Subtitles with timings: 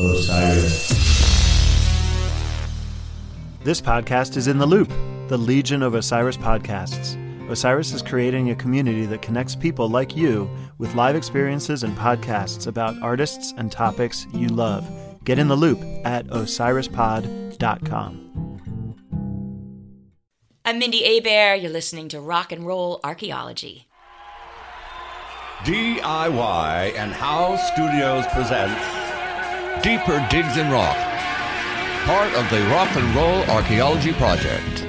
[0.00, 0.88] Osiris.
[3.64, 4.90] This podcast is in the loop,
[5.26, 7.16] the Legion of Osiris podcasts.
[7.50, 10.48] Osiris is creating a community that connects people like you
[10.78, 14.88] with live experiences and podcasts about artists and topics you love.
[15.24, 18.24] Get in the loop at osirispod.com.
[20.64, 21.60] I'm Mindi Abair.
[21.60, 23.88] You're listening to Rock and Roll Archaeology.
[25.64, 28.97] DIY and House Studios presents
[29.82, 30.96] Deeper Digs in Rock,
[32.04, 34.88] part of the Rock and Roll Archaeology Project.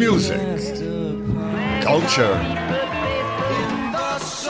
[0.00, 0.40] music,
[1.82, 2.36] culture,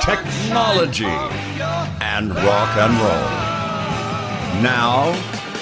[0.00, 1.04] technology,
[2.00, 4.62] and rock and roll.
[4.62, 5.12] Now,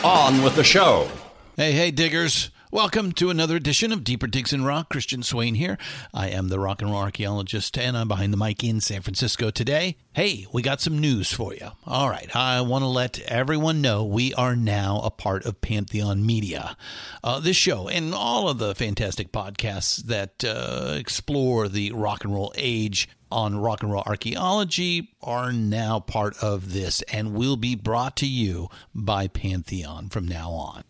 [0.05, 1.09] on with the show.
[1.57, 2.51] Hey, hey, diggers.
[2.71, 4.91] Welcome to another edition of Deeper Digs in Rock.
[4.91, 5.79] Christian Swain here.
[6.13, 9.49] I am the rock and roll archaeologist, and I'm behind the mic in San Francisco
[9.51, 9.97] today.
[10.13, 11.71] Hey, we got some news for you.
[11.87, 16.27] All right, I want to let everyone know we are now a part of Pantheon
[16.27, 16.77] Media.
[17.25, 22.35] Uh, this show and all of the fantastic podcasts that uh, explore the rock and
[22.35, 27.75] roll age on rock and roll archaeology are now part of this and will be
[27.75, 30.85] brought to you by Pantheon from now on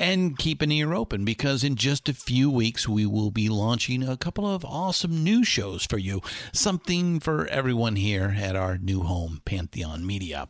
[0.00, 4.02] and keep an ear open because in just a few weeks we will be launching
[4.02, 6.22] a couple of awesome new shows for you.
[6.52, 10.48] Something for everyone here at our new home, Pantheon Media.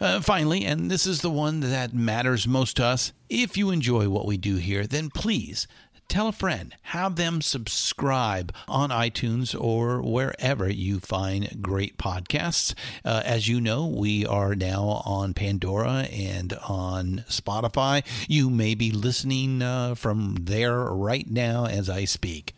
[0.00, 4.08] Uh, finally, and this is the one that matters most to us, if you enjoy
[4.08, 5.66] what we do here, then please
[6.08, 12.74] tell a friend, have them subscribe on iTunes or wherever you find great podcasts.
[13.04, 18.04] Uh, as you know, we are now on Pandora and on Spotify.
[18.28, 22.54] You may be listening uh, from there right now as I speak.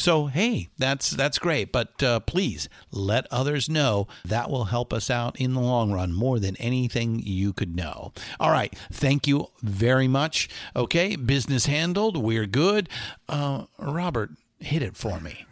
[0.00, 4.08] So hey, that's that's great, but uh, please let others know.
[4.24, 8.14] That will help us out in the long run more than anything you could know.
[8.40, 10.48] All right, thank you very much.
[10.74, 12.16] Okay, business handled.
[12.16, 12.88] We're good.
[13.28, 15.44] Uh, Robert, hit it for me.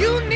[0.00, 0.33] You need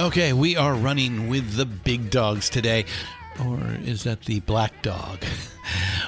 [0.00, 2.86] Okay, we are running with the big dogs today.
[3.38, 5.22] Or is that the black dog?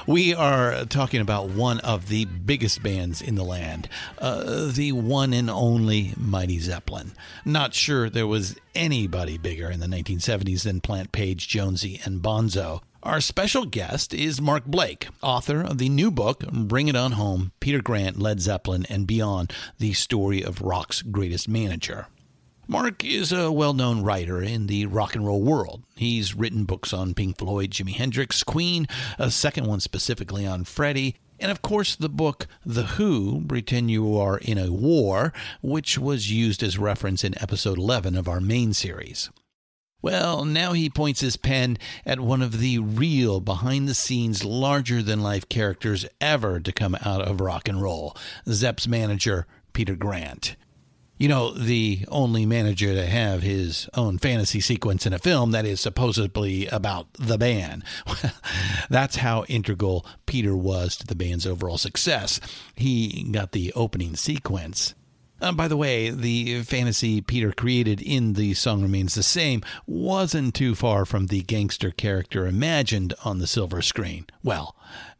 [0.05, 3.87] We are talking about one of the biggest bands in the land,
[4.17, 7.13] uh, the one and only Mighty Zeppelin.
[7.45, 12.81] Not sure there was anybody bigger in the 1970s than Plant Page, Jonesy, and Bonzo.
[13.03, 17.53] Our special guest is Mark Blake, author of the new book, Bring It On Home
[17.61, 22.07] Peter Grant, Led Zeppelin, and Beyond The Story of Rock's Greatest Manager.
[22.67, 25.83] Mark is a well known writer in the rock and roll world.
[25.95, 28.87] He's written books on Pink Floyd, Jimi Hendrix, Queen,
[29.19, 34.17] a second one specifically on Freddie, and of course the book The Who Pretend You
[34.17, 38.71] Are in a War, which was used as reference in episode 11 of our main
[38.71, 39.29] series.
[40.01, 45.01] Well, now he points his pen at one of the real behind the scenes, larger
[45.01, 48.15] than life characters ever to come out of rock and roll
[48.47, 50.55] Zepp's manager, Peter Grant.
[51.17, 55.65] You know, the only manager to have his own fantasy sequence in a film that
[55.65, 57.83] is supposedly about the band.
[58.89, 62.39] That's how integral Peter was to the band's overall success.
[62.75, 64.95] He got the opening sequence.
[65.39, 70.55] Uh, by the way, the fantasy Peter created in The Song Remains the Same wasn't
[70.55, 74.25] too far from the gangster character imagined on the silver screen.
[74.41, 74.73] Well,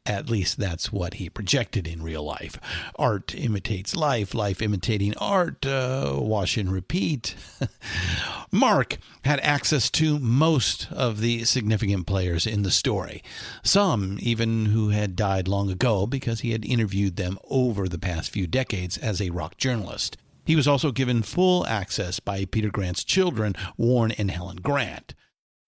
[0.06, 2.60] at least that's what he projected in real life.
[2.98, 7.36] Art imitates life, life imitating art, uh, wash and repeat.
[8.52, 13.24] Mark had access to most of the significant players in the story,
[13.64, 18.32] some even who had died long ago because he had interviewed them over the past
[18.32, 20.18] few decades as a rock journalist.
[20.46, 25.14] He was also given full access by Peter Grant's children, Warren and Helen Grant.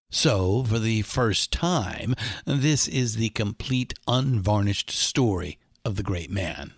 [0.10, 2.16] So, for the first time,
[2.46, 6.74] this is the complete, unvarnished story of the great man.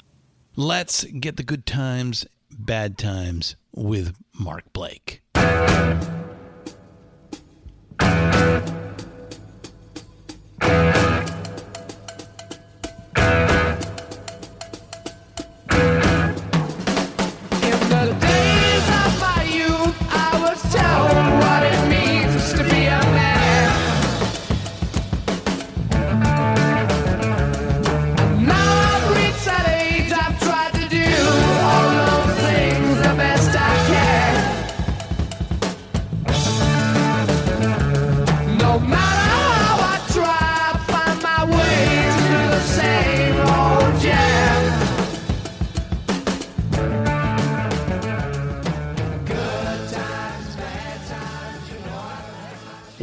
[0.55, 5.21] Let's get the good times, bad times with Mark Blake.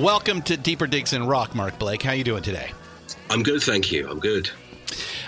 [0.05, 2.03] Welcome to Deeper Digs in Rock, Mark Blake.
[2.03, 2.73] How you doing today?
[3.31, 4.07] I'm good, thank you.
[4.07, 4.51] I'm good.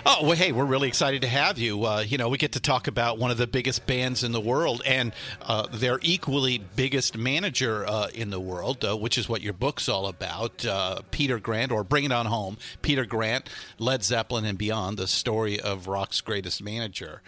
[0.09, 1.85] Oh, well, hey, we're really excited to have you.
[1.85, 4.41] Uh, you know, we get to talk about one of the biggest bands in the
[4.41, 5.13] world and
[5.43, 9.89] uh, their equally biggest manager uh, in the world, uh, which is what your book's
[9.89, 10.65] all about.
[10.65, 13.51] Uh, Peter Grant, or Bring It On Home, Peter Grant,
[13.81, 17.21] Led Zeppelin and Beyond, the story of rock's greatest manager.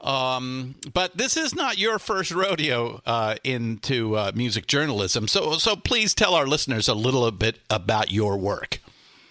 [0.00, 6.14] Um, but this is not your first rodeo uh, into music journalism, so so please
[6.14, 8.78] tell our listeners a little bit about your work.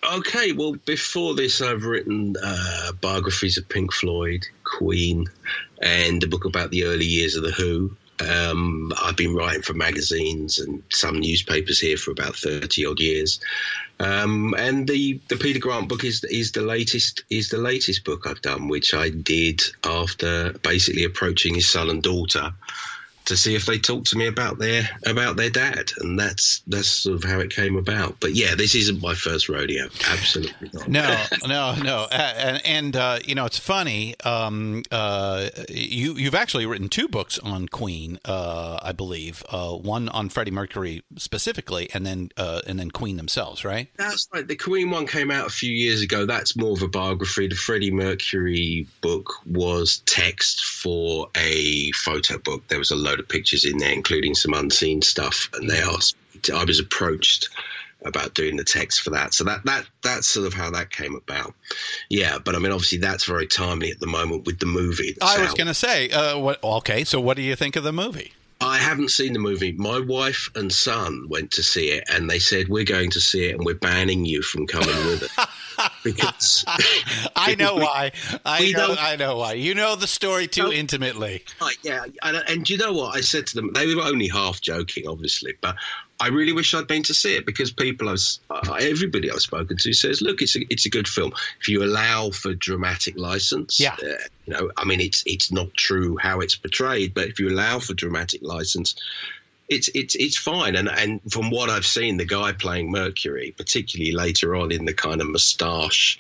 [0.04, 5.28] Okay, well, before this, I've written uh, biographies of Pink Floyd, Queen,
[5.82, 7.96] and a book about the early years of The Who.
[8.22, 13.40] Um, I've been writing for magazines and some newspapers here for about thirty odd years,
[14.00, 18.28] um, and the, the Peter Grant book is is the latest is the latest book
[18.28, 22.52] I've done, which I did after basically approaching his son and daughter
[23.30, 26.88] to see if they talked to me about their about their dad, and that's that's
[26.88, 28.20] sort of how it came about.
[28.20, 29.86] But yeah, this isn't my first rodeo.
[30.10, 30.88] Absolutely not.
[30.88, 32.08] No, no, no.
[32.12, 34.16] And and uh, you know, it's funny.
[34.22, 39.44] Um, uh, you you've actually written two books on Queen, uh, I believe.
[39.50, 43.90] Uh, one on Freddie Mercury specifically, and then uh, and then Queen themselves, right?
[43.96, 44.48] That's right.
[44.48, 46.26] The Queen one came out a few years ago.
[46.26, 47.48] That's more of a biography.
[47.48, 52.68] The Freddie Mercury book was text for a photo book.
[52.68, 55.50] There was a load of pictures in there, including some unseen stuff.
[55.54, 56.16] And they asked,
[56.54, 57.50] I was approached
[58.06, 59.34] about doing the text for that.
[59.34, 61.54] So that that that's sort of how that came about.
[62.10, 65.18] Yeah, but I mean, obviously, that's very timely at the moment with the movie.
[65.22, 66.64] I was going to say, uh, what?
[66.64, 68.34] Okay, so what do you think of the movie?
[68.62, 69.72] I haven't seen the movie.
[69.72, 73.46] My wife and son went to see it, and they said we're going to see
[73.46, 75.48] it, and we're banning you from coming with us
[76.04, 76.64] because
[77.36, 78.12] I know why.
[78.46, 78.88] I We know.
[78.88, 79.54] don't- I know why.
[79.54, 80.72] You know the story too No.
[80.72, 81.44] intimately.
[81.62, 83.72] Right, yeah, and, and do you know what I said to them?
[83.74, 85.76] They were only half joking, obviously, but
[86.22, 89.78] I really wish I'd been to see it because people, I've, uh, everybody I've spoken
[89.78, 91.32] to says, look, it's a, it's a good film
[91.62, 93.80] if you allow for dramatic license.
[93.80, 93.94] Yeah.
[94.04, 94.16] uh,
[94.46, 97.80] you know, I mean, it's it's not true how it's portrayed, but if you allow
[97.80, 98.96] for dramatic license.
[99.70, 104.12] It's it's it's fine, and and from what I've seen, the guy playing Mercury, particularly
[104.14, 106.18] later on in the kind of moustache,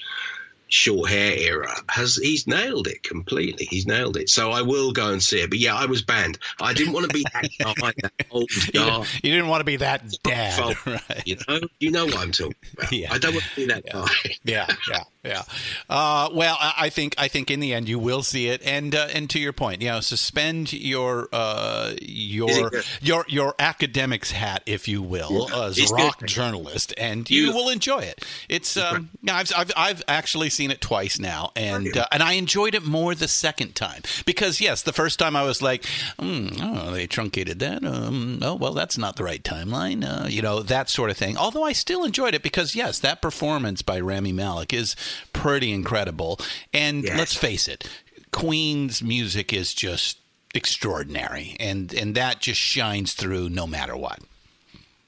[0.67, 3.65] short hair era has he's nailed it completely.
[3.65, 4.29] He's nailed it.
[4.29, 5.49] So I will go and see it.
[5.49, 6.37] But yeah, I was banned.
[6.61, 8.85] I didn't want to be that guy, that old You, guy.
[8.85, 11.23] didn't- you didn't want to be that dad, Fault, right?
[11.25, 12.91] You know, you know what I'm talking about.
[12.91, 13.11] Yeah.
[13.11, 14.07] I don't want to be that guy.
[14.43, 15.43] yeah, yeah, yeah.
[15.89, 19.07] Uh, well, I think I think in the end you will see it, and uh,
[19.13, 22.71] and to your point, you know, suspend your uh, your
[23.01, 26.29] your your academics hat, if you will, Yeah, as rock good.
[26.29, 28.23] journalist, and you You- will enjoy it.
[28.47, 32.33] It's um, yeah, I've, I've I've actually seen it twice now, and uh, and I
[32.33, 35.83] enjoyed it more the second time because yes, the first time I was like,
[36.19, 37.83] mm, oh, they truncated that.
[37.83, 40.03] Um, oh well, that's not the right timeline.
[40.03, 41.37] Uh, you know that sort of thing.
[41.37, 44.95] Although I still enjoyed it because yes, that performance by Rami Malek is
[45.33, 46.39] pretty incredible.
[46.73, 47.17] And Yes.
[47.17, 47.87] let's face it,
[48.31, 50.17] Queen's music is just
[50.53, 54.19] extraordinary, and and that just shines through no matter what.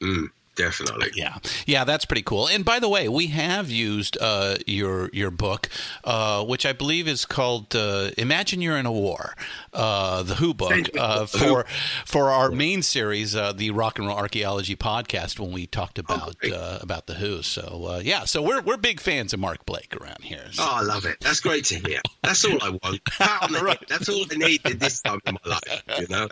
[0.01, 0.29] Mm.
[0.62, 1.12] Definitely.
[1.15, 2.48] Yeah, yeah, that's pretty cool.
[2.48, 5.70] And by the way, we have used uh, your your book,
[6.03, 9.36] uh, which I believe is called uh, "Imagine You're in a War,"
[9.74, 11.65] uh, the Who book uh, for
[12.06, 16.38] for our main series, uh, the Rock and Roll Archaeology podcast, when we talked about
[16.39, 16.53] great.
[16.53, 17.41] uh, about the Who.
[17.41, 20.46] So uh, yeah, so we're we're big fans of Mark Blake around here.
[20.51, 21.18] So- Oh, I love it.
[21.20, 22.00] That's great to hear.
[22.22, 23.03] That's all I want.
[23.06, 23.80] Pat on the head.
[23.89, 25.84] That's all I needed this time in my life.
[26.00, 26.27] You know.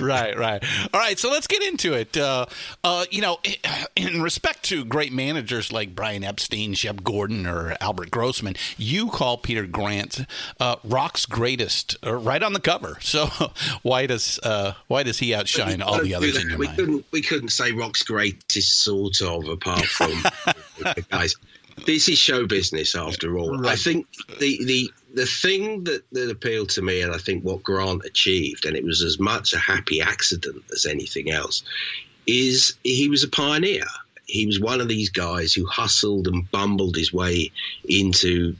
[0.00, 0.62] right, right.
[0.92, 2.16] All right, so let's get into it.
[2.16, 2.46] Uh,
[2.84, 3.38] uh, you know,
[3.96, 9.38] in respect to great managers like Brian Epstein, Shep Gordon, or Albert Grossman, you call
[9.38, 10.26] Peter Grant
[10.60, 12.98] uh, rock's greatest, uh, right on the cover.
[13.08, 13.30] So
[13.82, 16.78] why does uh, why does he outshine all the others in your we mind?
[16.78, 20.12] couldn't we couldn't say rock's greatest sort of apart from
[21.10, 21.34] guys
[21.86, 24.06] this is show business after all i think
[24.40, 28.66] the the the thing that that appealed to me and i think what grant achieved
[28.66, 31.62] and it was as much a happy accident as anything else
[32.28, 33.84] is he was a pioneer
[34.28, 37.50] he was one of these guys who hustled and bumbled his way
[37.88, 38.54] into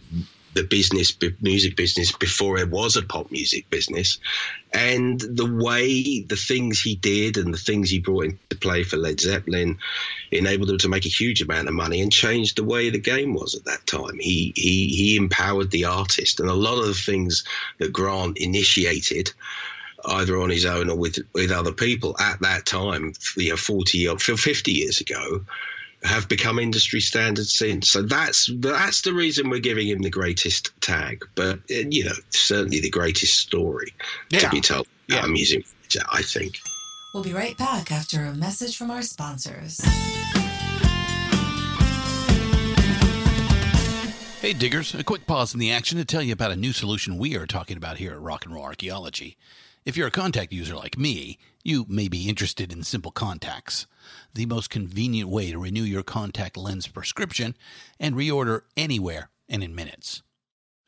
[0.54, 4.18] the business, music business, before it was a pop music business.
[4.72, 8.96] And the way, the things he did and the things he brought into play for
[8.96, 9.78] Led Zeppelin
[10.32, 13.34] enabled him to make a huge amount of money and changed the way the game
[13.34, 14.18] was at that time.
[14.18, 16.40] He, he, he empowered the artist.
[16.40, 17.44] And a lot of the things
[17.76, 19.32] that Grant initiated,
[20.08, 24.08] either on his own or with, with other people at that time, you know, 40
[24.08, 25.44] or 50 years ago,
[26.04, 27.90] have become industry standards since.
[27.90, 31.24] So that's that's the reason we're giving him the greatest tag.
[31.34, 33.92] But you know, certainly the greatest story
[34.30, 34.40] Yeah.
[34.40, 34.86] to be told.
[35.08, 35.22] Yeah.
[35.22, 35.64] I'm using,
[36.12, 36.58] I think.
[37.14, 39.80] We'll be right back after a message from our sponsors.
[44.40, 47.18] Hey, diggers, a quick pause in the action to tell you about a new solution
[47.18, 49.36] we are talking about here at Rock and Roll Archaeology.
[49.84, 53.86] If you're a contact user like me, you may be interested in Simple Contacts,
[54.34, 57.54] the most convenient way to renew your contact lens prescription
[57.98, 60.22] and reorder anywhere and in minutes.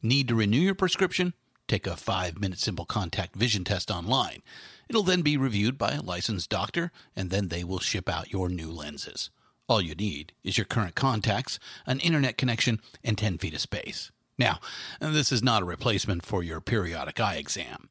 [0.03, 1.35] Need to renew your prescription?
[1.69, 4.43] Take a five minute simple contact vision test online.
[4.89, 8.49] It'll then be reviewed by a licensed doctor, and then they will ship out your
[8.49, 9.31] new lenses.
[9.69, 14.11] All you need is your current contacts, an internet connection, and 10 feet of space.
[14.37, 14.59] Now,
[15.01, 17.89] this is not a replacement for your periodic eye exam.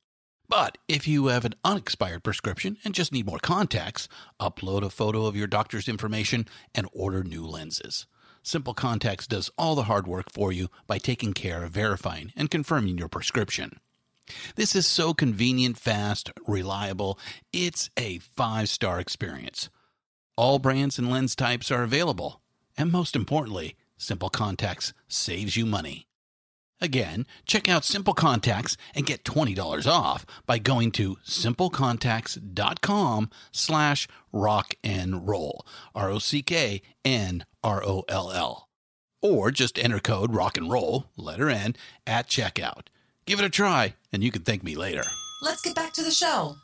[0.50, 4.10] But if you have an unexpired prescription and just need more contacts,
[4.42, 8.08] upload a photo of your doctor's information and order new lenses.
[8.42, 12.50] Simple Contacts does all the hard work for you by taking care of verifying and
[12.50, 13.80] confirming your prescription.
[14.56, 17.20] This is so convenient, fast, reliable.
[17.54, 19.70] It's a five star experience.
[20.36, 22.42] All brands and lens types are available.
[22.76, 26.09] And most importantly, Simple Contacts saves you money.
[26.82, 34.76] Again, check out Simple Contacts and get $20 off by going to simplecontacts.com slash rock
[34.84, 35.66] and roll.
[35.94, 38.70] R-O-C-K-N-R-O-L-L.
[39.22, 41.76] Or just enter code rock and roll, letter N,
[42.08, 42.88] at checkout.
[43.26, 45.04] Give it a try and you can thank me later.
[45.42, 46.56] Let's get back to the show.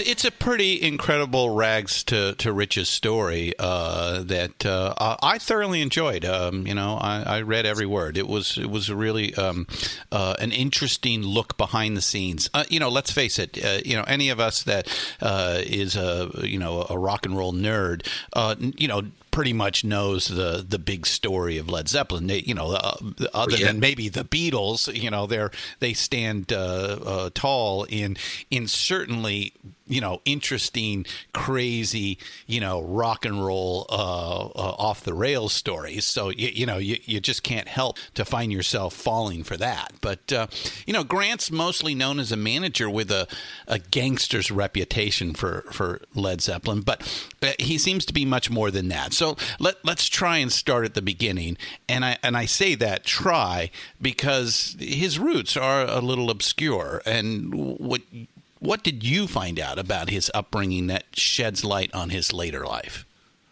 [0.00, 6.24] It's a pretty incredible rags to, to riches story uh, that uh, I thoroughly enjoyed.
[6.24, 8.16] Um, you know, I, I read every word.
[8.16, 9.66] It was it was a really um,
[10.12, 12.48] uh, an interesting look behind the scenes.
[12.54, 13.62] Uh, you know, let's face it.
[13.64, 14.88] Uh, you know, any of us that
[15.20, 18.06] uh, is a you know a rock and roll nerd,
[18.78, 22.26] you know pretty much knows the the big story of Led Zeppelin.
[22.26, 22.96] They, you know, uh,
[23.34, 23.66] other Yeah.
[23.68, 28.16] than maybe the Beatles, you know, they're they stand uh, uh, tall in
[28.50, 29.52] in certainly
[29.86, 36.04] you know interesting, crazy, you know, rock and roll uh, uh, off the rails stories.
[36.04, 39.92] So you, you know, you, you just can't help to find yourself falling for that.
[40.02, 40.46] But uh,
[40.86, 43.26] you know, Grant's mostly known as a manager with a
[43.66, 47.02] a gangster's reputation for for Led Zeppelin, but
[47.58, 49.12] he seems to be much more than that.
[49.18, 51.58] So let let's try and start at the beginning.
[51.88, 53.70] And I and I say that try
[54.00, 57.02] because his roots are a little obscure.
[57.04, 58.02] And what
[58.60, 63.04] what did you find out about his upbringing that sheds light on his later life?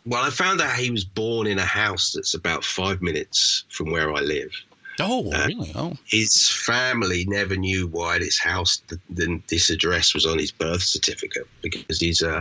[0.04, 3.90] Well, I found out he was born in a house that's about five minutes from
[3.90, 4.52] where I live.
[5.00, 5.72] Oh, really?
[5.74, 10.52] Oh, His family never knew why this house, th- th- this address was on his
[10.52, 12.40] birth certificate because he's uh,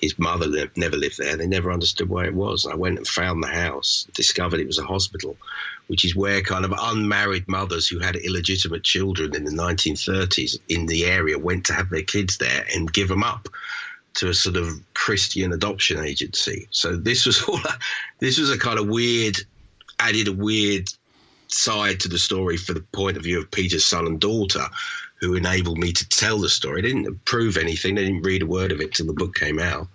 [0.00, 1.36] his mother lived, never lived there.
[1.36, 2.66] They never understood where it was.
[2.66, 5.36] I went and found the house, discovered it was a hospital,
[5.88, 10.86] which is where kind of unmarried mothers who had illegitimate children in the 1930s in
[10.86, 13.48] the area went to have their kids there and give them up
[14.14, 16.68] to a sort of Christian adoption agency.
[16.70, 17.58] So this was all.
[17.58, 17.78] A,
[18.18, 19.38] this was a kind of weird,
[19.98, 20.88] added a weird
[21.48, 24.64] side to the story for the point of view of Peter's son and daughter,
[25.20, 26.82] who enabled me to tell the story.
[26.82, 27.94] They didn't prove anything.
[27.94, 29.88] They didn't read a word of it till the book came out.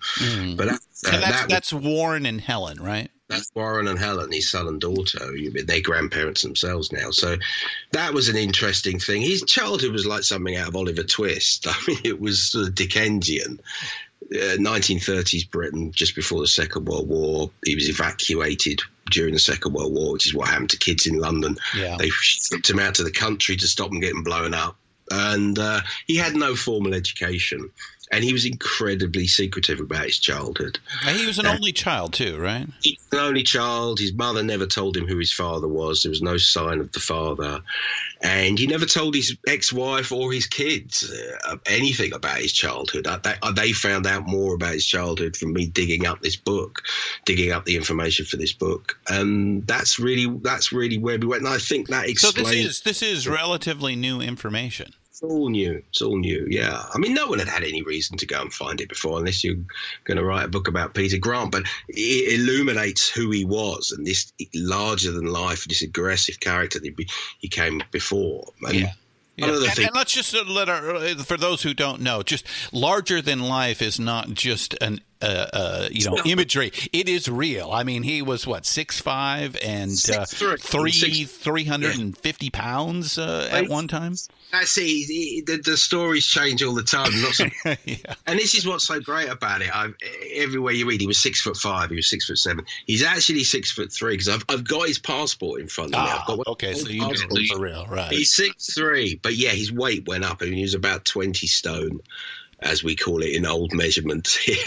[0.55, 3.09] But that, uh, that's that was- that's Warren and Helen, right?
[3.29, 5.17] that's Warren and Helen, his son and daughter.
[5.65, 7.09] They're grandparents themselves now.
[7.09, 7.37] So
[7.91, 9.23] that was an interesting thing.
[9.23, 11.65] His childhood was like something out of Oliver Twist.
[11.67, 13.59] I mean, it was sort of Dickensian.
[14.31, 17.49] Uh, 1930s Britain, just before the Second World War.
[17.65, 21.17] He was evacuated during the Second World War, which is what happened to kids in
[21.17, 21.57] London.
[21.75, 21.97] Yeah.
[21.97, 24.77] They shipped him out to the country to stop them getting blown up.
[25.12, 27.69] And uh, he had no formal education.
[28.13, 30.77] And he was incredibly secretive about his childhood.
[31.03, 32.67] And he was an only child too, right?
[32.84, 34.00] He's an only child.
[34.00, 36.03] His mother never told him who his father was.
[36.03, 37.62] There was no sign of the father.
[38.22, 41.12] And he never told his ex wife or his kids
[41.46, 43.08] uh, anything about his childhood.
[43.08, 46.36] Uh, they, uh, they found out more about his childhood from me digging up this
[46.36, 46.84] book,
[47.25, 48.96] digging up the information for this book.
[49.10, 51.46] And that's really that's really where we went.
[51.46, 52.36] And I think that explains.
[52.36, 54.93] So this is this is relatively new information.
[55.13, 55.84] It's all new.
[55.89, 56.48] It's all new.
[56.50, 56.84] Yeah.
[56.91, 59.43] I mean, no one had had any reason to go and find it before, unless
[59.43, 59.58] you're
[60.05, 61.51] going to write a book about Peter Grant.
[61.51, 67.05] But it illuminates who he was and this larger than life, this aggressive character that
[67.38, 68.53] he came before.
[68.63, 68.93] And Yeah.
[69.36, 69.48] Yeah.
[69.48, 73.22] One And, and let's just let our uh, for those who don't know, just larger
[73.22, 76.71] than life is not just an uh, uh, you know imagery.
[76.91, 77.71] It is real.
[77.71, 80.59] I mean, he was what six five and uh, 6'3".
[80.61, 84.15] three Six- three hundred and fifty pounds uh, at one time.
[84.51, 84.83] That's it.
[84.83, 87.11] He- The, the stories change all the time.
[87.85, 87.95] Yeah.
[88.27, 89.75] and this is what's so great about it.
[89.75, 89.95] I've,
[90.33, 91.89] everywhere you read, he was six foot five.
[91.89, 92.65] He was six foot seven.
[92.85, 96.09] He's actually six foot three because I've, I've got his passport in front of me.
[96.09, 97.01] I've Ah, got one- okay, so you
[97.47, 98.11] for real, right?
[98.11, 100.37] He's six three, but yeah, his weight went up.
[100.41, 101.99] I mean, he was about twenty stone,
[102.63, 104.58] as we call it in old measurements here.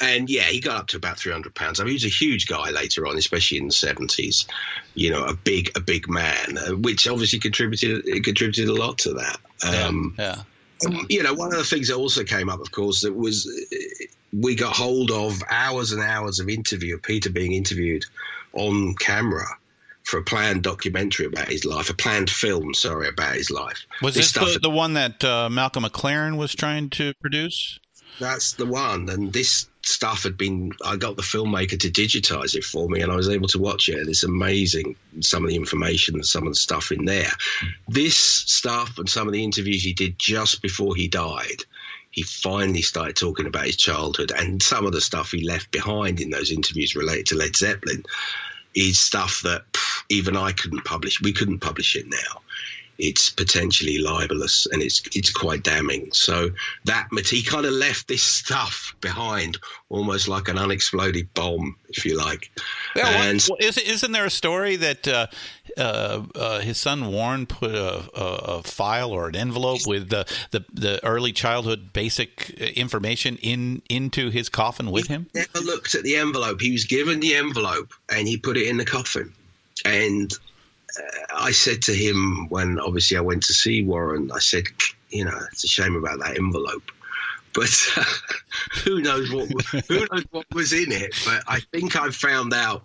[0.00, 1.80] And yeah, he got up to about three hundred pounds.
[1.80, 4.46] I mean, he was a huge guy later on, especially in the seventies.
[4.94, 8.98] You know, a big, a big man, uh, which obviously contributed it contributed a lot
[8.98, 9.38] to that.
[9.64, 10.42] Um, yeah.
[11.08, 14.06] you know, one of the things that also came up, of course, that was uh,
[14.32, 18.04] we got hold of hours and hours of interview of Peter being interviewed
[18.52, 19.46] on camera
[20.06, 23.84] for a planned documentary about his life, a planned film, sorry, about his life.
[24.00, 27.80] Was this stuff the, the one that uh, Malcolm McLaren was trying to produce?
[28.20, 29.08] That's the one.
[29.08, 33.10] And this stuff had been, I got the filmmaker to digitize it for me and
[33.10, 33.98] I was able to watch it.
[33.98, 37.32] And it's amazing, some of the information and some of the stuff in there.
[37.88, 41.64] This stuff and some of the interviews he did just before he died,
[42.12, 46.20] he finally started talking about his childhood and some of the stuff he left behind
[46.20, 48.04] in those interviews related to Led Zeppelin
[48.76, 49.64] is stuff that
[50.08, 51.20] even I couldn't publish.
[51.20, 52.42] We couldn't publish it now.
[52.98, 56.08] It's potentially libelous and it's it's quite damning.
[56.12, 56.50] So
[56.84, 59.58] that he kind of left this stuff behind,
[59.90, 62.50] almost like an unexploded bomb, if you like.
[62.94, 65.26] Yeah, and well, is, isn't there a story that uh,
[65.76, 70.24] uh, uh, his son Warren put a, a, a file or an envelope with the,
[70.52, 75.26] the the early childhood basic uh, information in into his coffin with him?
[75.34, 76.62] never looked at the envelope.
[76.62, 79.34] He was given the envelope and he put it in the coffin.
[79.86, 80.32] And
[80.98, 81.02] uh,
[81.36, 84.64] I said to him when obviously I went to see Warren, I said,
[85.10, 86.90] you know, it's a shame about that envelope.
[87.54, 88.04] But uh,
[88.84, 89.48] who knows what
[89.88, 91.14] who knows what was in it?
[91.24, 92.84] But I think I've found out.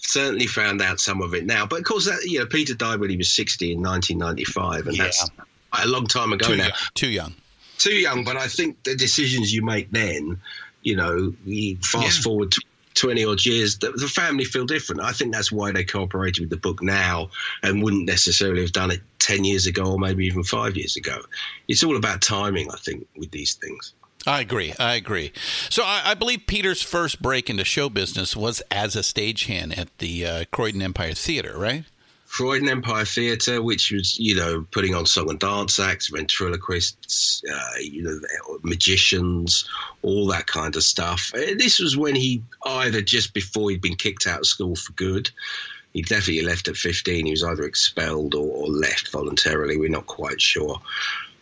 [0.00, 1.66] Certainly found out some of it now.
[1.66, 4.96] But of course, that you know, Peter died when he was sixty in 1995, and
[4.96, 5.28] that's
[5.72, 6.72] a long time ago Too now young.
[6.94, 7.34] Too young.
[7.78, 10.40] too young, but I think the decisions you make then,
[10.82, 12.22] you know, you fast Yeah.
[12.22, 12.64] forward tw-
[12.98, 15.02] 20 odd years, the, the family feel different.
[15.02, 17.30] I think that's why they cooperated with the book now
[17.62, 21.20] and wouldn't necessarily have done it 10 years ago or maybe even five years ago.
[21.68, 23.94] It's all about timing, I think, with these things.
[24.26, 24.74] I agree.
[24.78, 25.32] I agree.
[25.70, 29.96] So I, I believe Peter's first break into show business was as a stagehand at
[29.98, 31.84] the uh, Croydon Empire Theater, right?
[32.28, 37.78] Croydon Empire Theatre, which was, you know, putting on song and dance acts, ventriloquists, uh,
[37.80, 38.20] you know,
[38.62, 39.68] magicians,
[40.02, 41.32] all that kind of stuff.
[41.34, 44.92] Uh, This was when he either just before he'd been kicked out of school for
[44.92, 45.30] good.
[45.94, 47.24] He definitely left at 15.
[47.24, 49.78] He was either expelled or, or left voluntarily.
[49.78, 50.80] We're not quite sure.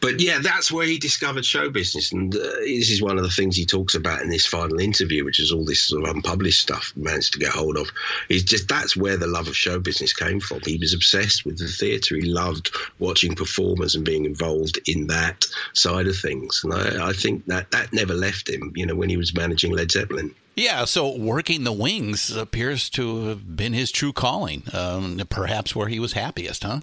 [0.00, 2.12] But yeah, that's where he discovered show business.
[2.12, 5.24] And uh, this is one of the things he talks about in this final interview,
[5.24, 7.88] which is all this sort of unpublished stuff managed to get hold of.
[8.28, 10.60] Is just that's where the love of show business came from.
[10.64, 12.16] He was obsessed with the theatre.
[12.16, 16.60] He loved watching performers and being involved in that side of things.
[16.62, 19.72] And I, I think that that never left him, you know, when he was managing
[19.72, 20.34] Led Zeppelin.
[20.56, 25.88] Yeah, so working the wings appears to have been his true calling, um, perhaps where
[25.88, 26.80] he was happiest, huh?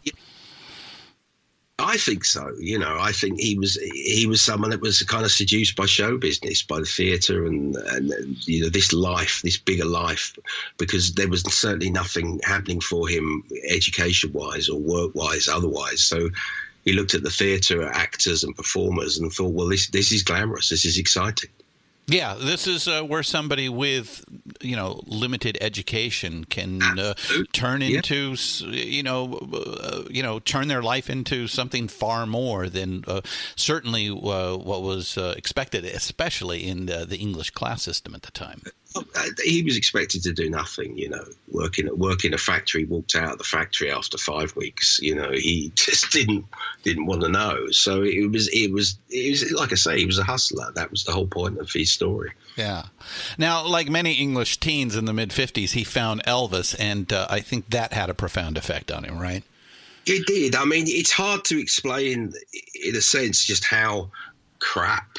[1.80, 2.54] I think so.
[2.60, 5.88] You know, I think he was he was someone that was kind of seduced by
[5.88, 10.38] show business, by the theatre, and and you know this life, this bigger life,
[10.78, 16.04] because there was certainly nothing happening for him education wise or work wise otherwise.
[16.04, 16.30] So
[16.86, 20.70] he looked at the theatre, actors and performers, and thought, well, this this is glamorous,
[20.70, 21.50] this is exciting.
[22.08, 24.26] Yeah, this is uh, where somebody with
[24.62, 27.14] you know limited education can uh,
[27.54, 28.36] turn into
[28.68, 33.22] you know uh, you know turn their life into something far more than uh,
[33.56, 38.32] certainly uh, what was uh, expected, especially in the, the English class system at the
[38.32, 38.64] time.
[38.96, 39.04] Uh,
[39.44, 43.16] He was expected to do nothing, you know, work in, work in a factory, walked
[43.16, 45.00] out of the factory after five weeks.
[45.02, 46.46] You know, he just didn't
[46.84, 47.68] didn't want to know.
[47.72, 50.72] So it was it was it was like I say, he was a hustler.
[50.76, 52.32] That was the whole point of his story.
[52.56, 52.84] Yeah.
[53.38, 57.40] Now, like many English teens in the mid '50s, he found Elvis, and uh, I
[57.40, 59.44] think that had a profound effect on him, right?
[60.06, 60.56] It did.
[60.56, 62.34] I mean, it's hard to explain,
[62.84, 64.10] in a sense, just how
[64.60, 65.18] crap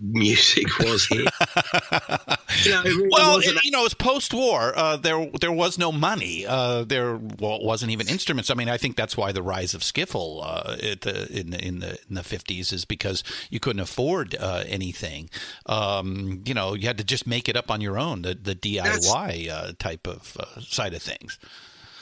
[0.00, 1.24] music was here.
[2.64, 4.72] you know, really Well, it- you know, it was post-war.
[4.76, 6.44] Uh, there, there was no money.
[6.46, 8.50] Uh, there well, wasn't even instruments.
[8.50, 11.78] I mean, I think that's why the rise of skiffle uh, the, in the in
[11.80, 15.30] the in the fifties is because you couldn't afford uh, anything.
[15.66, 18.22] Um, you know, you had to just make it up on your own.
[18.22, 21.38] The the DIY uh, type of uh, side of things.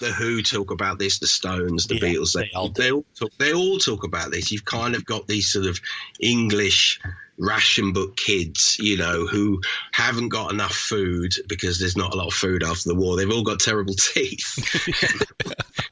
[0.01, 2.33] the Who talk about this, the Stones, the Yeah, Beatles.
[2.33, 3.31] They, they all they all talk.
[3.39, 4.51] They all talk about this.
[4.51, 5.79] You've kind of got these sort of
[6.21, 7.01] English
[7.41, 9.61] ration book kids, you know, who
[9.93, 13.17] haven't got enough food because there's not a lot of food after the war.
[13.17, 15.25] They've all got terrible teeth.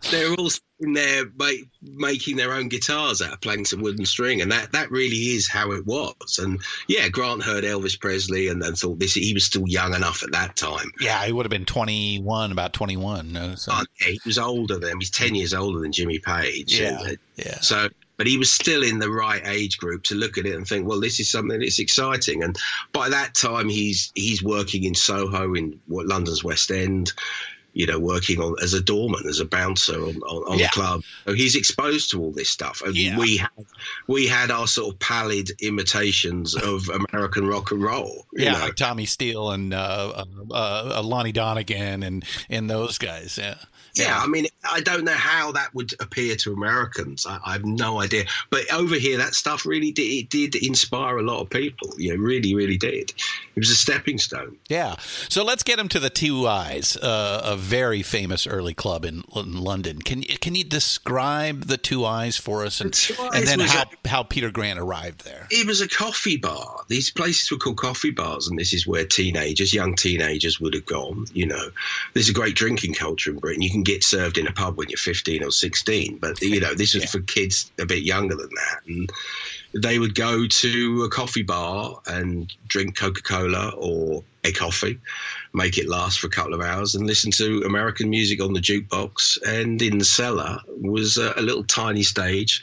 [0.10, 1.50] They're all sitting there ma-
[1.82, 5.48] making their own guitars out of planks and wooden string, and that that really is
[5.48, 6.38] how it was.
[6.40, 10.22] And yeah, Grant heard Elvis Presley and, and thought this he was still young enough
[10.22, 10.90] at that time.
[11.00, 13.36] Yeah, he would have been 21, about 21.
[13.36, 16.78] uh, So, Uh, yeah, he was older than he's ten years older than Jimmy Page.
[16.80, 17.60] Yeah, And, uh, yeah.
[17.60, 20.66] So, but he was still in the right age group to look at it and
[20.66, 22.42] think, well, this is something that's exciting.
[22.42, 22.56] And
[22.92, 27.12] by that time, he's he's working in Soho in London's West End.
[27.74, 30.66] You know, working on as a doorman, as a bouncer on, on, on Yeah.
[30.66, 31.02] the club.
[31.26, 33.16] So he's exposed to all this stuff, and Yeah.
[33.16, 33.50] we had
[34.08, 38.26] we had our sort of pallid imitations of American rock and roll.
[38.32, 38.58] you yeah, know.
[38.60, 40.54] like Tommy Steele and uh, uh,
[40.96, 43.38] uh, Lonnie Donegan and, and those guys.
[43.40, 43.56] Yeah.
[43.94, 47.26] Yeah, I mean, I don't know how that would appear to Americans.
[47.26, 48.24] I, I have no idea.
[48.50, 51.92] But over here, that stuff really did it did inspire a lot of people.
[51.98, 53.10] You know, really, really did.
[53.10, 54.56] It was a stepping stone.
[54.68, 54.96] Yeah.
[55.28, 59.58] So let's get him to the 2i's, uh, a very famous early club in, in
[59.58, 60.00] London.
[60.00, 64.08] Can you can you describe the 2i's for us, and, The and then how a-
[64.08, 65.46] how Peter Grant arrived there?
[65.50, 66.80] It was a coffee bar.
[66.88, 70.86] These places were called coffee bars, and this is where teenagers, young teenagers, would have
[70.86, 71.26] gone.
[71.32, 71.70] You know,
[72.14, 73.62] there's a great drinking culture in Britain.
[73.62, 76.74] You can get served in a pub when you're 15 or 16, but you know,
[76.74, 79.10] this was for kids a bit younger than that, and
[79.72, 84.98] they would go to a coffee bar and drink Coca Cola or a coffee,
[85.52, 88.60] make it last for a couple of hours, and listen to American music on the
[88.60, 89.38] jukebox.
[89.46, 92.62] And in the cellar was a, a little tiny stage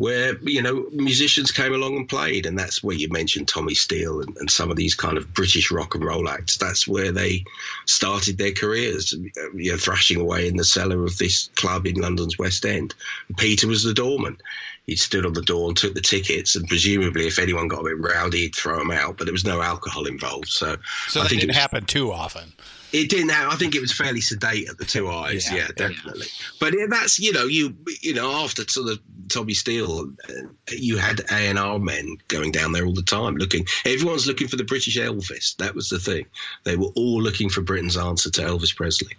[0.00, 4.22] where you know musicians came along and played, and that's where you mentioned Tommy Steele
[4.22, 6.56] and, and some of these kind of British rock and roll acts.
[6.56, 7.44] That's where they
[7.84, 9.12] started their careers,
[9.54, 12.94] you know, thrashing away in the cellar of this club in London's West End.
[13.36, 14.38] Peter was the doorman.
[14.86, 17.84] He stood on the door and took the tickets, and presumably, if anyone got a
[17.84, 19.18] bit rowdy, he'd throw them out.
[19.18, 20.76] But there was no alcohol involved, so
[21.08, 22.54] So I that think it didn't was, happen too often.
[22.92, 23.30] It didn't.
[23.30, 25.50] Have, I think it was fairly sedate at the 2i's.
[25.50, 25.88] Yeah, Yeah, yeah.
[25.88, 26.26] definitely.
[26.58, 28.98] But yeah, that's you know you you know after sort of
[29.28, 30.32] Tommy Steele, uh,
[30.70, 33.64] you had A and R men going down there all the time, looking.
[33.84, 35.56] Everyone's looking for the British Elvis.
[35.56, 36.26] That was the thing.
[36.64, 39.16] They were all looking for Britain's answer to Elvis Presley.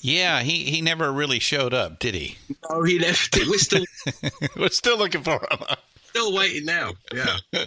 [0.00, 2.38] Yeah, he, he never really showed up, did he?
[2.70, 3.48] Oh, he left it.
[3.48, 3.84] We're still
[4.56, 5.58] We're still looking for him.
[6.16, 6.94] Still waiting now.
[7.12, 7.36] Yeah.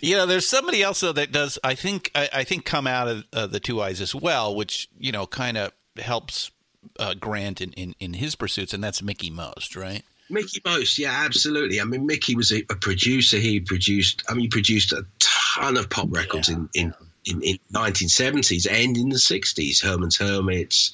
[0.00, 1.58] you know, there's somebody else though that does.
[1.62, 5.12] I think I, I think come out of uh, the 2i's as well, which you
[5.12, 6.50] know kind of helps
[6.98, 10.02] uh, Grant in, in in his pursuits, and that's Mickie Most, right?
[10.28, 11.80] Mickie Most, yeah, absolutely.
[11.80, 13.36] I mean, Mickie was a, a producer.
[13.36, 17.58] He produced, I mean, he produced a ton of pop records in, in, in, in
[17.72, 19.82] 1970s and in the 60s.
[19.82, 20.92] Herman's Hermits,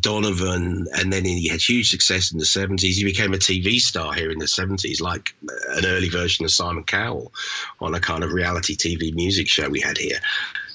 [0.00, 2.94] Donovan, and then he had huge success in the 70s.
[2.94, 5.34] He became a TV star here in the 70s, like
[5.76, 7.32] an early version of Simon Cowell
[7.80, 10.18] on a kind of reality TV music show we had here.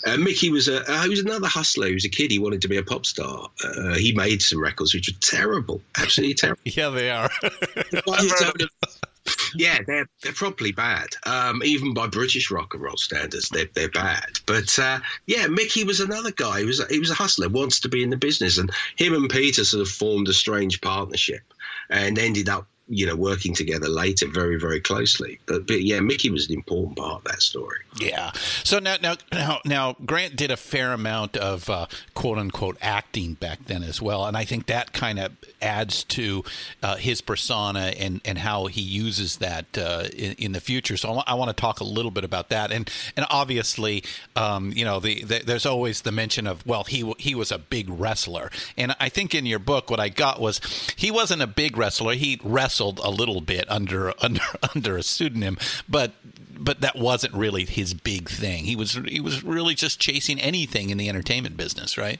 [0.06, 1.88] Uh, Mickie was a uh, he was another hustler.
[1.88, 2.32] He was a kid.
[2.32, 3.50] He wanted to be a pop star.
[3.64, 6.62] Uh, he made some records which were terrible, absolutely terrible.
[6.64, 7.30] Yeah, they are.
[9.56, 11.08] yeah, they're they're properly bad.
[11.26, 14.39] Um, even by British rock and roll standards, they're they're bad.
[14.46, 16.60] But uh, yeah, Mickie was another guy.
[16.60, 19.30] He was he was a hustler, wants to be in the business, and him and
[19.30, 21.42] Peter sort of formed a strange partnership,
[21.89, 25.39] and ended up you know working together later very very closely.
[25.45, 27.80] But but yeah, Mickie was an important part of that story.
[27.99, 28.32] Yeah.
[28.63, 33.34] So now, now, now, now, Grant did a fair amount of uh, quote unquote acting
[33.36, 36.43] back then as well, and I think that kind of adds to
[36.82, 40.97] uh, his persona and, and how he uses that uh, in, in the future.
[40.97, 44.04] So I want to talk a little bit about that, and and obviously,
[44.36, 47.60] um, you know, the, the there's always the mention of well, he he was a
[47.60, 50.62] big wrestler, and I think in your book, what I got was
[50.95, 52.13] he wasn't a big wrestler.
[52.13, 54.42] He wrestled a little bit under under
[54.76, 56.13] under a pseudonym, but
[56.58, 58.65] but that wasn't really his big thing.
[58.65, 62.20] He was he was really just chasing anything in the entertainment business, right?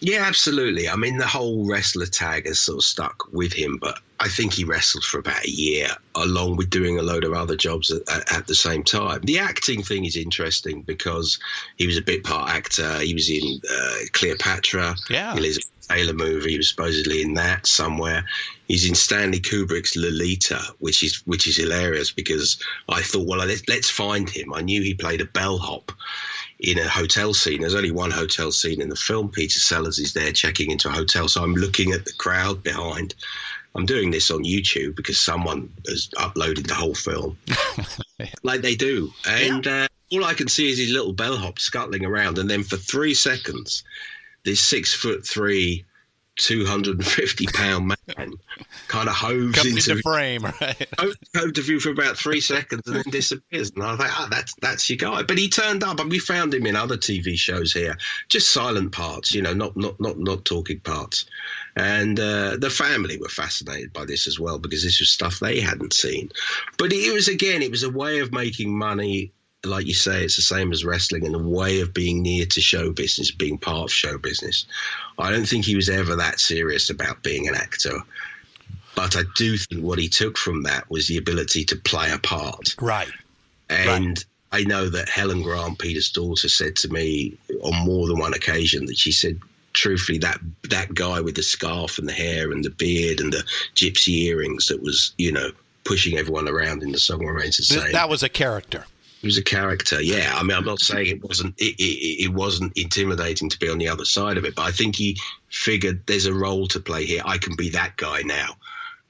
[0.00, 0.86] Yeah, absolutely.
[0.88, 4.52] I mean, the whole wrestler tag has sort of stuck with him, but I think
[4.52, 8.02] he wrestled for about a year, along with doing a load of other jobs at,
[8.10, 9.22] at, at the same time.
[9.22, 11.38] The acting thing is interesting because
[11.78, 12.98] he was a bit part actor.
[12.98, 15.34] He was in uh, Cleopatra, Yeah.
[15.36, 16.52] Elizabeth Taylor movie.
[16.52, 18.24] He was supposedly in that somewhere.
[18.68, 23.62] He's in Stanley Kubrick's Lolita, which is which is hilarious because I thought, well, let's,
[23.68, 24.54] let's find him.
[24.54, 25.92] I knew he played a bellhop
[26.60, 27.60] in a hotel scene.
[27.60, 29.28] There's only one hotel scene in the film.
[29.28, 31.28] Peter Sellers is there checking into a hotel.
[31.28, 33.14] So I'm looking at the crowd behind.
[33.74, 37.36] I'm doing this on YouTube because someone has uploaded the whole film,
[38.42, 39.12] like they do.
[39.28, 42.38] And uh, all I can see is his little bellhop scuttling around.
[42.38, 43.82] And then for three seconds,
[44.44, 45.84] this six foot three
[46.36, 48.32] 250 pound man
[48.88, 50.88] kind of hoves Comes into into frame, right?
[50.98, 53.70] hoves to view for about three seconds and then disappears.
[53.70, 55.22] And I thought, oh, that's that's your guy.
[55.22, 57.96] But he turned up, and we found him in other TV shows here,
[58.28, 61.26] just silent parts, you know, not not not not talking parts.
[61.76, 65.60] And uh, the family were fascinated by this as well because this was stuff they
[65.60, 66.30] hadn't seen.
[66.78, 69.32] But it was again, it was a way of making money
[69.64, 72.60] like you say, it's the same as wrestling and a way of being near to
[72.60, 74.66] show business, being part of show business.
[75.18, 78.00] I don't think he was ever that serious about being an actor.
[78.94, 82.18] But I do think what he took from that was the ability to play a
[82.18, 82.76] part.
[82.80, 83.10] Right.
[83.68, 88.34] And I know that Helen Grant, Peter's daughter, said to me on more than one
[88.34, 89.40] occasion that she said,
[89.72, 90.38] truthfully, that
[90.70, 94.66] that guy with the scarf and the hair and the beard and the gypsy earrings
[94.66, 95.50] that was, you know,
[95.82, 97.92] pushing everyone around in the song remains the same.
[97.92, 98.84] that was a character.
[99.24, 100.34] He was a character, yeah.
[100.36, 103.78] I mean, I'm not saying it wasn't it, it, it wasn't intimidating to be on
[103.78, 105.16] the other side of it, but I think he
[105.48, 107.22] figured there's a role to play here.
[107.24, 108.54] I can be that guy now.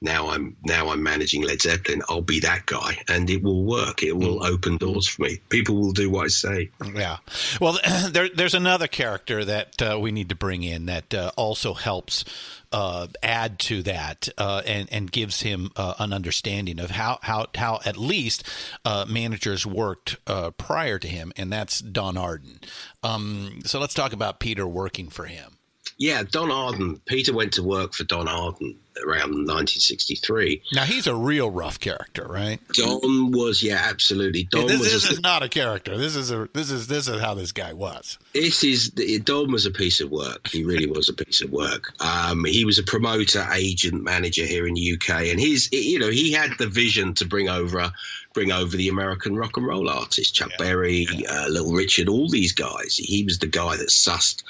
[0.01, 2.01] Now I'm now I'm managing Led Zeppelin.
[2.09, 4.03] I'll be that guy, and it will work.
[4.03, 5.39] It will open doors for me.
[5.49, 6.69] People will do what I say.
[6.93, 7.17] Yeah.
[7.61, 7.79] Well,
[8.09, 12.25] there, there's another character that uh, we need to bring in that uh, also helps
[12.73, 17.47] uh, add to that uh, and and gives him uh, an understanding of how how
[17.55, 18.43] how at least
[18.83, 22.59] uh, managers worked uh, prior to him, and that's Don Arden.
[23.01, 25.57] Um, so let's talk about Peter working for him.
[25.97, 26.99] Yeah, Don Arden.
[27.05, 30.61] Peter went to work for Don Arden around 1963.
[30.73, 32.59] Now he's a real rough character, right?
[32.73, 34.43] Don was, yeah, absolutely.
[34.43, 34.91] Don this, was.
[34.91, 35.97] this a- is not a character.
[35.97, 38.17] This is a this is this is how this guy was.
[38.33, 40.47] this is Don was a piece of work.
[40.47, 41.93] He really was a piece of work.
[41.99, 46.09] Um, he was a promoter, agent, manager here in the UK, and his, you know,
[46.09, 47.91] he had the vision to bring over,
[48.33, 52.53] bring over the American rock and roll artists, Chuck Berry, uh, Little Richard, all these
[52.53, 52.95] guys.
[52.97, 54.43] He was the guy that sussed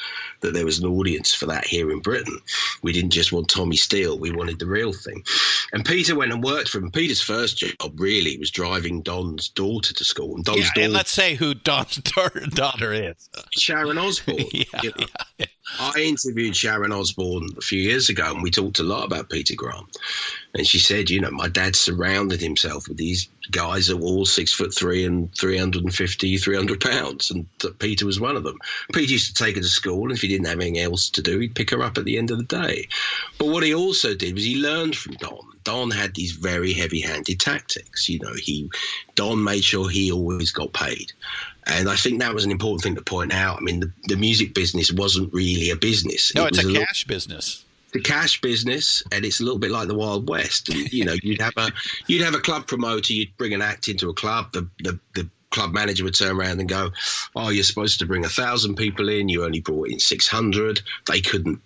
[0.45, 2.37] that there was an audience for that here in Britain.
[2.81, 5.23] We didn't just want Tommy Steele; we wanted the real thing.
[5.73, 6.91] And Peter went and worked for him.
[6.91, 10.81] Peter's first job really was driving Don's daughter to school, and Don's Yeah, daughter.
[10.81, 13.29] and let's say who Don's daughter, daughter is.
[13.57, 14.37] Sharon Osbourne.
[14.53, 15.45] Yeah, you know.
[15.79, 19.55] I interviewed Sharon Osbourne a few years ago, and we talked a lot about Peter
[19.55, 19.97] Grant.
[20.53, 24.25] And she said, you know, my dad surrounded himself with these guys that were all
[24.25, 27.31] six foot three and 350, 300 pounds.
[27.31, 28.57] And that Peter was one of them.
[28.93, 31.21] Peter used to take her to school, and if he didn't have anything else to
[31.21, 32.89] do, he'd pick her up at the end of the day.
[33.39, 35.39] But what he also did was he learned from Don.
[35.63, 38.09] Don had these very heavy handed tactics.
[38.09, 38.69] You know, he,
[39.15, 41.13] Don made sure he always got paid.
[41.67, 43.57] And I think that was an important thing to point out.
[43.57, 46.33] I mean, the, the music business wasn't really a business.
[46.35, 47.63] No, It it's was a little- cash business.
[47.93, 50.67] the cash business, and it's a little bit like the Wild West.
[50.69, 51.71] And, you know, you'd have a
[52.07, 54.51] you'd have a club promoter, you'd bring an act into a club.
[54.51, 56.91] The the, the club manager would turn around and go,
[57.35, 59.29] "Oh, you're supposed to bring a thousand people in.
[59.29, 60.81] You only brought in six hundred.
[61.07, 61.61] They couldn't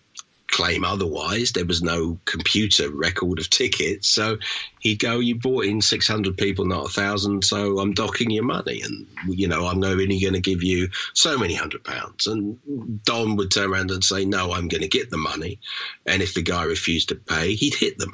[0.50, 1.52] claim otherwise.
[1.52, 4.10] There was no computer record of tickets.
[4.10, 4.38] So
[4.80, 7.44] he'd go, You brought in 600 people, not a thousand.
[7.44, 8.82] So I'm docking your money.
[8.82, 12.28] And, you know, I'm only going to give you so many hundred pounds.
[12.28, 12.58] And
[13.04, 15.60] Don would turn around and say, No, I'm going to get the money.
[16.06, 18.14] And if the guy refused to pay, he'd hit them.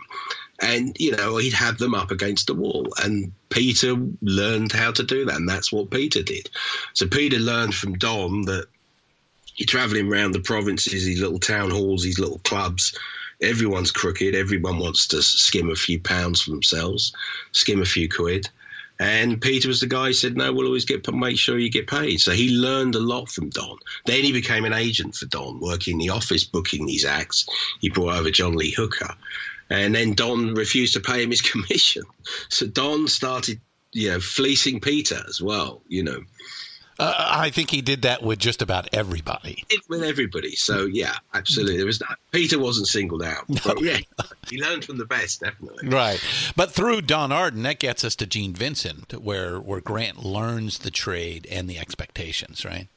[0.61, 2.87] And, you know, he'd have them up against the wall.
[3.03, 5.35] And Peter learned how to do that.
[5.35, 6.49] And that's what Peter did.
[6.93, 8.67] So Peter learned from Don that
[9.57, 12.97] you're traveling around the provinces, these little town halls, these little clubs.
[13.41, 14.33] Everyone's crooked.
[14.33, 17.13] Everyone wants to skim a few pounds for themselves,
[17.51, 18.49] skim a few quid.
[18.97, 21.87] And Peter was the guy who said, "No, we'll always get make sure you get
[21.87, 23.77] paid." So he learned a lot from Don.
[24.05, 27.45] Then he became an agent for Don, working in the office, booking these acts.
[27.81, 29.13] He brought over John Lee Hooker,
[29.69, 32.03] and then Don refused to pay him his commission.
[32.49, 33.59] So Don started,
[33.91, 35.81] you know, fleecing Peter as well.
[35.87, 36.19] You know,
[36.97, 39.63] Uh, I think he did that with just about everybody.
[39.69, 40.55] did with everybody.
[40.55, 41.75] So yeah, absolutely.
[41.77, 43.97] There was not, Peter wasn't singled out, but yeah,
[44.49, 45.89] he learned from the best, definitely.
[45.89, 46.21] Right.
[46.55, 50.91] But through Don Arden, that gets us to Gene Vincent, where, where Grant learns the
[50.91, 52.87] trade and the expectations, right?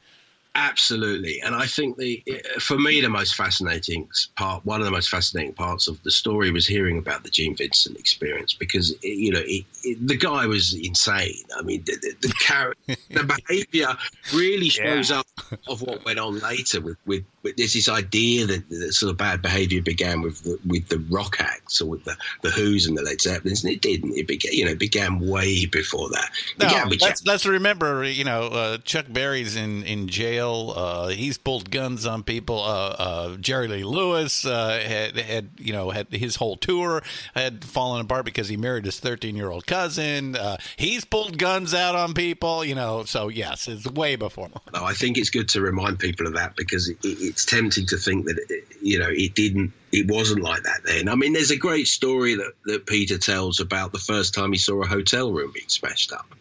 [0.54, 4.90] Absolutely, and I think the uh, for me the most fascinating part, one of the
[4.90, 9.30] most fascinating parts of the story was hearing about the Gene Vincent experience because you
[9.30, 11.44] know it, it, the guy was insane.
[11.56, 13.96] I mean, the the, the, char- the behavior
[14.34, 15.26] really shows up
[15.68, 19.16] of what went on later with with, with there's this idea that, that sort of
[19.16, 22.96] bad behavior began with the, with the rock acts or with the the Who's and
[22.96, 24.16] the Led Zeppelins, and it didn't.
[24.16, 26.30] It began you know began way before that.
[26.60, 30.72] It No, let's, let's remember, you know, uh, Chuck Berry's in, in jail.
[30.74, 32.60] Uh, he's pulled guns on people.
[32.60, 37.02] Uh, uh, Jerry Lee Lewis uh, had, had, you know, had his whole tour
[37.34, 40.36] had fallen apart because he married his 13 year old cousin.
[40.36, 43.04] Uh, he's pulled guns out on people, you know.
[43.04, 44.48] So, yes, it's way before.
[44.72, 47.86] No, I think it's good to remind people of that because it, it, it's tempting
[47.86, 51.08] to think that it, you know it didn't it wasn't like that then.
[51.08, 54.58] I mean there's a great story that, that peter tells about the first time he
[54.58, 56.34] saw a hotel room being smashed up.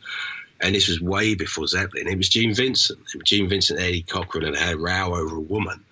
[0.59, 2.07] And this was way before zeppelin.
[2.07, 5.41] It was gene vincent gene vincent and eddie cochran had had a row over a
[5.41, 5.83] woman.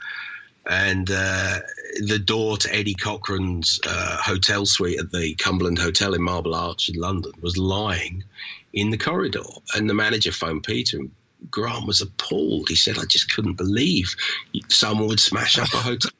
[0.68, 1.60] And uh,
[2.00, 6.90] the door to Eddie Cochran's uh, hotel suite at the Cumberland Hotel in Marble Arch
[6.90, 8.24] in London was lying
[8.74, 9.44] in the corridor.
[9.76, 11.12] And the manager phoned Peter, and
[11.50, 12.70] Grant was appalled.
[12.70, 14.16] He said, I just couldn't believe
[14.70, 16.12] someone would smash up a hotel.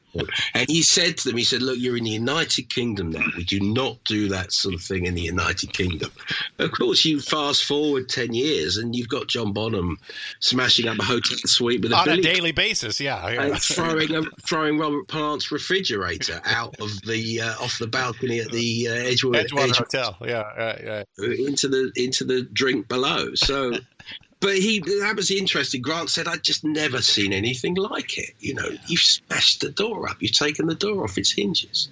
[0.54, 3.24] And he said to them, he said, Look, you're in the United Kingdom now.
[3.36, 6.10] We do not do that sort of thing in the United Kingdom.
[6.58, 9.98] Of course, you fast forward 10 years and you've got John Bonham
[10.40, 13.26] smashing up a hotel suite with a On a daily basis, yeah.
[13.26, 18.50] and throwing a, throwing Robert Plant's refrigerator out of the uh, off the balcony at
[18.50, 21.46] the uh, Edgewood, Edgewater Hotel, yeah, yeah, yeah.
[21.46, 23.34] into the into the drink below.
[23.34, 23.74] So,
[24.40, 25.82] but he that was interesting.
[25.82, 28.34] Grant said, "I'd just never seen anything like it.
[28.40, 31.88] You know, you've smashed the door up, you've taken the door off its hinges."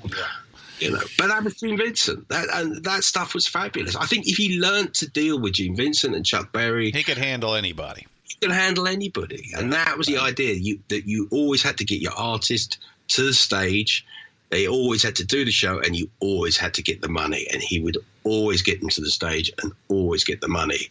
[0.81, 2.29] You know, but that was Gene Vincent.
[2.29, 3.95] That and that stuff was fabulous.
[3.97, 7.17] I think if he learned to deal with Gene Vincent and Chuck Berry, He could
[7.19, 8.07] handle anybody.
[8.41, 9.51] can handle anybody.
[9.57, 12.79] And that was the idea you, that you always had to get your artist
[13.09, 14.05] to the stage.
[14.51, 17.47] They always had to do the show, and you always had to get the money.
[17.53, 20.91] And he would always get them to the stage and always get the money,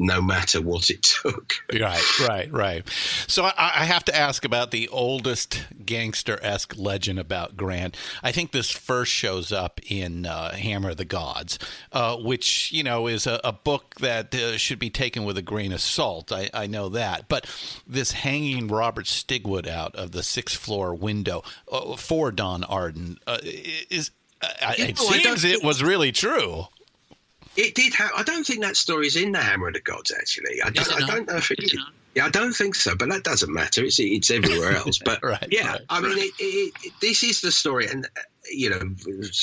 [0.00, 1.54] no matter what it took.
[1.80, 2.88] Right, right, right.
[3.26, 7.96] So I, I have to ask about the oldest gangster esque legend about Grant.
[8.22, 11.58] I think this first shows up in uh, Hammer of the Gods,
[11.92, 15.42] uh, which, you know, is a, a book that uh, should be taken with a
[15.42, 16.32] grain of salt.
[16.32, 17.28] I, I know that.
[17.28, 17.46] But
[17.86, 23.38] this hanging Robert Stigwood out of the sixth floor window uh, for Don Arden uh,
[23.42, 24.10] is.
[24.42, 26.66] Uh, You it know, I don't seems it was really true.
[27.56, 28.12] It did have.
[28.16, 30.12] I don't think that story's in the Hammer of the Gods.
[30.16, 31.80] Actually, I don't, I don't know if it Is is.
[31.80, 31.86] it?
[32.14, 33.84] Yeah, I don't think so, but that doesn't matter.
[33.84, 34.98] It's it's everywhere else.
[35.04, 38.08] But Right, yeah, right, I mean, it, it, it, this is the story, and
[38.50, 38.78] you know,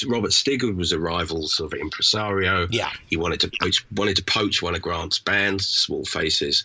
[0.07, 2.67] Robert Stigwood was a rival sort of impresario.
[2.71, 2.89] Yeah.
[3.07, 6.63] he wanted to poach wanted to poach one of Grant's bands, Small Faces.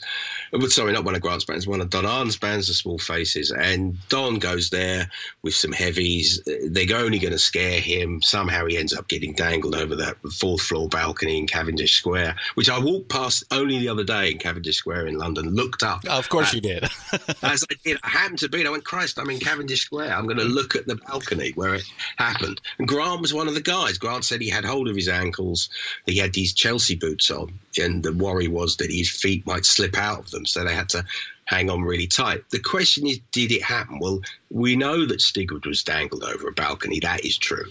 [0.52, 2.98] Uh, well, sorry, not one of Grant's bands, one of Don Arden's bands, the Small
[2.98, 3.50] Faces.
[3.50, 5.10] And Don goes there
[5.42, 6.40] with some heavies.
[6.46, 8.22] Uh, They're only going to scare him.
[8.22, 12.70] Somehow he ends up getting dangled over that fourth floor balcony in Cavendish Square, which
[12.70, 15.50] I walked past only the other day in Cavendish Square in London.
[15.54, 16.84] Looked up Of course you did.
[17.42, 17.98] as I did.
[18.02, 18.66] I happened to be.
[18.66, 20.14] I went, Christ, I'm in Cavendish Square.
[20.14, 21.84] I'm going to look at the balcony where it
[22.22, 22.60] happened.
[22.78, 23.98] And Grant was one of the guys.
[23.98, 25.68] Grant said he had hold of his ankles.
[26.06, 29.96] He had these Chelsea boots on, and the worry was that his feet might slip
[29.96, 31.04] out of them, so they had to
[31.44, 32.48] hang on really tight.
[32.50, 33.98] The question is, did it happen?
[33.98, 37.00] Well, we know that Stigwood was dangled over a balcony.
[37.00, 37.70] That is true.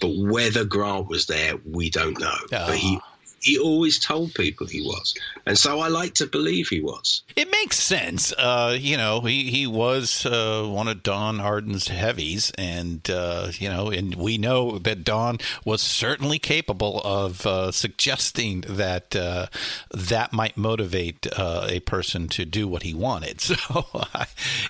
[0.00, 2.36] But whether Grant was there, we don't know.
[2.50, 3.15] But he ah.
[3.46, 5.14] He always told people he was,
[5.46, 7.22] and so I like to believe he was.
[7.36, 8.32] It makes sense.
[8.32, 13.68] Uh, you know, he he was uh, one of Don Arden's heavies, and uh, you
[13.68, 19.46] know, and we know that Don was certainly capable of uh, suggesting that uh,
[19.92, 23.40] that might motivate uh, a person to do what he wanted.
[23.56, 23.84] So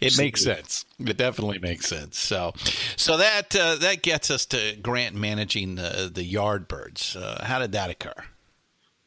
[0.01, 0.85] it makes sense.
[0.99, 2.19] It definitely makes sense.
[2.19, 2.53] So,
[2.97, 7.17] so that uh, that gets us to Grant managing the the Yardbirds.
[7.17, 8.15] Uh, how did that occur?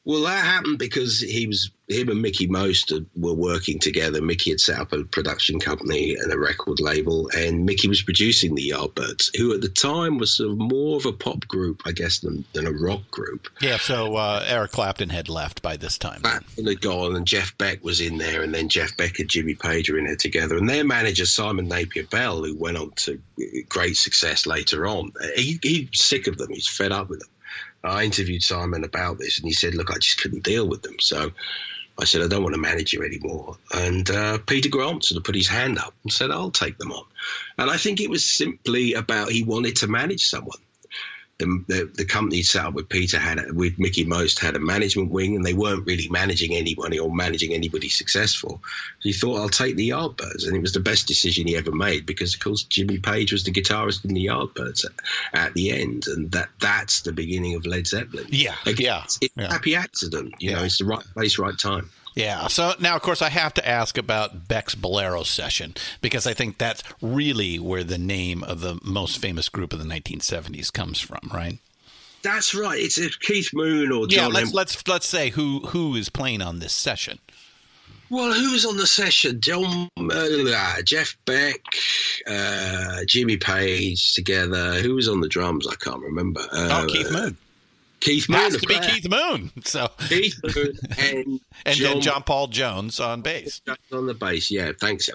[0.09, 4.23] Well, that happened because he was him and Mickie Most were working together.
[4.23, 8.55] Mickie had set up a production company and a record label, and Mickie was producing
[8.55, 11.91] the Yardbirds, who at the time was sort of more of a pop group, I
[11.91, 13.49] guess, than, than a rock group.
[13.61, 13.77] Yeah.
[13.77, 16.23] So uh, Eric Clapton had left by this time.
[16.23, 19.53] Back had gone, and Jeff Beck was in there, and then Jeff Beck and Jimmy
[19.53, 20.57] Page were in there together.
[20.57, 23.21] And their manager Simon Napier Bell, who went on to
[23.69, 26.51] great success later on, he, he's sick of them.
[26.51, 27.29] He's fed up with them.
[27.83, 30.97] I interviewed Simon about this, and he said, "Look, I just couldn't deal with them."
[30.99, 31.31] So
[31.97, 35.23] I said, "I don't want to manage you anymore." And uh, Peter Grant sort of
[35.23, 37.05] put his hand up and said, "I'll take them on."
[37.57, 40.59] And I think it was simply about he wanted to manage someone.
[41.39, 45.09] The, the, the company set up with Peter had with Mickie Most had a management
[45.09, 48.61] wing, and they weren't really managing anybody or managing anybody successful.
[49.01, 52.05] He thought, "I'll take the Yardbirds," and it was the best decision he ever made
[52.05, 54.91] because, of course, Jimmy Page was the guitarist in the Yardbirds at,
[55.33, 58.25] at the end, and that that's the beginning of Led Zeppelin.
[58.29, 59.51] Yeah, Again, yeah, it's, it's yeah.
[59.51, 60.35] happy accident.
[60.39, 61.89] You know, it's the right place, right time.
[62.15, 62.47] Yeah.
[62.47, 66.57] So now, of course, I have to ask about Beck's Bolero session because I think
[66.57, 71.29] that's really where the name of the most famous group of the 1970s comes from,
[71.33, 71.59] right?
[72.21, 72.79] That's right.
[72.79, 74.17] It's Keith Moon or yeah.
[74.17, 74.33] John.
[74.33, 77.19] Let's let's let's say who who is playing on this session.
[78.09, 79.39] Well, who was on the session?
[79.39, 81.61] John, uh, Jeff Beck,
[82.25, 84.81] uh, Jimmy Page together.
[84.81, 85.67] Who was on the drums?
[85.67, 86.41] I can't remember.
[86.51, 87.37] Uh, oh, Keith Moon.
[87.99, 88.39] Keith Moon.
[88.39, 88.79] Has to be.
[88.79, 89.51] Keith Moon.
[89.63, 93.61] So Keith Moon and, and John, then John Paul Jones on bass.
[93.91, 94.49] on the bass.
[94.49, 95.09] Yeah, thanks.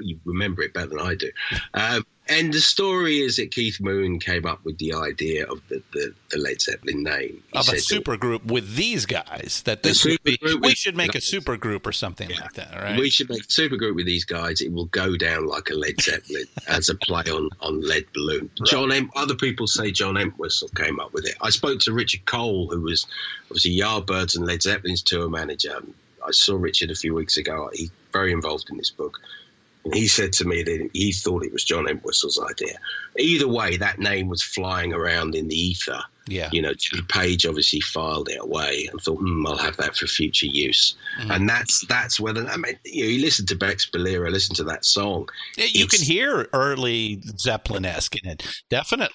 [0.00, 1.30] You remember it better than I do.
[1.74, 5.82] Um, and the story is that Keith Moon came up with the idea of the,
[5.92, 7.42] the, the Led Zeppelin name.
[7.52, 9.62] He Of a said that- group with these guys.
[9.64, 12.74] That this would be, supergroup we should make a super group or something like that,
[12.74, 12.98] right?
[12.98, 14.60] We should make a super group with these guys.
[14.60, 18.50] It will go down like a Led Zeppelin as a play on, on Lead Balloon.
[18.64, 19.10] John M.
[19.16, 21.34] Other people say John Entwistle came up with it.
[21.40, 23.06] I spoke to Richard Cole, who was
[23.46, 25.78] obviously Yardbirds and Led Zeppelin's tour manager.
[26.26, 27.70] I saw Richard a few weeks ago.
[27.72, 29.18] He's very involved in this book.
[29.92, 32.78] He said to me that he thought it was John Entwistle's idea.
[33.18, 36.00] Either way, that name was flying around in the ether.
[36.26, 36.50] yeah.
[36.52, 36.72] You know,
[37.08, 40.94] Page obviously filed it away and thought, hmm, I'll have that for future use.
[41.20, 41.30] Mm-hmm.
[41.30, 44.64] And that's that's whether I mean, you know, you listen to Beck's Bolero, listen to
[44.64, 48.44] that song, Yeah, you it's- can hear early Zeppelin esque in it.
[48.68, 49.14] Definitely.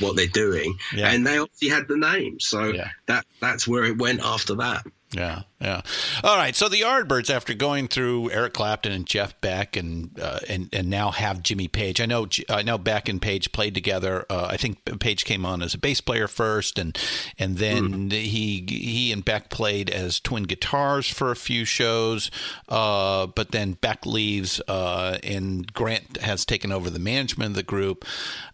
[0.00, 1.08] what they're doing, Yeah.
[1.10, 2.90] and they obviously had the name, so Yeah.
[3.06, 4.84] that that's where it went after that.
[5.10, 5.80] Yeah, yeah.
[6.22, 6.54] All right.
[6.54, 10.90] So the Yardbirds, after going through Eric Clapton and Jeff Beck, and uh, and and
[10.90, 11.98] now have Jimmy Page.
[12.02, 14.26] I know I know Beck and Page played together.
[14.28, 16.98] Uh, I think Page came on as a bass player first, and
[17.38, 22.30] and then he he and Beck played as twin guitars for a few shows.
[22.68, 27.62] Uh, but then Beck leaves, uh, and Grant has taken over the management of the
[27.62, 28.04] group.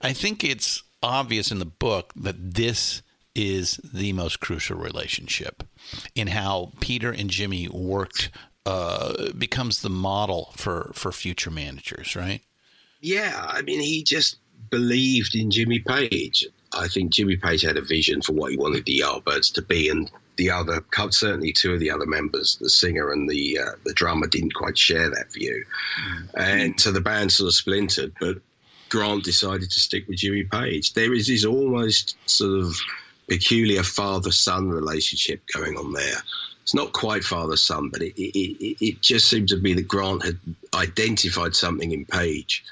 [0.00, 3.02] I think it's obvious in the book that this
[3.34, 5.62] is the most crucial relationship
[6.14, 8.30] in how Peter and Jimmy worked
[8.66, 12.42] uh, becomes the model for, for future managers, right?
[13.00, 14.36] Yeah, I mean, he just
[14.70, 16.46] believed in Jimmy Page.
[16.72, 19.88] I think Jimmy Page had a vision for what he wanted the Yardbirds to be,
[19.88, 23.92] and the other, certainly two of the other members, the singer and the uh, the
[23.92, 25.64] drummer, didn't quite share that view,
[26.34, 28.12] and so the band sort of splintered.
[28.18, 28.38] But
[28.88, 30.94] Grant decided to stick with Jimmy Page.
[30.94, 32.76] There is this almost sort of
[33.28, 36.22] peculiar father son relationship going on there.
[36.62, 40.24] It's not quite father son, but it, it, it, just seemed to be that Grant
[40.24, 40.38] had
[40.72, 42.64] identified something in Page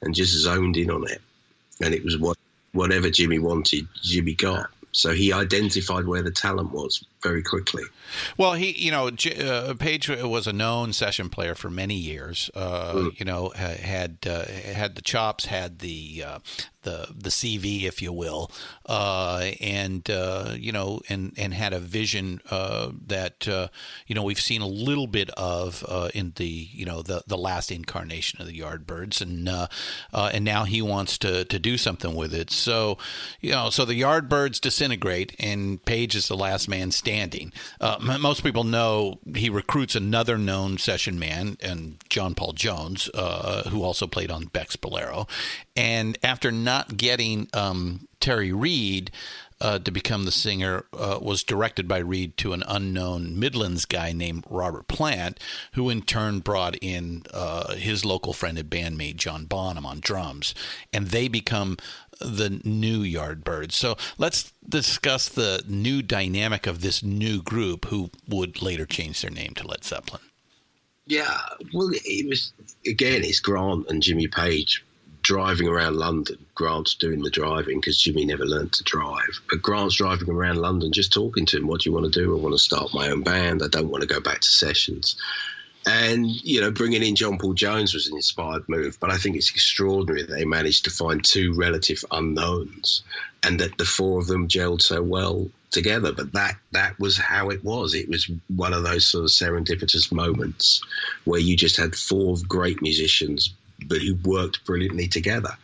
[0.00, 1.20] and just zoned in on it.
[1.80, 2.36] And it was what
[2.72, 4.70] whatever Jimmy wanted, Jimmy got.
[4.92, 7.84] So he identified where the talent was very quickly.
[8.36, 12.50] Well, he, you know, J- uh, Page was a known session player for many years.
[12.54, 16.38] Uh, You know, had uh, had the chops, had the uh,
[16.82, 18.50] the the CV, if you will,
[18.86, 23.68] uh, and uh, you know, and and had a vision uh, that uh,
[24.08, 27.38] you know we've seen a little bit of uh, in the you know the the
[27.38, 29.68] last incarnation of the Yardbirds, and uh,
[30.12, 32.50] uh, and now he wants to to do something with it.
[32.50, 32.98] So
[33.40, 37.11] you know, so the Yardbirds disintegrate, and Page is the last man standing.
[37.80, 43.68] Uh, most people know he recruits another known session man, and John Paul Jones, uh,
[43.68, 45.26] who also played on Beck's Bolero.
[45.76, 49.10] And after not getting um, Terry Reid
[49.62, 54.12] uh, to become the singer, uh, was directed by Reid to an unknown Midlands guy
[54.12, 55.38] named Robert Plant,
[55.74, 60.52] who in turn brought in uh, his local friend and bandmate John Bonham on drums,
[60.92, 61.76] and they become
[62.24, 63.72] the new Yardbirds.
[63.72, 69.30] So let's discuss the new dynamic of this new group, who would later change their
[69.30, 70.22] name to Led Zeppelin.
[71.06, 71.38] Yeah,
[71.74, 72.52] well, it was
[72.86, 73.22] again.
[73.24, 74.84] It's Grant and Jimmy Page
[75.22, 76.38] driving around London.
[76.54, 79.40] Grant's doing the driving because Jimmy never learned to drive.
[79.48, 81.66] But Grant's driving around London, just talking to him.
[81.66, 82.36] What do you want to do?
[82.36, 83.62] I want to start my own band.
[83.62, 85.16] I don't want to go back to sessions.
[85.86, 88.98] And you know, bringing in John Paul Jones was an inspired move.
[89.00, 93.02] But I think it's extraordinary that they managed to find two relative unknowns,
[93.42, 96.12] and that the four of them gelled so well together.
[96.12, 97.94] But that that was how it was.
[97.94, 100.80] It was one of those sort of serendipitous moments
[101.24, 103.52] where you just had four great musicians,
[103.86, 105.56] but who worked brilliantly together.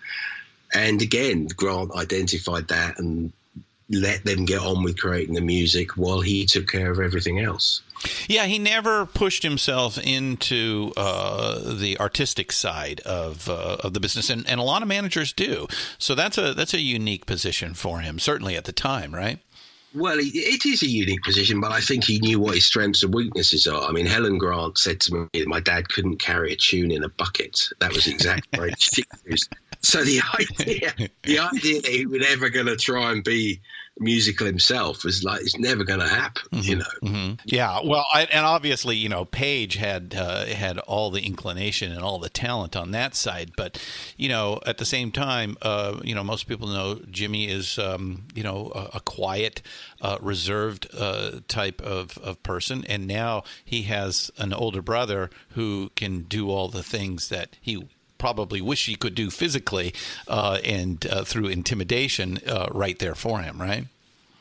[0.75, 3.33] And again, Grant identified that and
[3.91, 7.83] let them get on with creating the music while he took care of everything else.
[8.29, 14.31] Yeah, he never pushed himself into uh, the artistic side of uh, of the business,
[14.31, 15.67] and, and a lot of managers do.
[15.99, 19.41] So that's a that's a unique position for him, certainly at the time, right?
[19.95, 23.15] Well, it- is a unique position, but I think he knew what his strengths and
[23.15, 23.89] weaknesses are.
[23.89, 27.05] I mean, Helen Grant said to me that my dad couldn't carry a tune in
[27.05, 27.59] a bucket.
[27.81, 28.71] That was exactly
[29.27, 29.49] used.
[29.81, 30.93] So the idea,
[31.23, 33.61] the idea that he was ever going to try and be
[34.01, 36.43] musical himself was like it's never going to happen.
[36.53, 41.23] You know, Yeah, well, I, and obviously, you know, Page had uh, had all the
[41.23, 43.83] inclination and all the talent on that side, but
[44.17, 48.25] you know, at the same time, uh, you know, most people know Jimmy is, um,
[48.35, 49.63] you know, a, a quiet,
[50.01, 55.91] uh, reserved uh, type of, of person, and now he has an older brother who
[55.97, 57.87] can do all the things that he
[58.19, 59.95] probably wish he could do physically
[60.27, 63.87] uh, and uh, through intimidation uh, right there for him, right?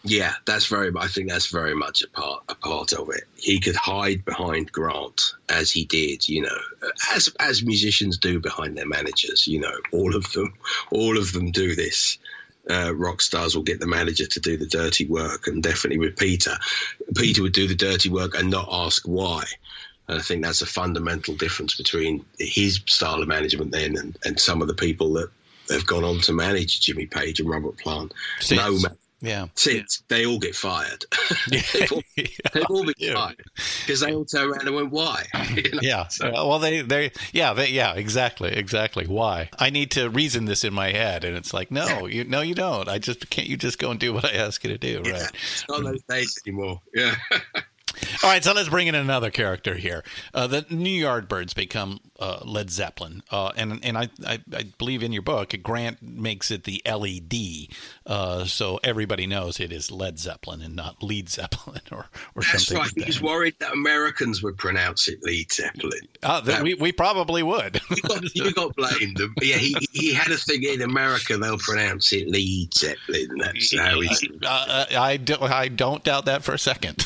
[0.04, 0.92] Yeah, that's very.
[0.98, 3.24] I think that's very much a part a part of it.
[3.36, 6.58] He could hide behind Grant as he did, you know,
[7.14, 9.48] as as musicians do behind their managers.
[9.48, 10.54] You know, all of them,
[10.92, 12.18] all of them do this.
[12.70, 16.18] Uh, rock stars will get the manager to do the dirty work, and definitely with
[16.18, 16.58] Peter,
[17.16, 19.44] Peter would do the dirty work and not ask why.
[20.08, 24.40] And I think that's a fundamental difference between his style of management then and, and
[24.40, 25.30] some of the people that
[25.70, 28.14] have gone on to manage Jimmy Page and Robert Plant.
[28.40, 28.84] Since.
[28.84, 28.90] No,
[29.20, 29.48] Yeah.
[29.56, 31.04] since they all get fired.
[31.50, 33.16] they've, all, they've all been Yeah.
[33.16, 33.44] fired
[33.82, 35.80] because they all turn around and went, "Why?" You know?
[35.82, 36.08] Yeah.
[36.08, 39.08] So- well, they, they, yeah, they, yeah, exactly, exactly.
[39.08, 39.50] Why?
[39.60, 42.56] I need to reason this in my head, and it's like, no, you, no, you
[42.56, 42.88] don't.
[42.88, 43.48] I just can't.
[43.50, 45.32] You just go and do what I ask you to do, Yeah, right?
[45.34, 46.80] it's not those days anymore.
[46.94, 47.16] Yeah.
[48.24, 50.04] All right, so let's bring in another character here.
[50.34, 55.04] Uh, the New Yardbirds become uh, Led Zeppelin, uh, and and I, I I believe
[55.04, 57.68] in your book, Grant makes it the LED,
[58.06, 62.66] uh, so everybody knows it is Led Zeppelin and not Lead Zeppelin or or That's
[62.68, 62.78] something.
[62.78, 62.98] right.
[62.98, 65.92] like He's worried that Americans would pronounce it Lead Zeppelin.
[66.24, 67.82] Uh, th- we we probably would.
[67.98, 69.20] You got, you got blamed.
[69.42, 71.36] Yeah, he, he had a thing in America.
[71.38, 73.30] They'll pronounce it Lead Zeppelin.
[73.40, 74.24] That's how he's.
[74.44, 77.04] Uh, I don't I don't doubt that for a second.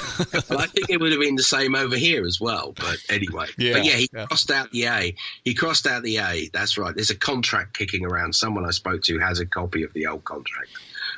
[0.50, 2.74] Well, I think it would have been the same over here as well.
[2.78, 4.26] But anyway, Yeah, but yeah, he yeah.
[4.26, 5.16] crossed out the A.
[5.44, 6.50] He crossed out the A.
[6.54, 6.94] That's right.
[6.94, 8.34] There's a contract kicking around.
[8.34, 10.70] Someone I spoke to has a copy of the old contract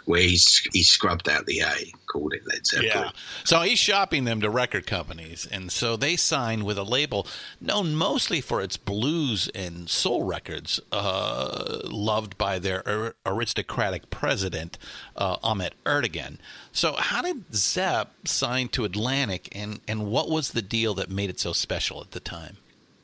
[0.06, 2.91] where he's he scrubbed out the A, called it Led Zeppelin.
[2.93, 3.12] Yeah.
[3.43, 5.47] So he's shopping them to record companies.
[5.51, 7.28] And so they signed with a label
[7.60, 14.78] known mostly for its blues and soul records, uh, loved by their ar- aristocratic president,
[15.16, 16.38] uh, Ahmet Ertegun.
[16.72, 21.30] So, how did Zepp sign to Atlantic, and, and what was the deal that made
[21.30, 22.58] it so special at the time?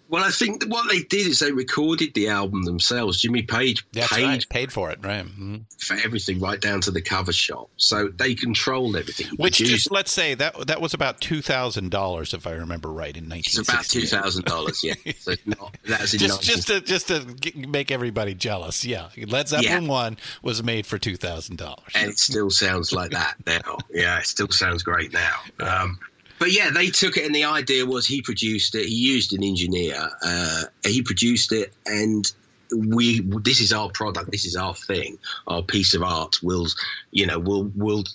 [0.09, 3.21] Well, I think what they did is they recorded the album themselves.
[3.21, 4.49] Jimmy Page That's paid right.
[4.49, 5.23] Paid for it, right?
[5.25, 5.65] Mhm.
[5.79, 7.69] for everything, right down to the cover shop.
[7.77, 9.27] So they controlled everything.
[9.37, 13.15] Which, just let's say that that was about two thousand dollars, if I remember right,
[13.15, 13.59] in nineteen.
[13.61, 14.83] it's about two thousand dollars.
[14.83, 17.23] Yeah, so not, that's just just to just to
[17.55, 18.83] make everybody jealous.
[18.83, 19.89] Yeah, Led Zeppelin Yeah.
[19.89, 21.91] one was made for two thousand dollars.
[21.93, 23.77] and it still sounds like that now.
[23.93, 25.35] Yeah, it still sounds great now.
[25.59, 25.99] Um,
[26.39, 28.85] but yeah, they took it, and the idea was he produced it.
[28.85, 30.09] He used an engineer.
[30.23, 32.31] Uh, he produced it, and
[32.75, 33.21] we.
[33.21, 34.31] This is our product.
[34.31, 35.17] This is our thing.
[35.47, 36.37] Our piece of art.
[36.41, 36.67] We'll,
[37.11, 38.05] you know, we'll we'll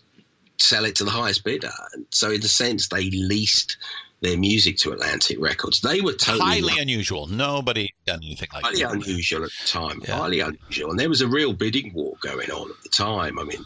[0.59, 1.73] sell it to the highest bidder.
[2.11, 3.77] So in a sense, they leased
[4.21, 5.81] their music to Atlantic Records.
[5.81, 7.27] They were totally Highly unusual.
[7.27, 8.93] Nobody done anything like highly that.
[8.93, 10.01] unusual at the time.
[10.03, 10.17] Yeah.
[10.17, 13.39] Highly unusual, and there was a real bidding war going on at the time.
[13.39, 13.65] I mean,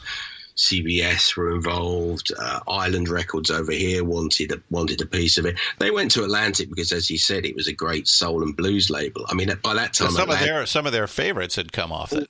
[0.59, 2.33] CBS were involved.
[2.37, 5.57] Uh, Island Records over here wanted a, wanted a piece of it.
[5.79, 8.91] They went to Atlantic because, as you said, it was a great soul and blues
[8.91, 9.25] label.
[9.29, 12.13] I mean, by that time, Some of their some of their favorites had come off
[12.13, 12.29] it.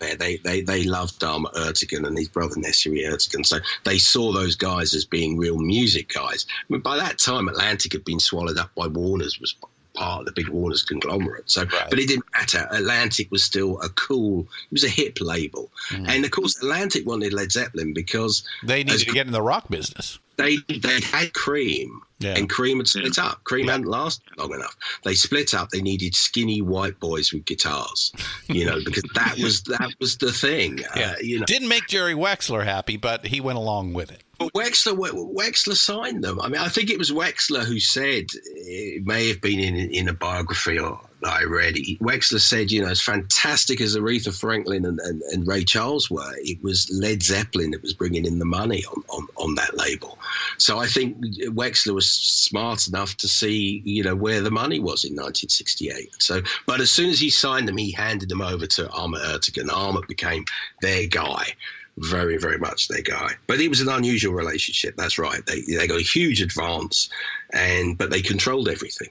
[0.00, 3.46] they, they, they, they loved Dharma Ertegun and his brother Nesuhi Ertegun.
[3.46, 6.46] So they saw those guys as being real music guys.
[6.50, 9.54] I mean, by that time, Atlantic had been swallowed up by Warner's, was
[10.00, 11.50] part of the big Warner's conglomerate.
[11.50, 11.90] So, Right.
[11.90, 12.66] but it didn't matter.
[12.72, 15.70] Atlantic was still a cool, it was a hip label.
[15.90, 19.42] And of course, Atlantic wanted Led Zeppelin because They needed as- to get in the
[19.42, 20.18] rock business.
[20.36, 22.34] they they had Cream, Yeah.
[22.38, 23.44] and Cream had split up.
[23.44, 24.74] Cream hadn't lasted long enough.
[25.04, 25.68] They split up.
[25.68, 28.10] They needed skinny white boys with guitars,
[28.48, 30.82] you know, because that was that was the thing.
[30.94, 34.22] Uh, you know, Didn't make Jerry Wexler happy, but he went along with it.
[34.40, 34.96] But Wexler
[35.34, 36.40] Wexler signed them.
[36.40, 40.08] I mean, I think it was Wexler who said it may have been in in
[40.08, 41.74] a biography or that I read.
[42.00, 46.32] Wexler said, you know, as fantastic as Aretha Franklin and, and, and Ray Charles were,
[46.36, 50.18] it was Led Zeppelin that was bringing in the money on, on, on that label.
[50.56, 55.04] So I think Wexler was smart enough to see, you know, where the money was
[55.04, 56.14] in 1968.
[56.18, 59.70] So, but as soon as he signed them, he handed them over to Ahmet Ertegun.
[59.70, 60.46] Ahmet became
[60.80, 61.54] their guy
[62.00, 63.34] very, very much their guy.
[63.46, 64.94] But it was an unusual relationship.
[64.96, 65.44] That's right.
[65.46, 67.08] They they got a huge advance,
[67.52, 69.08] and but they controlled everything.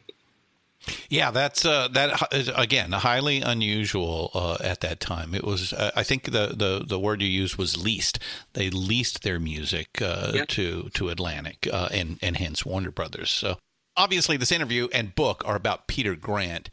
[1.09, 5.35] Yeah, that's uh, that is again highly unusual uh, at that time.
[5.35, 8.17] It was, uh, I think the, the the word you used was leased.
[8.53, 10.45] They leased their music uh, Yeah.
[10.49, 13.29] to to Atlantic uh, and and hence Warner Brothers.
[13.29, 13.57] So
[13.97, 16.69] obviously, this interview and book are about Peter Grant.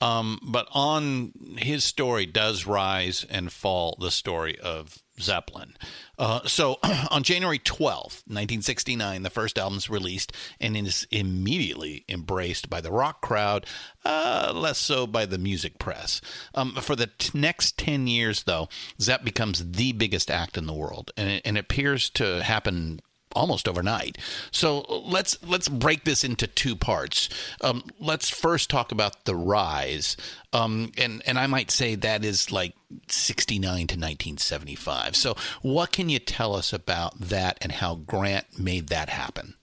[0.00, 5.74] Um, but on his story does rise and fall the story of Zeppelin.
[6.18, 6.78] Uh, so
[7.10, 13.20] on January 12th, 1969, the first album's released and is immediately embraced by the rock
[13.20, 13.66] crowd,
[14.04, 16.20] uh, less so by the music press.
[16.54, 18.68] Um, for the t- next 10 years, though,
[19.00, 23.00] Zepp becomes the biggest act in the world, and it, and it appears to happen
[23.34, 24.18] almost overnight.
[24.50, 27.28] So let's let's break this into two parts.
[27.60, 30.16] Um, let's first talk about the rise,
[30.52, 32.74] um, and and I might say that is like
[33.08, 35.16] sixty nine to nineteen seventy five.
[35.16, 39.54] So what can you tell us about that and how Grant made that happen?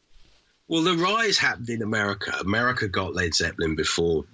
[0.67, 2.31] Well, the rise happened in America.
[2.41, 4.25] America got Led Zeppelin before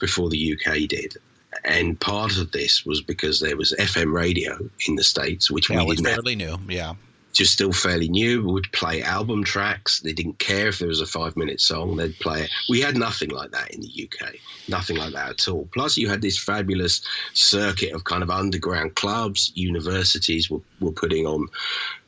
[0.00, 1.16] before the UK did.
[1.64, 5.84] And part of this was because there was FM radio in the States, which Yeah,
[5.84, 6.14] we didn't have.
[6.16, 6.58] fairly new.
[6.68, 6.94] Yeah.
[7.34, 8.42] Just still fairly new.
[8.44, 10.00] Would play album tracks.
[10.00, 12.50] They didn't care if there was a five minute song, they'd play it.
[12.68, 14.34] We had nothing like that in the UK,
[14.68, 15.68] nothing like that at all.
[15.72, 17.02] Plus, you had this fabulous
[17.34, 21.48] circuit of kind of underground clubs, universities were, were putting on.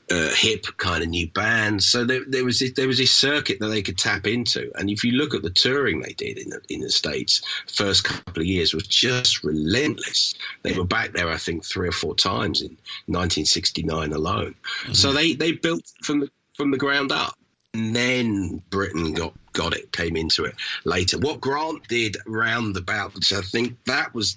[0.08, 3.58] Uh, hip kind of new bands, so there, there was this, there was this circuit
[3.58, 6.50] that they could tap into, and if you look at the touring they did in
[6.50, 10.36] the in the states, first couple of years was just relentless.
[10.62, 12.76] They were back there, I think, three or four times in
[13.06, 14.54] 1969 alone.
[14.92, 17.36] So they they built from the from the ground up.
[17.74, 20.54] And then Britain got got it, came into it
[20.84, 21.18] later.
[21.18, 24.36] What Grant did roundabout, which I think that was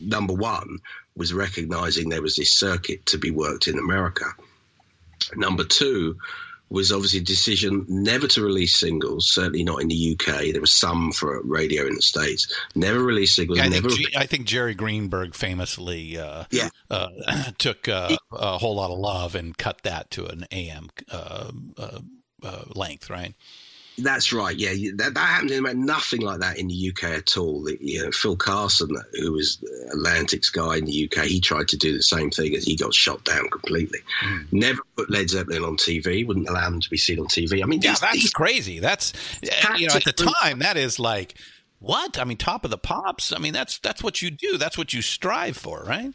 [0.00, 0.78] number one,
[1.16, 4.26] was recognizing there was this circuit to be worked in America.
[5.34, 6.16] Number two
[6.68, 10.52] was obviously a decision never to release singles, certainly not in the UK.
[10.52, 12.52] There was some for radio in the States.
[12.74, 13.60] Never release singles.
[13.60, 13.88] I never.
[13.88, 16.70] think, I think Jerry Greenberg famously uh, Yeah.
[16.90, 17.08] uh,
[17.58, 22.00] took uh, a whole lot of love and cut that to an AM uh, uh,
[22.42, 23.34] uh, length, right?
[23.98, 24.54] That's right.
[24.56, 25.78] Yeah, that, that happened in America.
[25.80, 27.62] Nothing like that in the UK at all.
[27.64, 29.58] The, you know, Phil Carson, who was
[29.92, 32.92] Atlantic's guy in the UK, he tried to do the same thing, and he got
[32.92, 34.00] shot down completely.
[34.52, 36.26] Never put Led Zeppelin on TV.
[36.26, 37.62] Wouldn't allow them to be seen on TV.
[37.62, 38.78] I mean, Yeah, these- that's these- crazy.
[38.80, 39.12] That's
[39.64, 41.34] uh, you know at the time that is like
[41.78, 42.18] what?
[42.18, 43.32] I mean, top of the pops.
[43.32, 44.58] I mean, that's that's what you do.
[44.58, 46.12] That's what you strive for, right?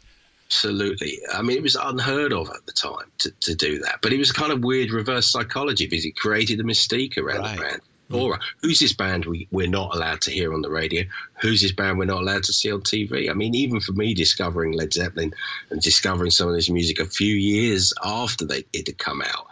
[0.52, 1.18] Absolutely.
[1.32, 4.00] I mean, it was unheard of at the time to, to do that.
[4.02, 7.40] But it was a kind of weird reverse psychology because it created a mystique around
[7.40, 7.56] Right.
[7.56, 7.80] the band.
[8.10, 8.38] Aura.
[8.60, 11.04] Who's this band we, we're not allowed to hear on the radio?
[11.40, 13.30] Who's this band we're not allowed to see on TV?
[13.30, 15.32] I mean, even for me discovering Led Zeppelin
[15.70, 19.46] and discovering some of this music a few years after they, it had come out,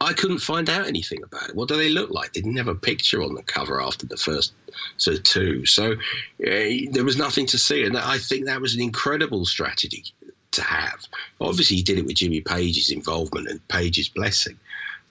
[0.00, 1.54] I couldn't find out anything about it.
[1.54, 2.32] What do they look like?
[2.32, 4.52] They didn't have a picture on the cover after the first
[4.96, 5.64] sort of two.
[5.64, 5.96] So uh,
[6.40, 7.84] there was nothing to see.
[7.84, 10.06] And I think that was an incredible strategy
[10.52, 11.06] to have.
[11.40, 14.58] Obviously, he did it with Jimmy Page's involvement and Page's blessing.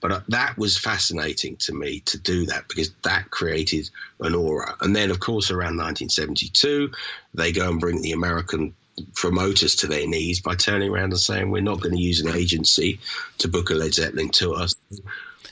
[0.00, 3.88] But uh, that was fascinating to me to do that because that created
[4.20, 4.74] an aura.
[4.80, 6.90] And then, of course, around 1972,
[7.34, 8.74] they go and bring the American
[9.14, 12.34] promoters to their knees by turning around and saying, We're not going to use an
[12.34, 12.98] agency
[13.38, 14.66] to book a Led Zeppelin tour.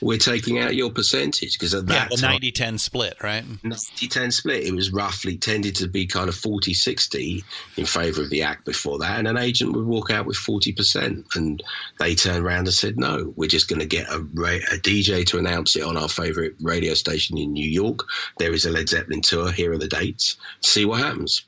[0.01, 3.43] We're taking out your percentage because at Yeah, that the time, 90-10 split, right?
[3.63, 4.63] 90-10 split.
[4.63, 7.43] It was roughly tended to be kind of 40-60
[7.77, 11.35] in favour of the act before that, and an agent would walk out with 40%.
[11.35, 11.63] And
[11.99, 15.37] they turned around and said, no, we're just going to get a, a DJ to
[15.37, 18.05] announce it on our favourite radio station in New York.
[18.39, 19.51] There is a Led Zeppelin tour.
[19.51, 20.37] Here are the dates.
[20.61, 21.43] See what happens.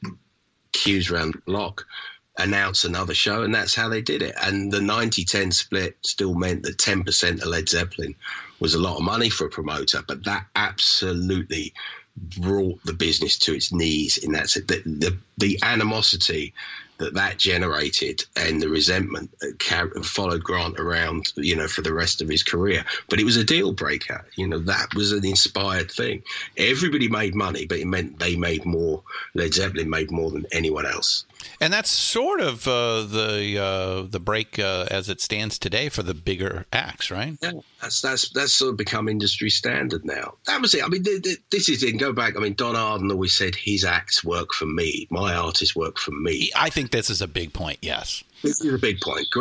[0.73, 1.85] Queues round the block
[2.37, 4.35] announce another show, and that's how they did it.
[4.41, 8.15] And the 90 10 split still meant that 10% of Led Zeppelin
[8.59, 11.73] was a lot of money for a promoter, but that absolutely
[12.39, 14.47] brought the business to its knees in that.
[14.47, 16.53] The, the, the animosity
[16.97, 22.21] that that generated and the resentment that followed Grant around, you know, for the rest
[22.21, 22.85] of his career.
[23.09, 24.25] But it was a deal breaker.
[24.35, 26.23] You know, that was an inspired thing.
[26.57, 29.03] Everybody made money, but it meant they made more.
[29.33, 31.25] Led Zeppelin made more than anyone else.
[31.59, 36.03] And that's sort of uh, the uh, the break uh, as it stands today for
[36.03, 37.37] the bigger acts, right?
[37.41, 40.35] Yeah, that's that's that's sort of become industry standard now.
[40.45, 40.83] That was it.
[40.83, 41.93] I mean, th- th- this is it.
[41.93, 42.35] Go back.
[42.37, 45.07] I mean, Don Arden always said his acts work for me.
[45.09, 46.49] My artists work for me.
[46.55, 47.79] I think this is a big point.
[47.81, 48.23] Yes.
[48.43, 48.97] This is a big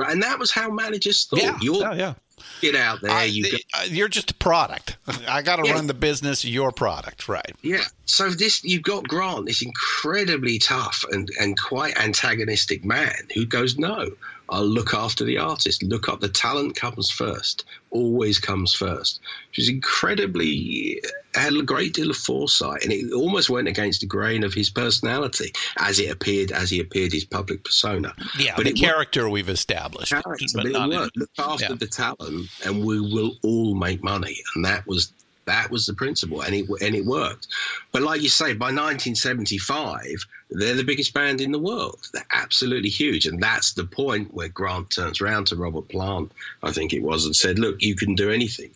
[0.06, 1.40] and that was how managers thought.
[1.42, 1.58] Yeah.
[1.60, 1.94] You're yeah.
[1.94, 2.14] yeah.
[2.60, 3.10] get out there.
[3.10, 4.96] I- you go, uh, you're just a product.
[5.28, 5.74] I got to Yeah.
[5.74, 6.44] run the business.
[6.44, 7.54] Your product, right?
[7.62, 7.84] yeah.
[8.06, 13.76] So this you've got Grant, this incredibly tough and and quite antagonistic man who goes,
[13.76, 14.10] no,
[14.52, 15.82] I'll look after the artist.
[15.82, 17.64] Look up the talent comes first.
[17.90, 19.20] Always comes first.
[19.52, 21.00] She's incredibly
[21.34, 24.68] had a great deal of foresight, and it almost went against the grain of his
[24.68, 28.14] personality as it appeared as he appeared his public persona.
[28.38, 28.80] Yeah, But the worked.
[28.80, 31.74] character we've established, character, but but it not in- Look after yeah.
[31.74, 34.36] the talent, and we will all make money.
[34.54, 35.12] And that was
[35.44, 37.48] that was the principle, and it and it worked.
[37.90, 42.08] But like you say, by 1975, they're the biggest band in the world.
[42.12, 46.32] They're absolutely huge, and that's the point where Grant turns around to Robert Plant,
[46.62, 48.70] I think it was, and said, "Look, you can do anything.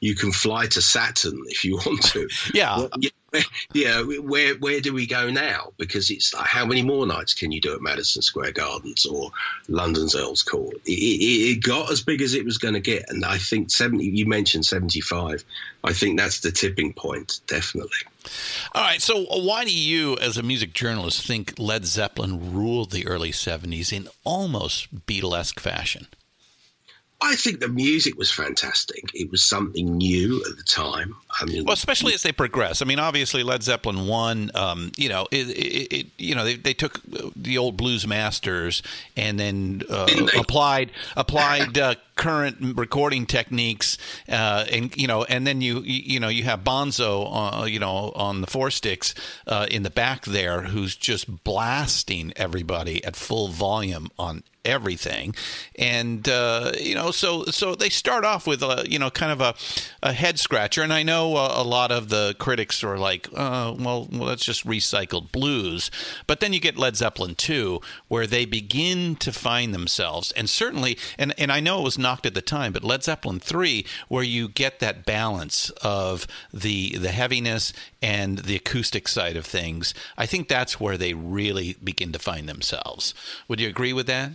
[0.00, 2.28] You can fly to Saturn if you want to.
[2.54, 2.78] Yeah.
[2.78, 3.12] What,
[3.72, 5.72] yeah, where where do we go now?
[5.78, 9.30] Because it's like, how many more nights can you do at Madison Square Gardens or
[9.68, 10.74] London's Earls Court?
[10.84, 13.70] It, it, it got as big as it was going to get, and I think
[13.70, 14.06] seventy.
[14.06, 15.44] You mentioned seventy-five.
[15.84, 17.90] I think that's the tipping point, definitely.
[18.74, 19.02] All right.
[19.02, 23.92] So, why do you, as a music journalist, think Led Zeppelin ruled the early '70s
[23.92, 26.06] in almost Beatlesque fashion?
[27.24, 29.10] I think the music was fantastic.
[29.14, 31.14] It was something new at the time.
[31.40, 32.82] I mean, well, especially as they progress.
[32.82, 34.50] I mean, obviously Led Zeppelin one.
[34.54, 37.00] Um, you know, it, it, it, you know they, they took
[37.36, 38.82] the old blues masters
[39.16, 43.98] and then uh, applied applied uh, current recording techniques,
[44.28, 48.12] uh, and you know, and then you you know you have Bonzo, uh, you know,
[48.14, 49.12] on the four sticks
[49.48, 55.34] uh, in the back there, who's just blasting everybody at full volume on everything.
[55.76, 59.40] And uh, you know so so they start off with a you know kind of
[59.40, 59.54] a,
[60.02, 60.82] a head scratcher.
[60.82, 64.44] And i know a, a lot of the critics are like uh, well, well that's
[64.44, 65.90] just recycled blues.
[66.26, 70.32] But then you get led zeppelin 2 where they begin to find themselves.
[70.32, 73.40] And certainly and and i know it was knocked at the time but led zeppelin
[73.40, 79.46] 3 where you get that balance of the the heaviness and the acoustic side of
[79.46, 83.14] things i think that's where they really begin to find themselves
[83.48, 84.32] would you agree with that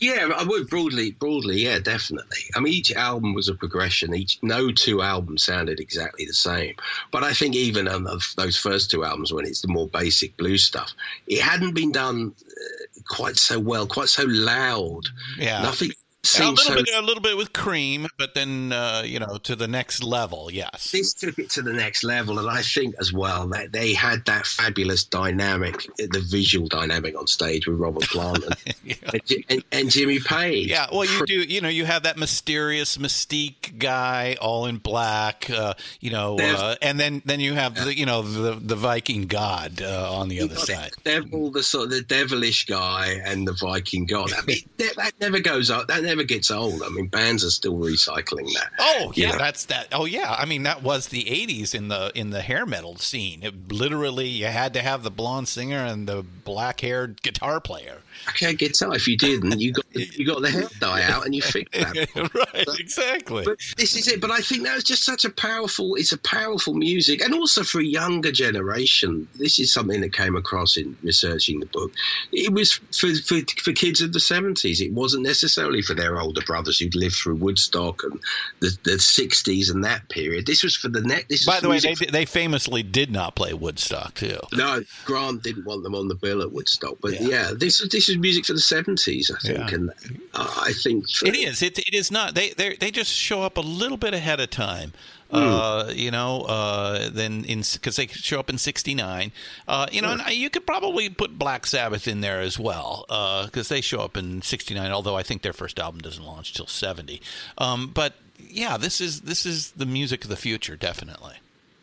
[0.00, 2.38] yeah, I would broadly, broadly, yeah, definitely.
[2.56, 4.14] I mean, each album was a progression.
[4.14, 6.74] Each no two albums sounded exactly the same,
[7.10, 8.04] but I think even on
[8.38, 10.94] those first two albums, when it's the more basic blues stuff,
[11.26, 15.02] it hadn't been done uh, quite so well, quite so loud.
[15.36, 15.90] Yeah, nothing
[16.22, 19.56] a little so, bit, a little bit with cream, but then uh, you know to
[19.56, 20.50] the next level.
[20.52, 23.94] Yes, this took it to the next level, and I think as well that they
[23.94, 29.40] had that fabulous dynamic, the visual dynamic on stage with Robert Plant and, yeah.
[29.48, 30.68] and, and, Jimmy Page.
[30.68, 31.42] Yeah, well, you do.
[31.42, 35.48] You know, you have that mysterious mystique guy, all in black.
[35.48, 39.26] Uh, you know, uh, and then then you have the you know the the Viking
[39.26, 40.92] god uh, on the other side.
[41.02, 44.32] Devil, the sort of the devilish guy, and the Viking god.
[44.36, 45.88] I mean, that, that never goes up.
[45.88, 46.82] That never gets old.
[46.82, 48.70] I mean, bands are still recycling that.
[48.78, 49.38] Oh yeah, know?
[49.38, 49.88] that's that.
[49.92, 53.42] Oh yeah, I mean that was the '80s in the in the hair metal scene.
[53.42, 57.98] It literally, you had to have the blonde singer and the black haired guitar player.
[58.26, 58.94] I can't guitar.
[58.94, 62.30] If you didn't, you got you got the hair dye out and you fixed that.
[62.54, 63.44] right, exactly.
[63.44, 64.20] But this is it.
[64.20, 65.94] But I think that was just such a powerful.
[65.96, 69.28] It's a powerful music, and also for a younger generation.
[69.34, 71.92] This is something that came across in researching the book.
[72.32, 74.80] It was for for, for kids of the seventies.
[74.80, 78.20] It wasn't necessarily for their older brothers who'd lived through Woodstock and
[78.60, 80.46] the, the 60s and that period.
[80.46, 81.24] This was for the net.
[81.28, 84.38] This By the way, they, they famously did not play Woodstock too.
[84.52, 86.98] No, Grant didn't want them on the bill at Woodstock.
[87.00, 89.74] But yeah, yeah this this is music for the 70s, I think, yeah.
[89.74, 89.90] and
[90.34, 91.62] uh, I think for, it is.
[91.62, 92.34] It, it is not.
[92.34, 94.92] They they they just show up a little bit ahead of time.
[95.32, 95.90] Uh, hmm.
[95.92, 99.32] you know, uh, then in because they show up in '69.
[99.68, 103.04] Uh, you know, and you could probably put Black Sabbath in there as well
[103.46, 104.90] because uh, they show up in '69.
[104.90, 107.22] Although I think their first album doesn't launch till '70.
[107.58, 111.36] Um, but yeah, this is this is the music of the future, definitely.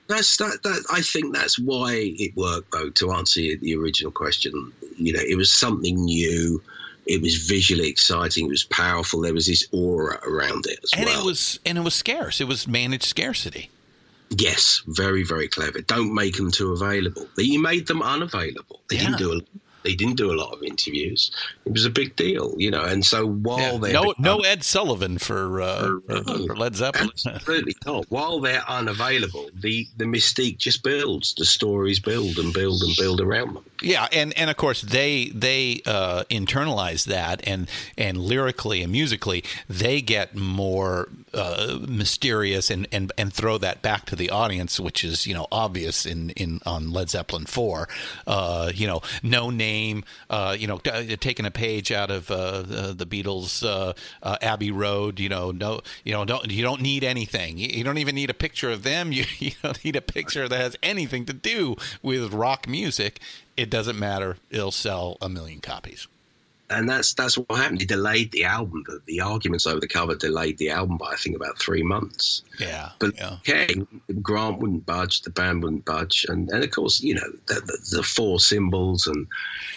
[0.08, 0.86] That's that, that.
[0.92, 2.90] I think that's why it worked, though.
[2.90, 6.62] To answer the original question, you know, it was something new
[7.08, 8.46] it was visually exciting.
[8.46, 9.22] It was powerful.
[9.22, 11.22] There was this aura around it as and well.
[11.22, 12.42] it was and it was scarce.
[12.42, 13.70] It was managed scarcity.
[14.30, 15.82] Yes, very very clever.
[15.82, 17.28] Don't make them too available.
[17.38, 18.82] You made them unavailable.
[18.90, 19.06] They yeah.
[19.06, 19.42] didn't do a
[19.88, 21.32] they didn't do a lot of interviews.
[21.64, 22.84] It was a big deal, you know.
[22.84, 23.78] And so while yeah.
[23.78, 28.06] they no no Ed Sullivan for, uh, for, uh, for Led Zeppelin, absolutely not.
[28.10, 31.36] While they're unavailable, the the mystique just builds.
[31.36, 33.64] The stories build and build and build around them.
[33.82, 39.44] Yeah, and, and of course they they uh, internalize that, and and lyrically and musically
[39.70, 45.04] they get more uh, mysterious and, and and throw that back to the audience, which
[45.04, 47.88] is you know obvious in in on Led Zeppelin four.
[48.26, 49.77] Uh, you know, no name.
[50.30, 55.20] Uh, you know, taking a page out of uh, the Beatles' uh, Abbey Road.
[55.20, 57.58] You know, no, you know, don't you don't need anything.
[57.58, 59.12] You, you don't even need a picture of them.
[59.18, 63.20] You you don't need a picture that has anything to do with rock music
[63.58, 64.38] it doesn't matter.
[64.52, 66.08] It'll sell a million copies.
[66.70, 67.80] And that's that's what happened.
[67.80, 68.84] He delayed the album.
[68.86, 72.44] The, the arguments over the cover delayed the album by I think about three months.
[72.60, 73.38] Yeah, but yeah.
[73.40, 73.74] okay,
[74.22, 75.22] Grant wouldn't budge.
[75.22, 79.08] The band wouldn't budge, and and of course you know the, the, the four symbols
[79.08, 79.28] and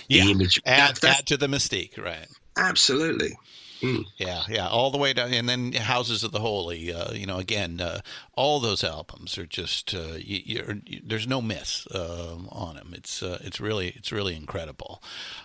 [0.08, 2.26] the image add, that, that, add to the mystique, right?
[2.56, 3.38] Absolutely.
[3.80, 4.04] Mm.
[4.18, 6.92] Yeah, yeah, all the way down, and then Houses of the Holy.
[6.92, 8.00] Uh, you know, again, uh,
[8.34, 10.42] all those albums are just uh, you,
[10.84, 12.92] you, there's no miss um, on them.
[12.94, 15.02] It's uh, it's really it's really incredible.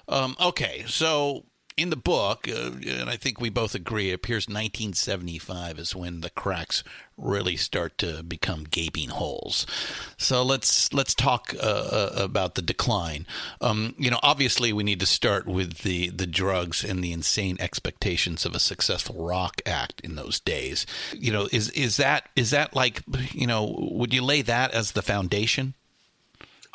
[0.09, 1.45] Um, okay, so
[1.77, 6.21] in the book, uh, and I think we both agree, it appears 1975 is when
[6.21, 6.83] the cracks
[7.17, 9.65] really start to become gaping holes.
[10.17, 13.27] So let's let's talk uh, uh, about the decline.
[13.59, 17.57] Um, you know, obviously we need to start with the the drugs and the insane
[17.59, 20.85] expectations of a successful rock act in those days.
[21.13, 23.01] You know, is is that is that like
[23.33, 25.73] you know, would you lay that as the foundation?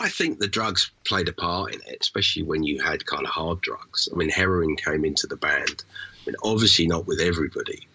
[0.01, 3.31] I think the drugs played a part in it, especially when you had kind of
[3.31, 4.09] hard drugs.
[4.13, 5.85] I mean, heroin came into the band.
[6.23, 7.87] I mean, obviously not with everybody,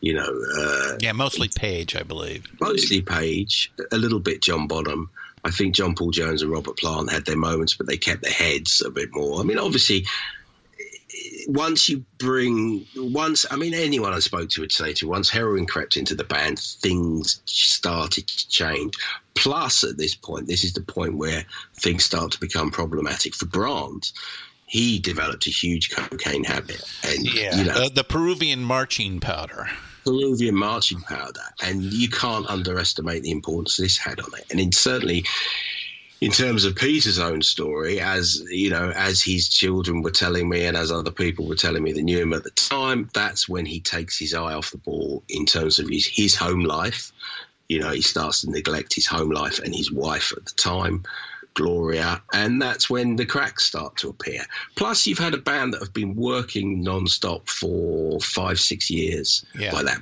[0.00, 0.42] you know.
[0.56, 2.46] Uh, Yeah, mostly Page, I believe.
[2.60, 5.10] mostly Page, a little bit John Bonham.
[5.44, 8.32] I think John Paul Jones and Robert Plant had their moments, but they kept their
[8.32, 9.40] heads a bit more.
[9.40, 10.06] I mean, obviously,
[11.48, 15.30] once you bring once I mean anyone I spoke to would say to you, once
[15.30, 18.94] heroin crept into the band, things started to change.
[19.34, 21.44] Plus, at this point, this is the point where
[21.74, 24.12] things start to become problematic for Grant.
[24.66, 29.68] He developed a huge cocaine habit, and Yeah, you know, the, the Peruvian marching powder.
[30.04, 34.46] Peruvian marching powder, and you can't underestimate the importance this had on it.
[34.50, 35.24] And in, certainly,
[36.20, 40.64] in terms of Peter's own story, as you know, as his children were telling me,
[40.64, 43.64] and as other people were telling me that knew him at the time, that's when
[43.66, 47.12] he takes his eye off the ball in terms of his his home life.
[47.68, 51.04] You know, he starts to neglect his home life and his wife at the time.
[51.54, 54.44] Gloria, and that's when the cracks start to appear.
[54.76, 59.72] Plus, you've had a band that have been working non-stop for five, six years Yeah.
[59.72, 60.00] by that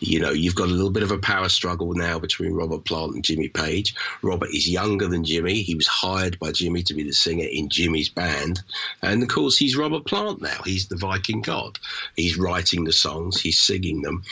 [0.00, 3.14] you know, you've got a little bit of a power struggle now between Robert Plant
[3.14, 3.94] and Jimmy Page.
[4.22, 5.62] Robert is younger than Jimmy.
[5.62, 8.62] He was hired by Jimmy to be the singer in Jimmy's band.
[9.02, 10.62] And of course, he's Robert Plant now.
[10.64, 11.78] He's the Viking god.
[12.16, 14.22] He's writing the songs, he's singing them,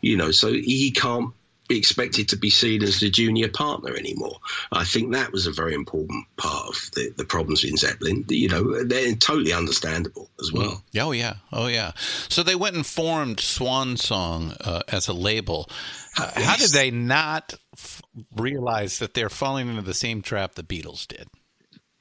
[0.00, 1.32] you know, so he can't
[1.76, 4.38] expected to be seen as the junior partner anymore.
[4.72, 8.24] I think that was a very important part of the, the problems in Zeppelin.
[8.28, 10.82] You know, they're totally understandable as well.
[10.98, 11.92] Oh yeah, oh yeah.
[12.28, 15.68] So they went and formed Swan Song uh, as a label.
[16.16, 18.02] Uh, How did they not f-
[18.34, 21.28] realize that they're falling into the same trap the Beatles did?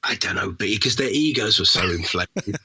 [0.08, 2.58] I don't know, because their egos were so inflated.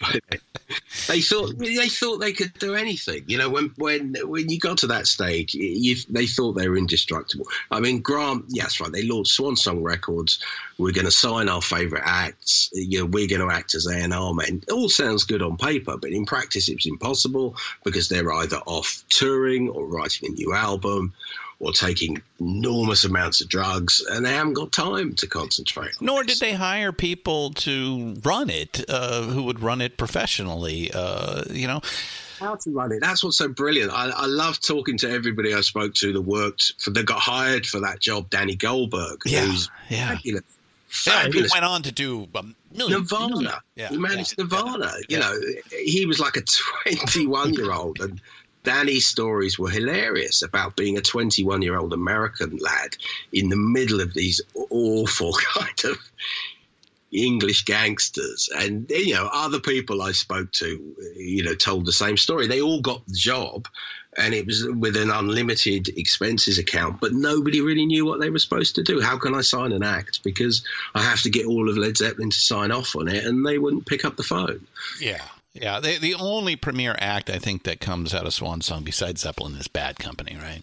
[1.09, 3.25] they thought they thought they could do anything.
[3.27, 6.77] You know, when when when you got to that stage, you, they thought they were
[6.77, 7.47] indestructible.
[7.73, 8.93] I mean, Grant, yes, right.
[8.93, 10.39] They launched Swan Song Records.
[10.79, 12.71] We're going to sign our favourite acts.
[12.73, 14.63] You know, we're going to act as A and R men.
[14.69, 18.59] It all sounds good on paper, but in practice, it was impossible because they're either
[18.67, 21.13] off touring or writing a new album.
[21.65, 25.93] Or taking enormous amounts of drugs, and they haven't got time to concentrate.
[26.01, 26.41] on Nor this.
[26.41, 30.91] did they hire people to run it uh, who would run it professionally.
[30.93, 31.81] Uh, you know,
[32.41, 32.99] how to run it.
[33.01, 33.93] That's what's so brilliant.
[33.93, 37.65] I, I love talking to everybody I spoke to that worked for that got hired
[37.65, 38.29] for that job.
[38.29, 40.17] Danny Goldberg, Yeah, who's yeah.
[40.17, 40.43] fabulous,
[41.07, 42.43] yeah, he went on to do a
[42.77, 43.03] million.
[43.03, 43.61] Nirvana.
[43.77, 44.93] Yeah, he managed yeah, Nirvana.
[45.09, 45.17] yeah.
[45.17, 45.41] You know,
[45.85, 46.43] he was like a
[47.07, 48.21] 21 year old, and
[48.65, 52.97] Danny's stories were hilarious about being a 21 year old American lad
[53.33, 54.41] in the middle of these
[54.71, 55.99] awful kind of
[57.13, 62.17] English gangsters, and you know, other people I spoke to, you know, told the same
[62.17, 62.47] story.
[62.47, 63.69] They all got the job,
[64.17, 68.39] and it was with an unlimited expenses account, but nobody really knew what they were
[68.39, 69.01] supposed to do.
[69.01, 70.23] How can I sign an act?
[70.23, 73.45] Because I have to get all of Led Zeppelin to sign off on it, and
[73.45, 74.67] they wouldn't pick up the phone.
[74.99, 75.23] Yeah,
[75.55, 75.81] yeah.
[75.81, 79.57] The the only premier act I think that comes out of Swan Song besides Zeppelin
[79.57, 80.63] is Bad Company, right?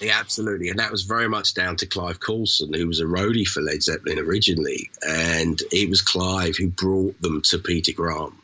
[0.00, 0.68] Yeah, absolutely.
[0.68, 3.82] And that was very much down to Clive Coulson, who was a roadie for Led
[3.82, 4.90] Zeppelin originally.
[5.06, 8.34] And it was Clive who brought them to Peter Grant.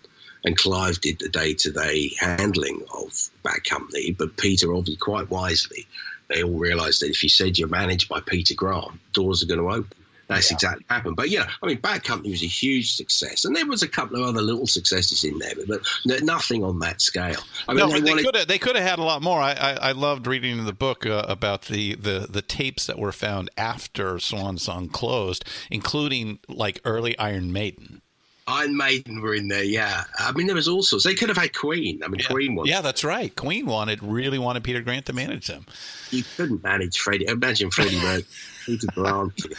[0.44, 4.12] And Clive did the day to day handling of Bad Company.
[4.12, 5.86] But Peter, obviously, quite wisely,
[6.28, 9.60] they all realised that if you said you're managed by Peter Grant, doors are going
[9.60, 9.96] to open.
[10.28, 11.16] That's exactly what happened.
[11.16, 14.20] But yeah, I mean, Bad Company was a huge success, and there was a couple
[14.20, 17.40] of other little successes in there, but, but nothing on that scale.
[17.68, 19.40] I mean, no, they wanted- could have they could have had a lot more.
[19.40, 23.12] I, I, I loved reading the book uh, about the, the, the tapes that were
[23.12, 28.02] found after Swan Song closed, including like early Iron Maiden.
[28.48, 30.04] Iron Maiden were in there, yeah.
[30.18, 31.04] I mean, there was all sorts.
[31.04, 32.00] They could have had Queen.
[32.04, 32.68] I mean, Queen was.
[32.68, 33.34] Yeah, that's right.
[33.34, 35.66] Queen wanted really wanted Peter Grant to manage them.
[36.10, 37.26] You couldn't manage Freddie.
[37.26, 38.24] Imagine Freddie Mercury,
[38.66, 38.86] Peter.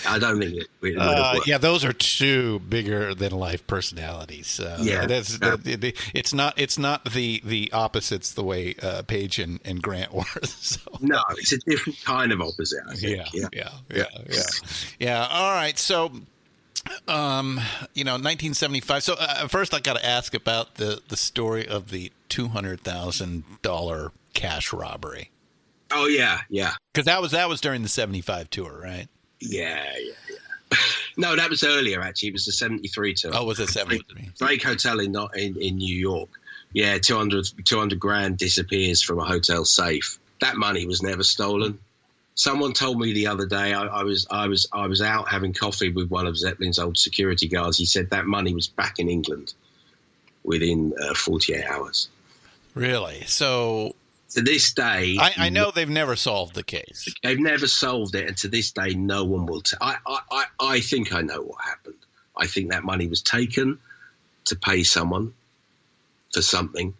[0.08, 4.60] I don't think it have Uh, yeah, those are two bigger than life personalities.
[4.60, 5.06] Uh, Yeah.
[5.08, 5.56] that's Yeah.
[6.14, 10.24] it's not it's not the the opposites the way uh, Page and, and Grant were.
[10.44, 10.80] So.
[11.00, 12.80] No, it's a different kind of opposite.
[12.90, 13.18] I think.
[13.34, 14.42] Yeah, yeah, yeah, yeah,
[15.00, 15.28] yeah.
[15.30, 16.12] All right, so.
[17.08, 17.60] Um,
[17.94, 19.04] you know, 1975.
[19.04, 22.80] So uh, first, I got to ask about the the story of the two hundred
[22.80, 25.30] thousand dollar cash robbery
[25.92, 29.08] Oh yeah, yeah, because that was that was during the 75 tour, right?
[29.40, 30.78] yeah, yeah, yeah.
[31.18, 32.02] no, that was earlier.
[32.02, 33.32] Actually, it was the '73 tour.
[33.34, 34.32] Oh, was it 73?
[34.38, 36.30] Drake Hotel in not in, in New York.
[36.74, 40.20] yeah, 200, 200 grand disappears from a hotel safe.
[40.42, 41.80] That money was never stolen.
[42.36, 45.54] Someone told me the other day I, I was I was I was out having
[45.54, 47.78] coffee with one of Zeppelin's old security guards.
[47.78, 49.54] He said that money was back in England
[50.44, 52.10] within uh, 48 hours.
[52.76, 53.24] Really?
[53.26, 53.96] So
[54.32, 57.08] To this day, I, I know they've never solved the case.
[57.24, 59.62] they've never solved it, and to this day, no one will.
[59.62, 61.96] T- I, I, I, I think I know what happened.
[62.36, 63.80] I think that money was taken
[64.46, 65.34] to pay someone
[66.34, 66.94] for something,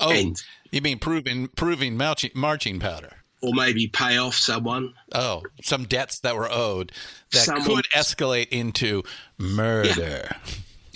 [0.00, 3.12] Oh, And- you mean Peruvian Peruvian marching, marching powder?
[3.42, 4.94] or maybe pay off someone.
[5.12, 6.90] Oh, some debts that were owed
[7.30, 9.02] that Someone- could escalate into
[9.38, 10.34] murder.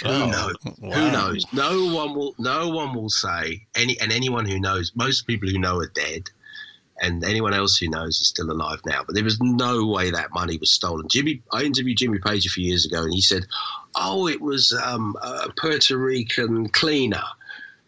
[0.03, 0.55] Who knows?
[0.79, 0.91] wow.
[0.91, 1.47] Who knows?
[1.53, 2.35] No one will.
[2.39, 3.99] No one will say any.
[4.01, 6.31] And anyone who knows, most people who know are dead,
[7.01, 9.03] and anyone else who knows is still alive now.
[9.05, 11.09] But there was no way that money was stolen.
[11.09, 13.47] Jimmy, I interviewed Jimmy Page a few years ago, and he said,
[13.95, 17.25] "Oh, it was um, a Puerto Rican cleaner."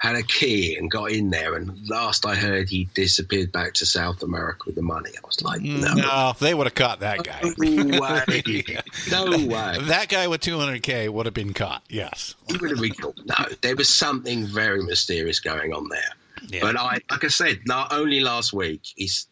[0.00, 3.86] Had a key and got in there, and last I heard, he disappeared back to
[3.86, 5.10] South America with the money.
[5.10, 7.40] I was like, mm, no, No, they would have caught that guy.
[7.58, 8.42] no way,
[9.10, 9.76] no way.
[9.82, 11.82] That guy with 200k would have been caught.
[11.90, 12.34] Yes.
[12.48, 13.18] He would have been caught.
[13.26, 16.00] No, there was something very mysterious going on there.
[16.48, 16.60] Yeah.
[16.62, 18.80] But I, like I said, not only last week,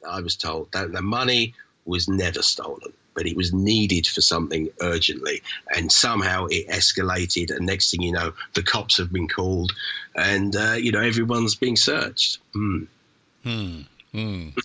[0.07, 1.55] I was told that the money
[1.87, 5.43] was never stolen, but it was needed for something urgently,
[5.75, 7.51] and somehow it escalated.
[7.51, 9.73] And next thing you know, the cops have been called,
[10.15, 12.39] and uh, you know everyone's being searched.
[12.53, 12.85] Hmm.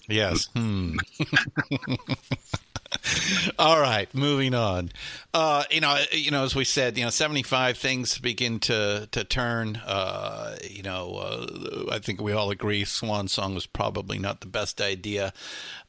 [0.07, 0.49] Yes.
[0.55, 0.97] Hmm.
[3.59, 4.91] All right, moving on.
[5.33, 9.23] Uh, you know, you know, as we said, you know, seventy-five things begin to to
[9.23, 9.77] turn.
[9.77, 14.47] Uh, you know, uh, I think we all agree Swan Song was probably not the
[14.47, 15.33] best idea.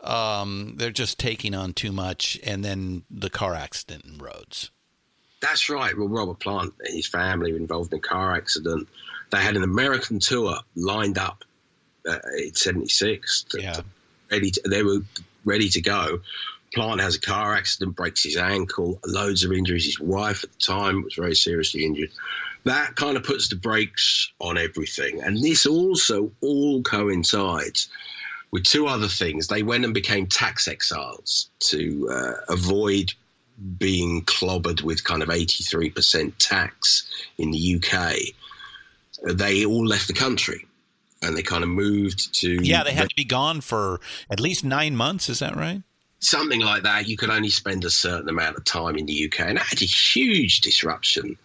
[0.01, 4.71] Um, they're just taking on too much, and then the car accident in Rhodes.
[5.41, 5.97] That's right.
[5.97, 8.89] Well, Robert Plant and his family were involved in a car accident.
[9.31, 11.45] They had an American tour lined up
[12.09, 13.47] uh, in '76.
[13.59, 13.73] Yeah.
[13.73, 13.85] to-
[14.31, 14.51] ready.
[14.53, 15.01] To, they were
[15.45, 16.21] ready to go.
[16.75, 19.85] Plant has a car accident, breaks his ankle, loads of injuries.
[19.85, 22.11] His wife at the time was very seriously injured.
[22.65, 25.23] That kind of puts the brakes on everything.
[25.23, 27.89] And this also all coincides
[28.51, 29.49] with two other things.
[29.49, 33.13] They went and became tax exiles to uh, avoid
[33.79, 37.09] being clobbered with kind of 83% tax
[37.39, 38.17] in the UK.
[39.37, 40.67] They all left the country
[41.23, 44.65] and they kind of moved to Yeah, they had to be gone for at least
[44.65, 45.29] nine months.
[45.29, 45.83] Is that right?
[46.25, 47.09] Something like that.
[47.09, 49.83] You could only spend a certain amount of time in the UK, and that had
[49.83, 51.37] a huge disruption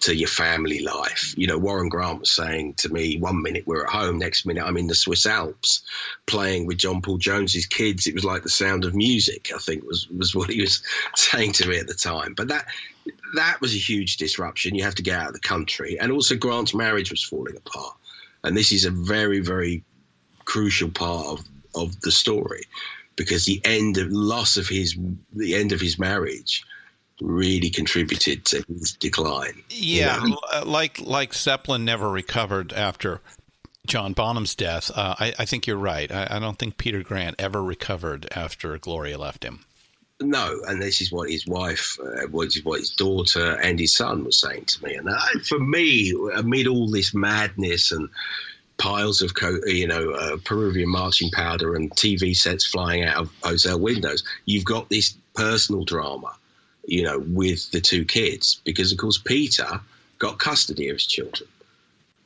[0.00, 1.32] to your family life.
[1.36, 4.62] You know, Warren Grant was saying to me, one minute we're at home, next minute
[4.62, 5.82] I'm in the Swiss Alps
[6.26, 8.06] playing with John Paul Jones's kids.
[8.06, 10.82] It was like the sound of music, I think was, was what he was
[11.14, 12.34] saying to me at the time.
[12.34, 12.66] But that
[13.34, 14.74] that was a huge disruption.
[14.74, 15.98] You have to get out of the country.
[15.98, 17.96] And also Grant's marriage was falling apart.
[18.42, 19.82] And this is a very, very
[20.44, 22.64] crucial part of, of the story
[23.16, 24.96] because the end of loss of his
[25.32, 26.64] the end of his marriage
[27.20, 29.62] really contributed to his decline.
[29.70, 30.64] you Yeah, know?
[30.64, 33.20] like like Zeppelin never recovered after
[33.86, 34.90] John Bonham's death.
[34.94, 36.10] Uh, I, I think you're right.
[36.10, 39.64] I, I don't think Peter Grant ever recovered after Gloria left him.
[40.20, 43.94] No, and this is what his wife, uh, what, is what his daughter and his
[43.94, 44.94] son was saying to me.
[44.94, 48.08] And uh, for me, amid all this madness and
[48.78, 53.30] piles of, co- you know, uh, Peruvian marching powder and TV sets flying out of
[53.42, 56.34] hotel windows, you've got this personal drama,
[56.86, 58.60] you know, with the two kids.
[58.64, 59.80] Because, of course, Peter
[60.18, 61.48] got custody of his children,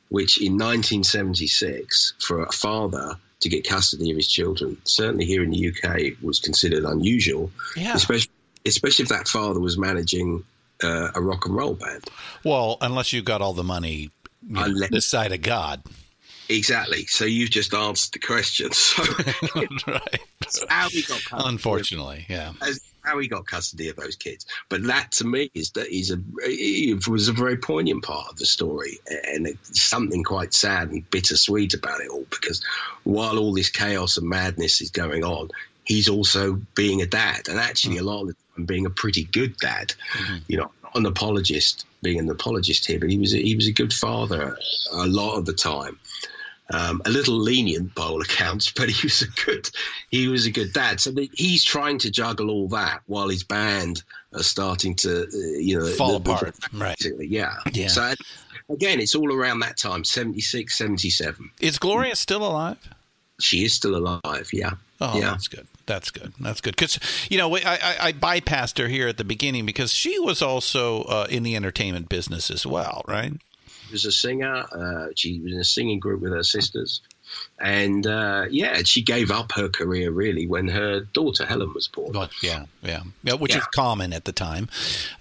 [0.09, 5.51] which in 1976, for a father to get custody of his children, certainly here in
[5.51, 7.93] the UK, was considered unusual Yeah.
[7.95, 8.31] especially
[8.65, 10.43] especially if that father was managing
[10.83, 12.03] uh, a rock and roll band.
[12.43, 14.11] Well, unless you got all the money
[14.45, 15.81] you know, this side of God.
[16.49, 17.05] Exactly.
[17.05, 18.69] So you've just answered the question.
[20.49, 20.69] So right.
[20.69, 22.53] how he got Unfortunately, yeah.
[22.61, 24.45] as- how he got custody of those kids.
[24.67, 28.37] But that to me is that is a it was a very poignant part of
[28.37, 32.63] the story and it's something quite sad and bittersweet about it all because
[33.03, 35.49] while all this chaos and madness is going on.
[35.85, 38.03] He's also being a dad, and actually, hmm.
[38.03, 39.91] a lot of the time, being a pretty good dad.
[40.13, 40.37] Mm-hmm.
[40.47, 43.65] You know, not an apologist, being an apologist here, but he was a, he was
[43.65, 44.55] a good father
[44.91, 45.97] a lot of the time.
[46.71, 49.69] Um, a little lenient by all accounts, but he was a good
[50.09, 50.99] he was a good dad.
[50.99, 54.03] So the, he's trying to juggle all that while his band
[54.33, 56.55] are starting to uh, you know Fall apart.
[56.73, 56.95] Right.
[57.19, 57.55] yeah.
[57.73, 57.87] Yeah.
[57.87, 58.13] So
[58.69, 61.51] again, it's all around that time 76, 77.
[61.59, 62.77] Is Gloria still alive?
[63.39, 64.49] She is still alive.
[64.51, 64.71] Yeah.
[65.01, 65.31] Oh, yeah.
[65.31, 65.67] that's good.
[65.85, 66.33] That's good.
[66.39, 66.75] That's good.
[66.75, 66.99] Because
[67.29, 71.03] you know, I, I, I bypassed her here at the beginning because she was also
[71.03, 73.33] uh, in the entertainment business as well, right?
[73.91, 74.65] Was a singer.
[74.71, 77.01] Uh, she was in a singing group with her sisters.
[77.59, 82.11] And uh, yeah, she gave up her career really when her daughter Helen was born.
[82.11, 83.59] But yeah, yeah, yeah which Yeah.
[83.59, 84.67] is common at the time.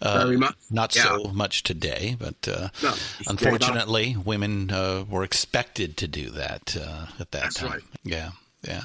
[0.00, 0.54] Uh, Very much.
[0.70, 1.02] Not Yeah.
[1.04, 3.30] so much today, but uh, No, she gave up.
[3.30, 7.70] unfortunately, women uh, were expected to do that uh, at that That's time.
[7.72, 7.82] right.
[8.04, 8.30] Yeah.
[8.68, 8.82] Yeah.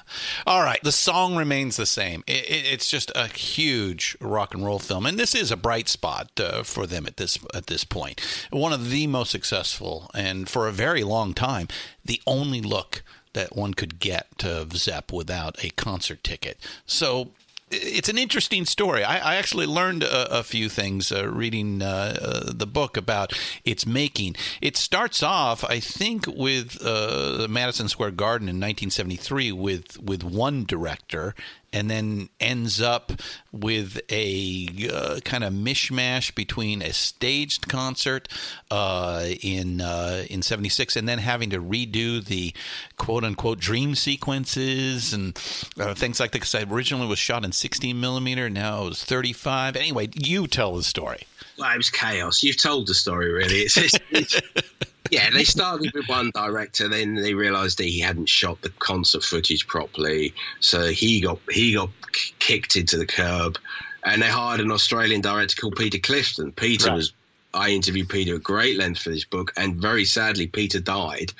[0.47, 0.81] All right.
[0.81, 2.23] The song remains the same.
[2.25, 5.89] It, it, it's just a huge rock and roll film, and this is a bright
[5.89, 8.21] spot uh, for them at this at this point.
[8.49, 11.67] One of the most successful, and for a very long time,
[12.05, 13.03] the only look
[13.33, 16.57] that one could get of Zepp without a concert ticket.
[16.85, 17.31] So
[17.73, 19.03] it's an interesting story.
[19.03, 23.33] I, I actually learned a, a few things uh, reading uh, uh, the book about
[23.65, 24.35] its making.
[24.61, 30.23] It starts off, I think, with uh, the Madison Square Garden in 1973 with with
[30.23, 31.35] one director,
[31.73, 33.11] and then ends up
[33.51, 38.27] with a uh, kind of mishmash between a staged concert
[38.71, 42.53] uh, in uh, in '76 and then having to redo the
[42.97, 45.37] quote unquote dream sequences and
[45.79, 46.41] uh, things like that.
[46.41, 49.75] Because I originally was shot in 16 millimeter, now it was 35.
[49.75, 51.23] Anyway, you tell the story.
[51.57, 52.43] Well, it was chaos.
[52.43, 53.59] You've told the story, really.
[53.59, 54.41] It's, it's, it's,
[55.11, 59.23] yeah, they started with one director, then they realised that he hadn't shot the concert
[59.23, 63.57] footage properly, so he got he got k- kicked into the curb,
[64.05, 66.51] and they hired an Australian director called Peter Clifton.
[66.51, 66.95] Peter Right.
[66.97, 67.13] was.
[67.55, 71.33] I interviewed Peter at great length for this book, and very sadly, Peter died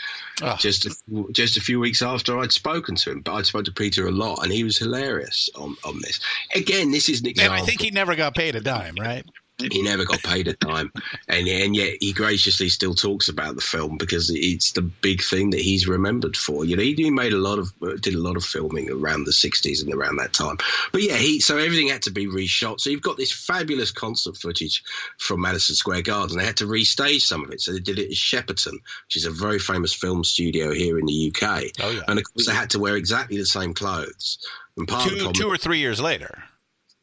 [0.44, 0.56] Ah.
[0.62, 0.96] just a,
[1.32, 3.22] just a few weeks after I'd spoken to him.
[3.22, 6.20] But I'd spoken to Peter a lot, and he was hilarious on, on this.
[6.54, 7.52] Again, this is an And.
[7.52, 9.26] I think he never got paid a dime, right?
[9.60, 10.92] He never got paid a dime,
[11.28, 15.52] and and yet he graciously still talks about the film because it's the big thing
[15.52, 16.66] that he's remembered for.
[16.66, 19.26] You know, he, he made a lot of uh, did a lot of filming around
[19.26, 20.58] the '60s and around that time.
[20.92, 22.80] But yeah, he so everything had to be reshot.
[22.80, 24.84] So you've got this fabulous concert footage
[25.20, 26.38] from Madison Square Garden.
[26.38, 29.26] They had to restage some of it, so they did it at Shepperton, which is
[29.26, 31.66] a very famous film studio here in the UK.
[31.80, 32.02] Oh, yeah.
[32.08, 34.40] and of course they had to wear exactly the same clothes.
[34.78, 36.44] And part of the problem, two or three years later.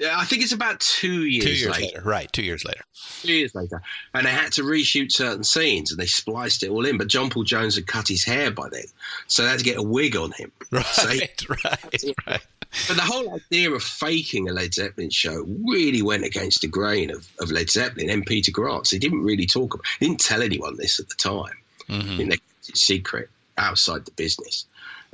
[0.00, 2.02] Yeah, I think it's about two years, Two years later later.
[2.02, 2.82] Right, two years later.
[3.22, 3.80] two years later,
[4.14, 6.98] and they had to reshoot certain scenes, and they spliced it all in.
[6.98, 8.84] But John Paul Jones had cut his hair by then,
[9.28, 10.50] so they had to get a wig on him.
[10.92, 12.40] So he- Right, right, right.
[12.88, 17.10] but the whole idea of faking a Led Zeppelin show really went against the grain
[17.10, 18.88] of, of Led Zeppelin and Peter Grant.
[18.88, 21.52] He didn't really talk about, he didn't tell anyone this at the time.
[21.88, 22.10] Mm-hmm.
[22.12, 23.28] I think they kept it secret
[23.58, 24.64] outside the business.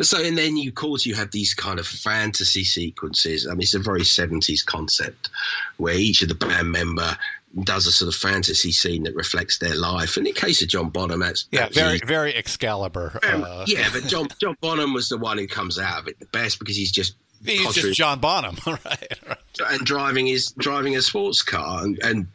[0.02, 3.46] So, and then you, of course, you have these kind of fantasy sequences.
[3.46, 5.30] I mean, it's a very 70s concept
[5.78, 7.16] where each of the band member
[7.64, 10.18] does a sort of fantasy scene that reflects their life.
[10.18, 13.18] And in the case of John Bonham, that's Yeah, very, very Excalibur.
[13.22, 16.18] Um, Uh, yeah, but John John Bonham was the one who comes out of it
[16.18, 18.80] the best because he's just he's pottering- just John Bonham, right?
[18.84, 19.38] right.
[19.70, 22.26] and driving his driving a sports car, and, and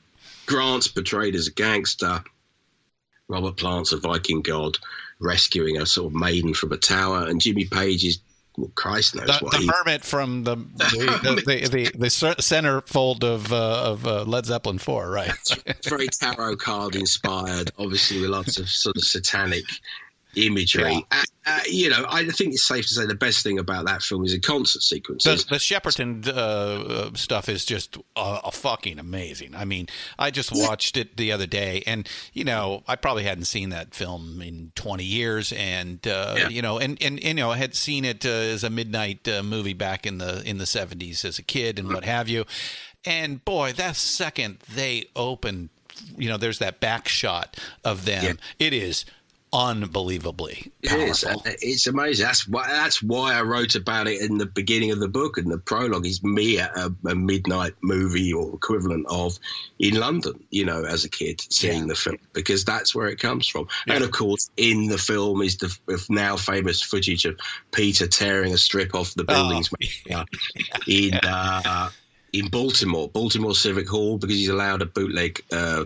[0.48, 2.24] Grant's portrayed as a gangster.
[3.28, 4.78] Robert Plant's a Viking god
[5.22, 8.20] rescuing a sort of maiden from a tower, and Jimmy Page is
[8.58, 9.68] well, Christ knows The, what the he.
[9.68, 15.10] hermit from the the, the, the, the, centerfold of uh, of uh, Led Zeppelin four,
[15.10, 15.32] right?
[15.86, 19.64] very tarot card inspired, obviously with lots of sort of satanic
[20.36, 20.94] imagery.
[20.94, 21.00] Yeah.
[21.12, 24.04] Uh, uh, you know, I think it's safe to say the best thing about that
[24.04, 25.46] film is the concert The, sequences.
[25.46, 29.56] the Shepperton uh, uh, stuff is just uh, uh, fucking amazing.
[29.56, 29.88] I mean,
[30.20, 33.96] I just watched it the other day, and you know, I probably hadn't seen that
[33.96, 36.50] film in 20 years, and uh, Yeah.
[36.50, 39.42] you know, and, and you know, I had seen it uh, as a midnight uh,
[39.42, 42.46] movie back in the in the 70s as a kid and what have you.
[43.04, 45.70] And boy, that second they open,
[46.16, 48.24] you know, there's that back shot of them.
[48.60, 48.68] Yeah.
[48.68, 49.06] It is
[49.54, 51.24] unbelievably It is.
[51.24, 51.44] powerful.
[51.46, 52.26] It's amazing.
[52.26, 52.68] That's why.
[52.68, 55.38] That's why I wrote about it in the beginning of the book.
[55.38, 59.38] And the prologue is me at a, a midnight movie or equivalent of
[59.80, 60.44] in London.
[60.52, 61.88] You know, as a kid seeing Yeah.
[61.88, 63.68] the film because that's where it comes from.
[63.88, 65.78] And of course, in the film is the
[66.10, 67.40] now famous footage of
[67.72, 69.70] Peter tearing a strip off the buildings
[70.14, 70.26] uh,
[70.88, 71.90] in uh,
[72.34, 75.42] in Baltimore, Baltimore Civic Hall, because he's allowed a bootleg.
[75.52, 75.86] Uh,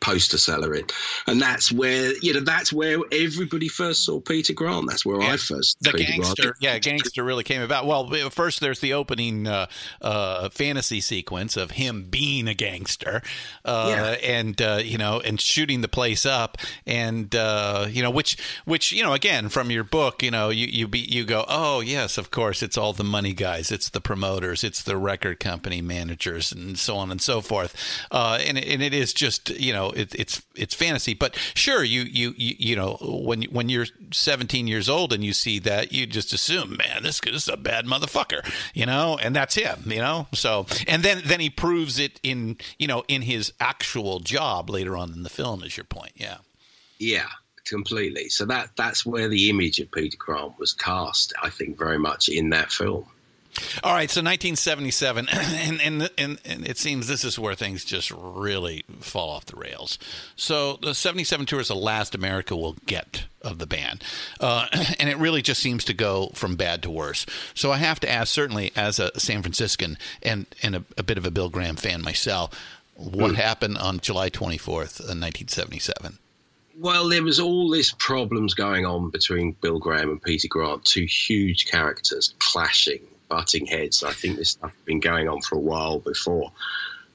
[0.00, 0.84] poster seller in.
[1.26, 4.86] And that's where you know that's where everybody first saw peter grant.
[4.88, 6.56] That's where i first the gangster Grant.
[6.60, 7.86] yeah gangster really came about.
[7.86, 9.66] Well first there's the opening uh,
[10.00, 13.22] uh, fantasy sequence of him being a gangster
[13.64, 13.86] uh,
[14.20, 14.36] Yeah.
[14.36, 16.58] and uh, you know and shooting the place up.
[16.86, 20.66] And uh, you know which which you know again from your book you know you
[20.66, 23.70] you be you go oh yes of course it's all the money guys.
[23.70, 24.64] It's the promoters.
[24.64, 27.74] It's the record company managers and so on and so forth.
[28.10, 32.02] Uh, and, it- and it is just you it, it's it's fantasy but sure you,
[32.02, 36.06] you you you know when when you're 17 years old and you see that you
[36.06, 38.40] just assume man this, this is a bad motherfucker
[38.74, 42.56] you know and that's him you know so and then then he proves it in
[42.78, 46.38] you know in his actual job later on in the film is your point yeah
[46.98, 47.26] yeah
[47.70, 48.28] completely.
[48.28, 51.32] So that that's where the image of Peter Grant was cast.
[51.42, 53.06] I think very much in that film.
[53.82, 58.10] All right, so 1977, and, and and and it seems this is where things just
[58.10, 59.98] really fall off the rails.
[60.36, 64.04] So the 77 tour is the last America will get of the band,
[64.40, 64.66] uh,
[64.98, 67.26] and it really just seems to go from bad to worse.
[67.54, 71.18] So I have to ask, certainly as a San Franciscan and and a, a bit
[71.18, 72.50] of a Bill Graham fan myself,
[72.94, 76.18] what happened on July 24th, uh, 1977?
[76.78, 81.04] Well, there was all this problems going on between Bill Graham and Peter Grant, two
[81.04, 84.04] huge characters clashing, butting heads.
[84.04, 86.52] I think this stuff had been going on for a while before.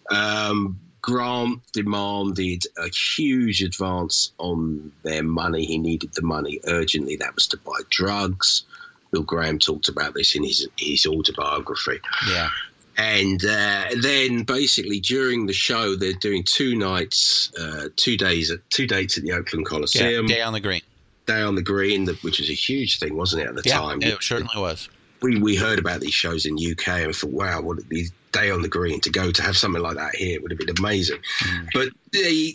[0.09, 5.65] Um, Grant demanded a huge advance on their money.
[5.65, 7.17] He needed the money urgently.
[7.17, 8.63] That was to buy drugs.
[9.11, 11.99] Bill Graham talked about this in his his autobiography.
[12.27, 12.49] Yeah.
[12.97, 18.67] And uh, then basically during the show, they're doing two nights, uh, two days, at
[18.69, 20.25] two dates at the Oakland Yeah, Coliseum.
[20.27, 20.81] day on the green.
[21.27, 24.01] Day on the Green, which was a huge thing, wasn't it, at the Yeah, time?
[24.01, 24.87] it certainly was.
[25.21, 28.61] We, we heard about these shows in UK and thought, wow, what these Day on
[28.61, 31.19] the Green to go to have something like that here would have been amazing.
[31.73, 32.53] But the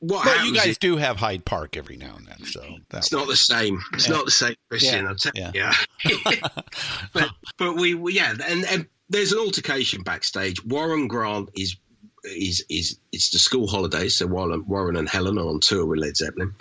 [0.00, 0.26] what Mm.
[0.26, 2.64] Well, you guys is- do have Hyde Park every now and then, so
[2.94, 3.80] it's not the same.
[3.92, 4.14] It's Yeah.
[4.14, 5.04] not the same, Christian.
[5.04, 5.08] Yeah.
[5.10, 5.74] I'll tell Yeah.
[6.04, 6.16] you.
[7.12, 10.64] but but we, we yeah, and, and there's an altercation backstage.
[10.64, 11.76] Warren Grant is
[12.24, 16.00] is is it's the school holidays, so Warren, Warren and Helen are on tour with
[16.00, 16.54] Led Zeppelin.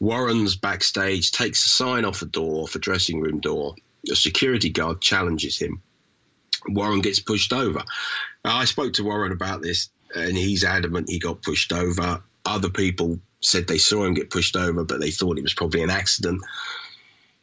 [0.00, 3.74] Warren's backstage, takes a sign off a door, off a dressing room door.
[4.10, 5.82] A security guard challenges him.
[6.68, 7.82] Warren gets pushed over.
[8.44, 12.22] I spoke to Warren about this, and he's adamant he got pushed over.
[12.44, 15.82] Other people said they saw him get pushed over, but they thought it was probably
[15.82, 16.42] an accident.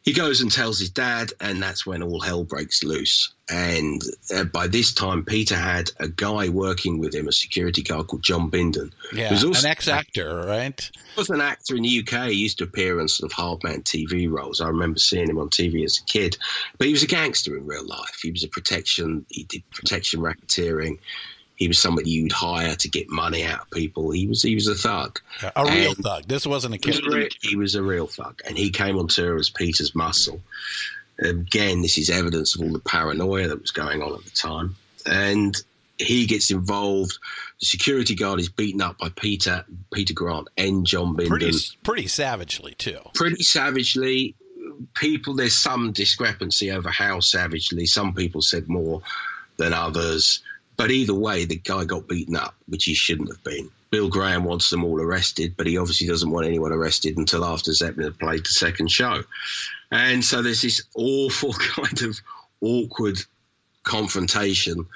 [0.02, 3.34] He goes and tells his dad, and that's when all hell breaks loose.
[3.50, 4.00] And
[4.34, 8.22] uh, by this time, Peter had a guy working with him, a security guard called
[8.22, 8.92] John Bindon.
[9.12, 10.90] Yeah, who's also an ex-actor, right?
[11.16, 12.28] was an actor in the UK.
[12.28, 14.60] He used to appear in sort of hard man TV roles.
[14.60, 16.38] I remember seeing him on TV as a kid.
[16.78, 18.20] But he was a gangster in real life.
[18.22, 19.26] He was a protection.
[19.28, 20.98] He did protection racketeering.
[21.60, 24.10] He was somebody you'd hire to get money out of people.
[24.10, 25.20] He was he was a thug.
[25.54, 26.26] A real And- thug.
[26.26, 27.04] This wasn't a kid.
[27.42, 30.40] he was a real thug, and he came on tour as Peter's muscle.
[31.18, 34.74] Again, this is evidence of all the paranoia that was going on at the time,
[35.04, 35.54] and
[35.98, 37.18] he gets involved.
[37.60, 39.62] The security guard is beaten up by Peter,
[39.92, 43.00] Peter Grant, and John Bindon Pretty, pretty savagely too.
[43.14, 44.34] pretty savagely.
[44.94, 47.84] People, there's some discrepancy over how savagely.
[47.84, 49.02] Some people said more
[49.58, 50.40] than others.
[50.80, 53.68] But either way, the guy got beaten up, which he shouldn't have been.
[53.90, 57.74] Bill Graham wants them all arrested, but he obviously doesn't want anyone arrested until after
[57.74, 59.22] Zeppelin had played the second show.
[59.90, 62.18] And so there's this awful kind of
[62.62, 63.18] awkward
[63.82, 64.86] confrontation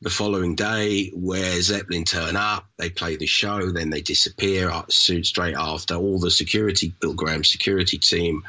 [0.00, 4.84] the following day where Zeppelin turn up, they play the show, then they disappear uh,
[4.88, 5.94] straight after.
[5.94, 8.44] All the security, Bill Graham security team,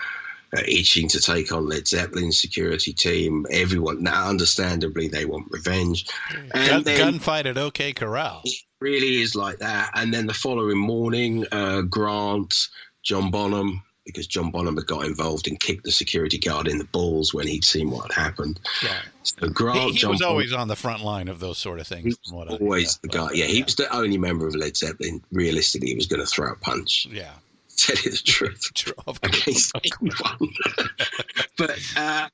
[0.67, 3.45] itching to take on Led Zeppelin's security team.
[3.51, 6.05] Everyone, now understandably, they want revenge.
[6.53, 8.43] And Gun, then gunfight at OK Corral.
[8.79, 9.91] really is like that.
[9.95, 12.53] And then the following morning, uh, Grant,
[13.03, 16.83] John Bonham, because John Bonham had got involved and kicked the security guard in the
[16.83, 18.59] balls when he'd seen what had happened.
[18.83, 18.99] Yeah.
[19.23, 21.79] So Grant, He, he John was Bonham- always on the front line of those sort
[21.79, 22.03] of things.
[22.23, 23.29] he from what I- always the guy.
[23.33, 23.63] Yeah, he yeah.
[23.65, 25.23] was the only member of Led Zeppelin.
[25.31, 27.07] Realistically, he was going to throw a punch.
[27.09, 27.31] Yeah.
[27.77, 28.71] Tell you the truth.
[29.07, 29.41] Of course.
[29.43, 29.71] Against
[30.01, 30.53] anyone.
[31.57, 32.29] but uh,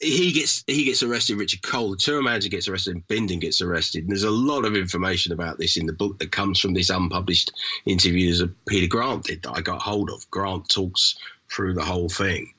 [0.00, 1.36] he gets he gets arrested.
[1.38, 2.94] Richard Cole, the tour manager, gets arrested.
[2.96, 4.02] and Bindon gets arrested.
[4.04, 6.90] And there's a lot of information about this in the book that comes from this
[6.90, 7.52] unpublished
[7.86, 10.28] interviews that Peter Grant did that I got hold of.
[10.30, 11.16] Grant talks
[11.50, 12.52] through the whole thing,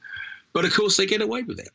[0.54, 1.70] but of course they get away with it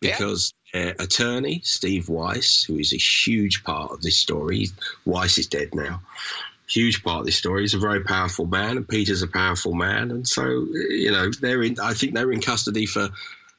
[0.00, 0.16] Yeah.
[0.16, 4.68] because uh, attorney Steve Weiss, who is a huge part of this story,
[5.04, 6.00] Weiss is dead now.
[6.72, 7.62] Huge part of this story.
[7.62, 11.62] He's a very powerful man, and Peter's a powerful man, and so you know they're
[11.62, 11.78] in.
[11.78, 13.10] I think they were in custody for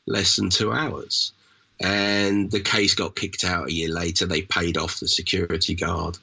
[0.07, 1.31] less than two hours,
[1.79, 4.25] and the case got kicked out a year later.
[4.25, 6.17] They paid off the security guard.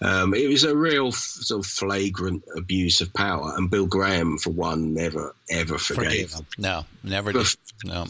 [0.00, 4.38] Um, it was a real f- sort of flagrant abuse of power, and Bill Graham,
[4.38, 6.34] for one, never ever forgave.
[6.56, 7.46] No, never did.
[7.84, 8.06] No.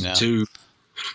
[0.00, 0.14] No.
[0.14, 0.46] to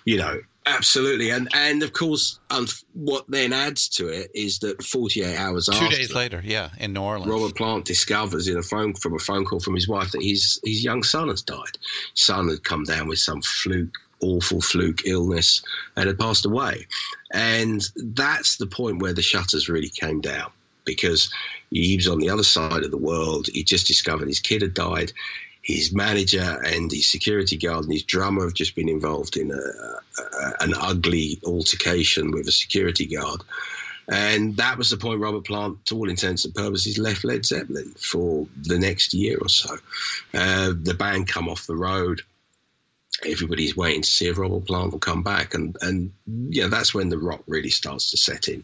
[0.06, 4.82] you know absolutely and and of course um, what then adds to it is that
[4.84, 7.32] 48 hours Two after days later, yeah, in New Orleans.
[7.32, 10.60] Robert Plant discovers in a phone from a phone call from his wife that his
[10.64, 11.78] his young son has died.
[12.16, 15.62] His son had come down with some fluke, awful fluke illness,
[15.96, 16.88] and had passed away.
[17.34, 20.52] And that's the point where the shutters really came down
[20.86, 21.32] because
[21.70, 23.48] he was on the other side of the world.
[23.54, 25.14] He just discovered his kid had died.
[25.62, 29.56] His manager and his security guard and his drummer have just been involved in a,
[29.56, 33.44] a, an ugly altercation with a security guard
[34.08, 37.94] And that was the point Robert Plant, to all intents and purposes, left Led Zeppelin
[37.98, 39.76] for the next year or so.
[40.34, 42.22] Uh, the band come off the road.
[43.26, 46.94] Everybody's waiting to see if Robert Plant will come back, and and you know, that's
[46.94, 48.64] when the rock really starts to set in.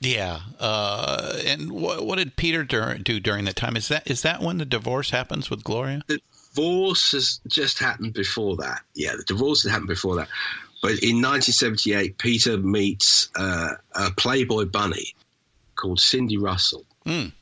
[0.00, 3.76] Yeah, uh, and what, what did Peter dur- do during that time?
[3.76, 6.02] Is that is that when the divorce happens with Gloria?
[6.06, 6.20] The
[6.56, 8.82] divorce has just happened before that.
[8.94, 10.28] Yeah, the divorce had happened before that.
[10.82, 15.14] But in 1978, Peter meets uh, a Playboy bunny
[15.74, 16.84] called Cindy Russell.
[17.04, 17.32] Mm.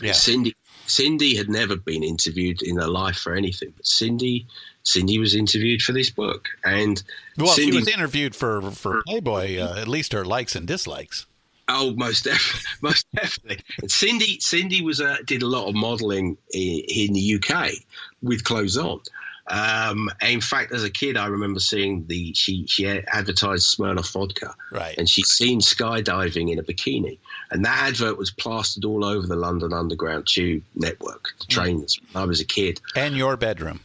[0.00, 0.12] Yeah.
[0.12, 0.54] Cindy
[0.86, 4.46] Cindy had never been interviewed in her life for anything, but Cindy
[4.82, 7.02] Cindy was interviewed for this book, and
[7.38, 9.58] well, Cindy, she was interviewed for for Playboy.
[9.58, 11.26] Uh, at least her likes and dislikes.
[11.68, 13.64] Oh, most definitely, most definitely.
[13.80, 17.72] And Cindy, Cindy was uh, did a lot of modelling in, in, the UK
[18.22, 19.00] with clothes on.
[19.46, 24.54] Um, in fact, as a kid, I remember seeing the she she advertised Smirnoff vodka,
[24.70, 24.96] right?
[24.96, 27.18] And she'd seen skydiving in a bikini,
[27.50, 31.98] and that advert was plastered all over the London Underground Tube network, the trains.
[31.98, 32.20] Mm.
[32.20, 33.80] I was a kid, and your bedroom.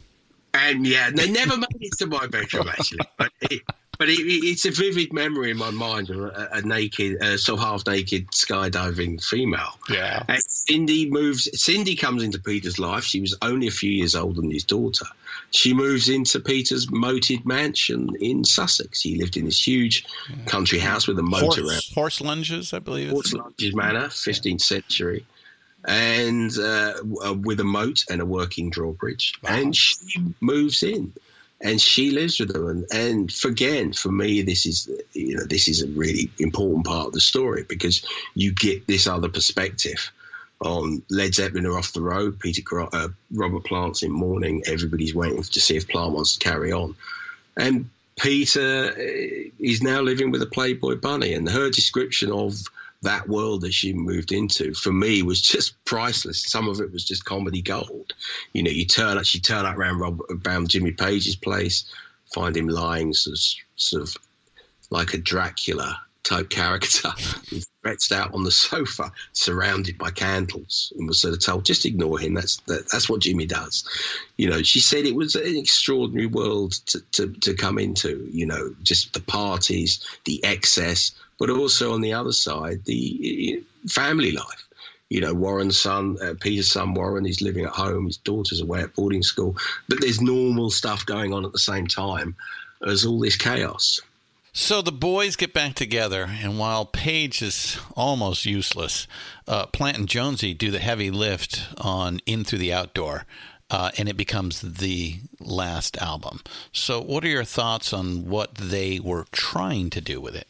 [0.53, 3.61] And yeah, they never made it to my bedroom actually, but it,
[3.99, 7.59] but it, it's a vivid memory in my mind of a, a naked, uh, sort
[7.59, 9.77] of half naked skydiving female.
[9.89, 10.23] Yeah.
[10.30, 11.49] And Cindy moves.
[11.61, 13.03] Cindy comes into Peter's life.
[13.03, 15.05] She was only a few years older than his daughter.
[15.51, 19.01] She moves into Peter's moated mansion in Sussex.
[19.01, 20.05] He lived in this huge
[20.45, 21.81] country house with a moat horse, around.
[21.93, 23.11] Horselunges, I believe.
[23.11, 25.26] Horselunges manor, 15th century
[25.85, 26.93] and uh,
[27.41, 29.34] with a moat and a working drawbridge.
[29.41, 29.55] Wow.
[29.55, 31.13] And she moves in
[31.61, 32.68] and she lives with them.
[32.68, 36.86] And, and for, again, for me, this is you know this is a really important
[36.86, 38.06] part of the story because
[38.36, 40.11] you get this other perspective
[40.61, 42.40] on Led Zeppelin are off the road.
[42.40, 42.61] Peter
[42.94, 44.64] uh, Robert Plant's in mourning.
[44.68, 46.95] Everybody's waiting to see if Plant wants to carry on,
[47.57, 51.34] and Peter uh, is now living with a Playboy bunny.
[51.34, 52.61] And her description of
[53.01, 56.43] that world that she moved into for me was just priceless.
[56.43, 58.13] Some of it was just comedy gold.
[58.53, 61.89] You know, you turn up, she turn up around, Rob, around Jimmy Page's place,
[62.34, 63.43] find him lying sort of,
[63.76, 64.17] sort of
[64.89, 67.11] like a Dracula type character,
[67.79, 72.19] stretched out on the sofa, surrounded by candles, and was sort of told, "Just ignore
[72.19, 72.33] him.
[72.33, 73.87] That's that, that's what Jimmy does."
[74.37, 78.27] You know, she said it was an extraordinary world to, to, to come into.
[78.31, 84.31] You know, just the parties, the excess, but also on the other side, the family
[84.31, 84.65] life.
[85.09, 88.05] You know, Warren's son, uh, Peter's son Warren, he's living at home.
[88.05, 89.57] His daughter's away at boarding school.
[89.87, 92.35] But there's normal stuff going on at the same time
[92.87, 94.01] as all this chaos.
[94.61, 99.07] So the boys get back together, and while Page is almost useless,
[99.48, 103.26] uh, Plant and Jonesy do the heavy lift on In Through the Outdoor.
[103.72, 106.41] Uh, and it becomes the last album.
[106.73, 110.49] So, what are your thoughts on what they were trying to do with it?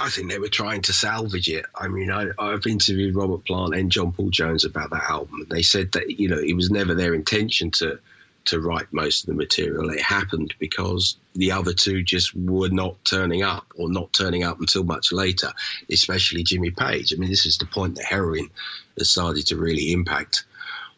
[0.00, 1.66] I think they were trying to salvage it.
[1.74, 5.46] I mean, I, have interviewed Robert Plant and John Paul Jones about that album.
[5.50, 7.98] They said that you know it was never their intention to
[8.46, 9.90] to write most of the material.
[9.90, 14.60] It happened because the other two just were not turning up, or not turning up
[14.60, 15.52] until much later.
[15.90, 17.12] Especially Jimmy Page.
[17.12, 18.50] I mean, this is the point that heroin
[18.98, 20.44] has started to really impact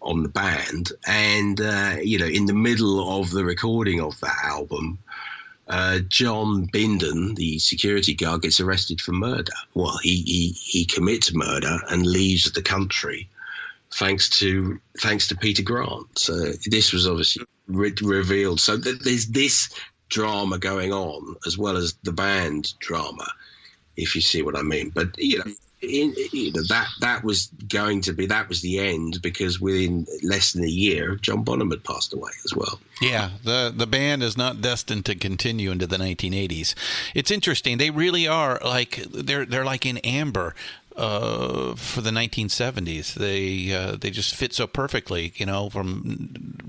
[0.01, 0.93] on the band.
[1.07, 4.99] And uh, you know, in the middle of the recording of that album
[5.69, 9.53] uh, John Bindon, the security guard, gets arrested for murder.
[9.75, 13.29] Well, he, he, he commits murder and leaves the country
[13.93, 16.19] thanks to thanks to Peter Grant.
[16.19, 18.61] So this was obviously re- revealed.
[18.61, 19.71] So th- there's this
[20.09, 23.27] drama going on as well as the band drama,
[23.97, 24.91] if you see what I mean.
[24.91, 28.79] But you know, in, you know that that was going to be that was the
[28.81, 32.81] end because within less than a year, John Bonham had passed away as well.
[33.01, 36.75] Yeah, the the band is not destined to continue into the 1980s.
[37.15, 40.55] It's interesting; they really are like they're they're like in amber.
[40.99, 45.33] Uh, for the 1970s, they uh, they just fit so perfectly.
[45.37, 46.03] You know, from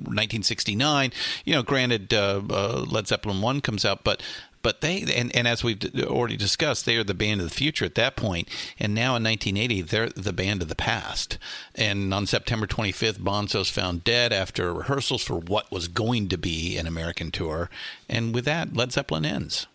[0.06, 1.12] 1969.
[1.46, 4.22] You know, granted, uh, uh, Led Zeppelin one comes out, but
[4.62, 7.86] but they and, and as we've already discussed, they are the band of the future
[7.86, 8.48] at that point.
[8.80, 11.38] And now in 1980, they're the band of the past.
[11.74, 16.78] And on September 25th, Bonzo's found dead after rehearsals for what was going to be
[16.78, 17.70] an American tour.
[18.08, 19.68] And with that, Led Zeppelin ends.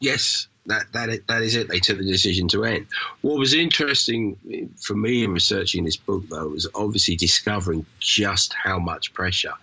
[0.00, 1.68] Yes, that that that is it.
[1.68, 2.86] They took the decision to end.
[3.22, 4.36] What was interesting
[4.80, 9.54] for me in researching this book, though, was obviously discovering just how much pressure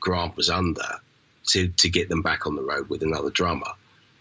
[0.00, 1.00] Grant was under
[1.48, 3.70] to to get them back on the road with another drummer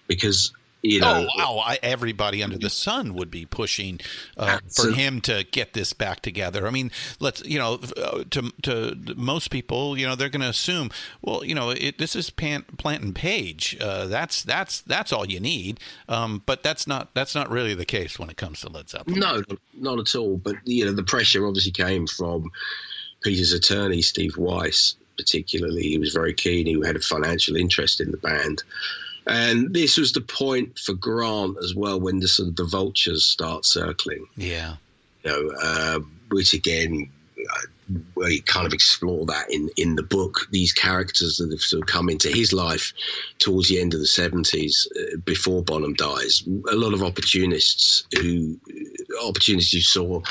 [0.07, 0.51] because
[0.83, 4.01] You know, oh, oh I, everybody under the sun would be pushing
[4.35, 6.67] uh, for him to get this back together.
[6.67, 6.91] I mean,
[7.21, 10.91] let's you know, uh, to to most people, you know, they're going to assume,
[11.21, 13.77] well, you know, it, this is Pan, Plant and Page.
[13.79, 15.79] Uh, that's that's that's all you need.
[16.09, 19.21] Um, but that's not that's not really the case when it comes to Led Zeppelin.
[19.21, 19.41] No,
[19.77, 20.35] not at all.
[20.35, 22.51] But you know, the pressure obviously came from
[23.23, 25.83] Peter's attorney, Steve Weiss, particularly.
[25.83, 26.65] He was very keen.
[26.65, 28.63] He had a financial interest in the band,
[29.27, 33.25] and this was the point for Grant as well when the sort of the vultures
[33.25, 34.25] start circling.
[34.35, 34.75] Yeah.
[35.23, 37.09] You know, uh, which again.
[37.39, 37.67] Uh,
[38.15, 40.47] we kind of explore that in, in the book.
[40.51, 42.93] These characters that have sort of come into his life
[43.39, 46.43] towards the end of the seventies, uh, before Bonham dies.
[46.71, 48.57] A lot of opportunists who
[49.21, 50.21] opportunities who saw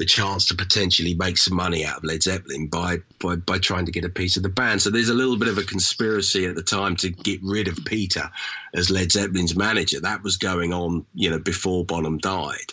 [0.00, 3.84] the chance to potentially make some money out of Led Zeppelin by, by by trying
[3.84, 4.80] to get a piece of the band.
[4.80, 7.84] So there's a little bit of a conspiracy at the time to get rid of
[7.84, 8.30] Peter
[8.72, 10.00] as Led Zeppelin's manager.
[10.00, 12.72] That was going on, you know, before Bonham died.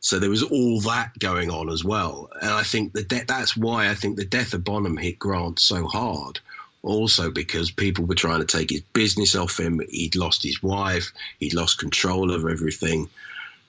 [0.00, 3.56] So there was all that going on as well, and I think that de- that's
[3.56, 6.40] why I think the death of Bonham hit Grant so hard.
[6.82, 9.80] Also because people were trying to take his business off him.
[9.88, 11.12] He'd lost his wife.
[11.38, 13.08] He'd lost control of everything.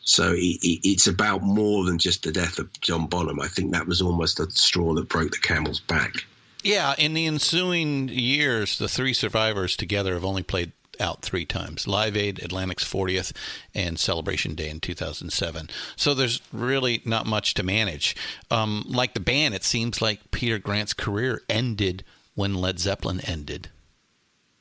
[0.07, 3.41] So it, it, it's about more than just the death of John Bonham.
[3.41, 6.25] I think that was almost the straw that broke the camel's back.
[6.63, 11.87] Yeah, in the ensuing years, the three survivors together have only played out three times
[11.87, 13.33] Live Aid, Atlantic's 40th,
[13.75, 15.69] and Celebration Day in 2007.
[15.95, 18.15] So there's really not much to manage.
[18.49, 22.03] Um, like the band, it seems like Peter Grant's career ended
[22.33, 23.69] when Led Zeppelin ended.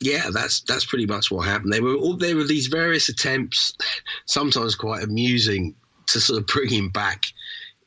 [0.00, 1.72] Yeah, that's that's pretty much what happened.
[1.72, 3.74] There were all there were these various attempts,
[4.26, 5.74] sometimes quite amusing,
[6.08, 7.26] to sort of bring him back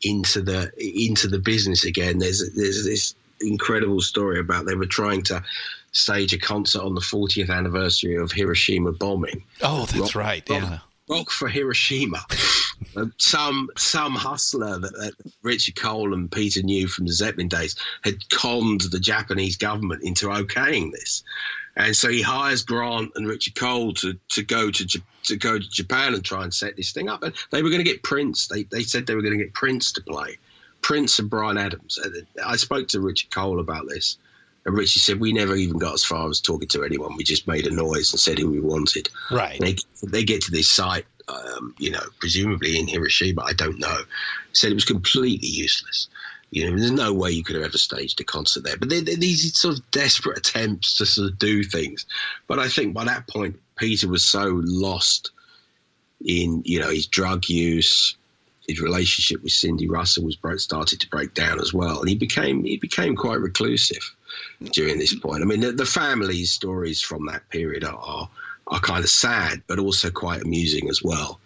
[0.01, 2.17] into the into the business again.
[2.19, 5.43] There's there's this incredible story about they were trying to
[5.91, 9.43] stage a concert on the 40th anniversary of Hiroshima bombing.
[9.61, 10.49] Oh, that's Rock- right.
[10.49, 10.79] rock- Yeah.
[11.09, 12.23] Rock for Hiroshima.
[13.17, 15.13] Some some hustler that, that
[15.43, 20.27] Richard Cole and Peter knew from the Zeppelin days had conned the Japanese government into
[20.27, 21.23] okaying this,
[21.79, 25.69] and so he hires Grant and Richard Cole to, to go to to go to
[25.69, 27.23] Japan and try and set this thing up.
[27.23, 28.47] And they were going to get Prince.
[28.47, 30.37] They they said they were going to get Prince to play,
[30.81, 31.97] Prince and Bryan Adams.
[32.45, 34.17] I spoke to Richard Cole about this.
[34.65, 37.15] And Richie said, We never even got as far as talking to anyone.
[37.15, 39.09] We just made a noise and said who we wanted.
[39.31, 39.57] Right.
[39.57, 43.99] They, they get to this site, um, you know, presumably in Hiroshima, I don't know.
[44.51, 46.09] Said it was completely useless.
[46.51, 48.77] You know, there's no way you could have ever staged a concert there.
[48.77, 52.05] But they, they, these sort of desperate attempts to sort of do things.
[52.47, 55.31] But I think by that point, Peter was so lost
[56.25, 58.15] in, you know, his drug use,
[58.67, 62.15] his relationship with Cindy Russell was broke, started to break down as well, and he
[62.15, 64.15] became he became quite reclusive
[64.73, 65.41] during this point.
[65.41, 68.29] I mean, the, the family stories from that period are, are
[68.67, 71.39] are kind of sad, but also quite amusing as well.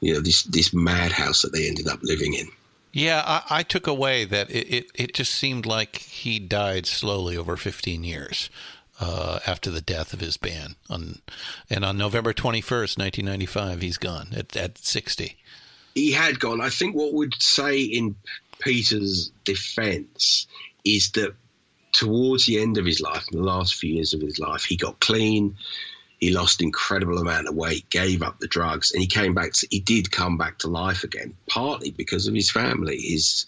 [0.00, 2.48] You know, this this madhouse that they ended up living in.
[2.92, 7.36] Yeah, I, I took away that it, it, it just seemed like he died slowly
[7.36, 8.50] over 15 years
[9.00, 10.76] uh, after the death of his band.
[10.88, 11.20] On,
[11.68, 15.36] and on November 21st, 1995, he's gone at, at 60.
[15.94, 16.60] He had gone.
[16.60, 18.16] I think what would say in
[18.60, 20.46] Peter's defence
[20.84, 21.34] is that
[21.92, 24.76] towards the end of his life, in the last few years of his life, he
[24.76, 25.56] got clean.
[26.20, 29.54] He lost incredible amount of weight, gave up the drugs, and he came back.
[29.54, 33.00] To, he did come back to life again, partly because of his family.
[33.00, 33.46] His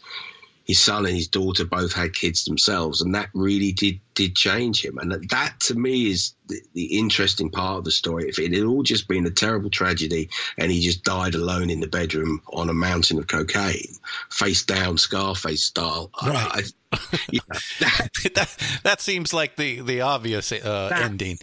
[0.65, 4.85] his son and his daughter both had kids themselves, and that really did did change
[4.85, 4.99] him.
[4.99, 8.29] And that, to me, is the, the interesting part of the story.
[8.29, 10.29] If it had all just been a terrible tragedy,
[10.59, 13.95] and he just died alone in the bedroom on a mountain of cocaine,
[14.31, 16.73] face down, Scarface style, Right.
[16.93, 21.39] I, you know, that, that, that seems like the, the obvious uh, ending.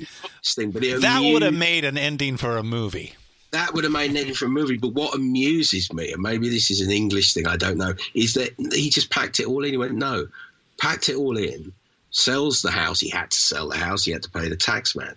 [0.45, 3.15] thing, but That would have made an ending for a movie.
[3.51, 4.77] That would have made an ending for a movie.
[4.77, 8.35] But what amuses me, and maybe this is an English thing, I don't know, is
[8.35, 9.71] that he just packed it all in.
[9.71, 10.27] He went, no,
[10.79, 11.73] packed it all in,
[12.11, 12.99] sells the house.
[12.99, 14.05] He had to sell the house.
[14.05, 15.15] He had to pay the tax man.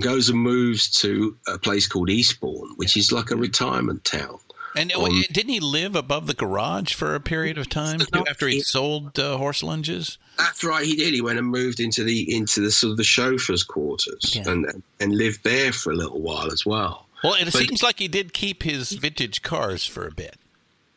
[0.00, 4.38] Goes and moves to a place called Eastbourne, which is like a retirement town.
[4.76, 8.46] And Um, oh, didn't he live above the garage for a period of time after
[8.46, 10.18] he he- sold uh, Horselunges?
[10.36, 11.14] That's right, he did.
[11.14, 14.50] He went and moved into the into the sort of the chauffeur's quarters Yeah.
[14.50, 17.07] and and lived there for a little while as well.
[17.24, 20.36] Well, it But- seems like he did keep his vintage cars for a bit.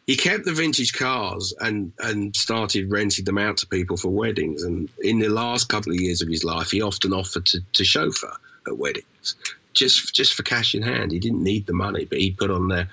[0.07, 4.63] he kept the vintage cars and and started renting them out to people for weddings.
[4.63, 7.83] And in the last couple of years of his life, he often offered to, to
[7.85, 8.35] chauffeur
[8.67, 9.35] at weddings,
[9.73, 11.11] just just for cash in hand.
[11.11, 12.87] He didn't need the money, but he put on the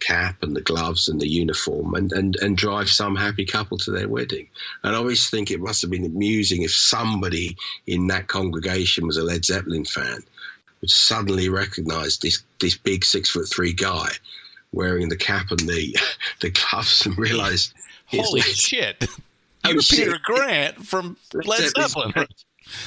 [0.00, 3.90] cap and the gloves and the uniform and, and, and drive some happy couple to
[3.90, 4.46] their wedding.
[4.82, 7.56] And I always think it must have been amusing if somebody
[7.86, 10.22] in that congregation was a Led Zeppelin fan
[10.86, 14.08] suddenly recognised this this big six foot three guy
[14.72, 15.96] wearing the cap and the
[16.40, 17.72] the gloves and realised
[18.12, 19.04] it's Holy shit!
[19.64, 19.82] Oh, You're.
[19.82, 22.12] Peter Grant from Led Zeppelin.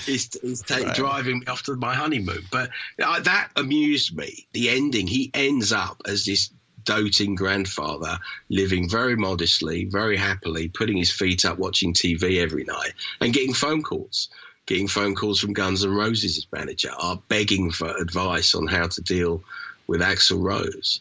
[0.05, 0.95] He's, he's ta- Right.
[0.95, 2.43] driving me off to my honeymoon.
[2.51, 2.71] But
[3.01, 4.47] uh, that amused me.
[4.53, 6.49] The ending, he ends up as this
[6.83, 8.17] doting grandfather,
[8.49, 13.53] living very modestly, very happily, putting his feet up, watching TV every night, and getting
[13.53, 14.29] phone calls.
[14.67, 19.01] Getting phone calls from Guns N' Roses' manager, are begging for advice on how to
[19.01, 19.41] deal
[19.87, 20.99] with Axl Rose.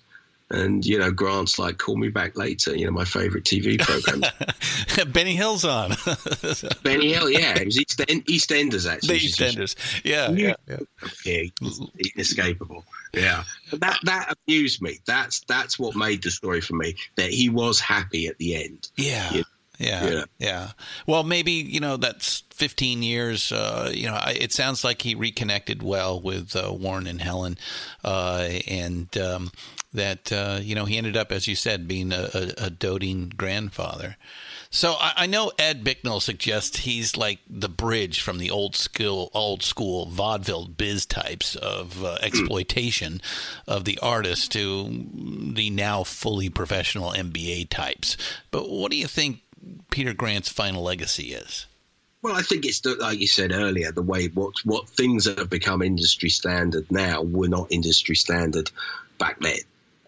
[0.48, 4.22] And, you know, Grant's like, call me back later, you know, my favorite TV program.
[5.12, 5.90] Benny Hill's on.
[6.84, 9.18] Benny Hill, yeah, it was Eastend- EastEnders, actually.
[9.18, 9.74] the EastEnders.
[10.04, 10.78] Yeah, yeah, yeah.
[11.24, 11.42] yeah,
[12.14, 12.84] inescapable.
[13.12, 14.98] Yeah, that that amused me.
[15.06, 16.96] That's that's what made the story for me.
[17.16, 18.88] That he was happy at the end.
[18.96, 19.28] Yeah.
[19.32, 19.42] Yeah.
[19.78, 20.08] Yeah.
[20.08, 20.24] Yeah.
[20.38, 20.70] Yeah.
[21.06, 23.52] Well, maybe, you know, that's 15 years.
[23.52, 27.58] Uh, you know, I, it sounds like he reconnected well with uh, Warren and Helen.
[28.04, 29.50] Uh, and um,
[29.92, 33.32] that, uh, you know, he ended up, as you said, being a, a, a doting
[33.36, 34.16] grandfather.
[34.70, 39.30] So I, I know Ed Bicknell suggests he's like the bridge from the old school,
[39.32, 43.20] old school vaudeville biz types of uh, exploitation
[43.66, 45.06] of the artist to
[45.54, 48.16] the now fully professional MBA types.
[48.50, 49.40] But what do you think
[49.90, 51.66] Peter Grant's final legacy is?
[52.22, 55.38] Well, I think it's the, like you said earlier, the way what what things that
[55.38, 58.70] have become industry standard now were not industry standard
[59.18, 59.58] back then.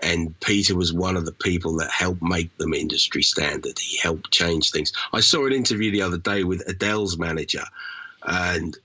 [0.00, 3.78] And Peter was one of the people that helped make them industry standard.
[3.78, 4.92] He helped change things.
[5.12, 7.64] I saw an interview the other day with Adele's manager,
[8.22, 8.76] and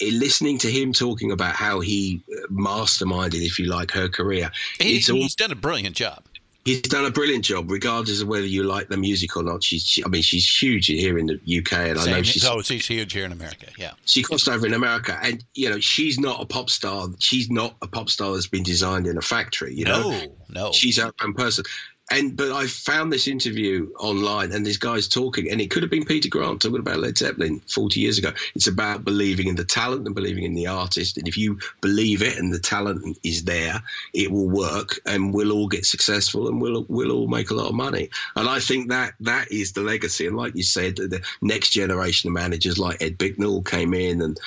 [0.00, 4.50] in listening to him talking about how he masterminded, if you like, her career,
[4.80, 6.24] He, it's all he's done a brilliant job.
[6.70, 9.62] He's done a brilliant job, regardless of whether you like the music or not.
[9.64, 12.62] She's, she, I mean, she's huge here in the UK, and I know she's oh,
[12.62, 13.66] she's huge here in America.
[13.76, 13.92] Yeah.
[14.04, 17.08] she crossed over in America, and you know she's not a pop star.
[17.18, 19.74] She's not a pop star that's been designed in a factory.
[19.74, 20.72] You know, No, no.
[20.72, 21.64] she's her own person.
[22.12, 25.90] And but I found this interview online, and this guy's talking, and it could have
[25.90, 28.32] been Peter Grant talking about Led Zeppelin 40 years ago.
[28.56, 32.22] It's about believing in the talent and believing in the artist, and if you believe
[32.22, 33.80] it and the talent is there,
[34.12, 37.68] it will work, and we'll all get successful, and we'll we'll all make a lot
[37.68, 38.10] of money.
[38.34, 40.26] And I think that that is the legacy.
[40.26, 44.40] And like you said, the next generation of managers like Ed Bicknell came in, and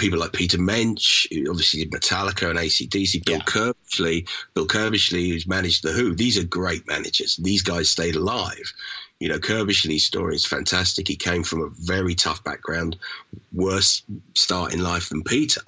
[0.00, 3.44] people like Peter Mensch, who obviously did Metallica and ACDC, Bill Yeah.
[3.44, 6.14] Curbishley, Bill Curbishley, who's managed The Who.
[6.14, 7.36] These are great managers.
[7.36, 8.72] These guys stayed alive.
[9.20, 11.06] You know, Curbishley's story is fantastic.
[11.06, 12.96] He came from a very tough background,
[13.52, 14.02] worse
[14.34, 15.60] start in life than Peter.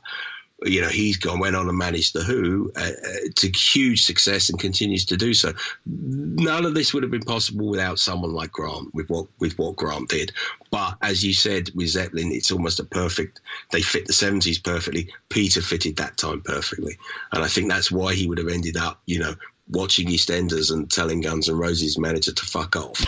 [0.65, 4.49] You know, he's gone, went on and managed The Who uh, uh, to huge success
[4.49, 5.53] and continues to do so.
[5.87, 9.77] None of this would have been possible without someone like Grant, with what with what
[9.77, 10.33] Grant did.
[10.71, 13.41] But as you said with Zeppelin, it's almost a perfect.
[13.71, 15.09] They fit the seventies perfectly.
[15.29, 16.97] Peter fitted that time perfectly,
[17.33, 19.35] and I think that's why he would have ended up, you know,
[19.69, 23.05] watching EastEnders and telling Guns N' Roses manager to fuck off,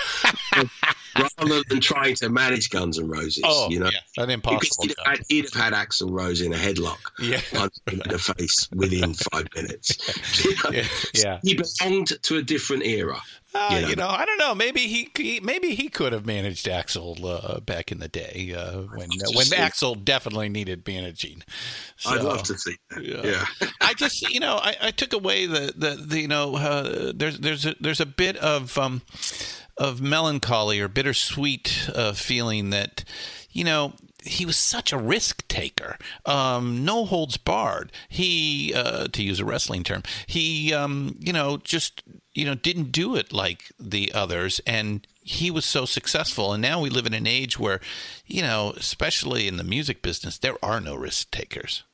[1.16, 3.42] rather than trying to manage Guns N' Roses.
[3.44, 5.06] Oh, you know, yeah, an because impossible he'd job.
[5.06, 7.38] have, had, he'd have had Axl Rose in a headlock, Yeah.
[7.38, 9.96] him in the face within five minutes.
[10.44, 10.84] You know, Yeah,
[11.14, 11.38] yeah.
[11.42, 13.20] he belonged to a different era.
[13.56, 13.88] Uh, you know.
[13.88, 14.52] you know, I don't know.
[14.52, 18.80] Maybe he, he maybe he could have managed Axl uh, back in the day uh,
[18.80, 19.46] when when.
[19.46, 21.44] Axl definitely needed managing.
[22.04, 23.04] I'd love to see that.
[23.04, 23.22] Yeah.
[23.60, 23.68] Yeah.
[23.80, 27.38] I just, you know, I, I took away the, the, the you know, uh, there's
[27.38, 29.02] there's a, there's a bit of um,
[29.76, 33.04] of melancholy or bittersweet uh, feeling that,
[33.50, 33.92] you know,
[34.24, 37.92] he was such a risk taker, um, no holds barred.
[38.08, 42.02] He, uh, to use a wrestling term, he, um, you know, just
[42.32, 46.52] you know didn't do it like the others, and he was so successful.
[46.52, 47.80] And now we live in an age where,
[48.26, 51.84] you know, especially in the music business, there are no risk takers.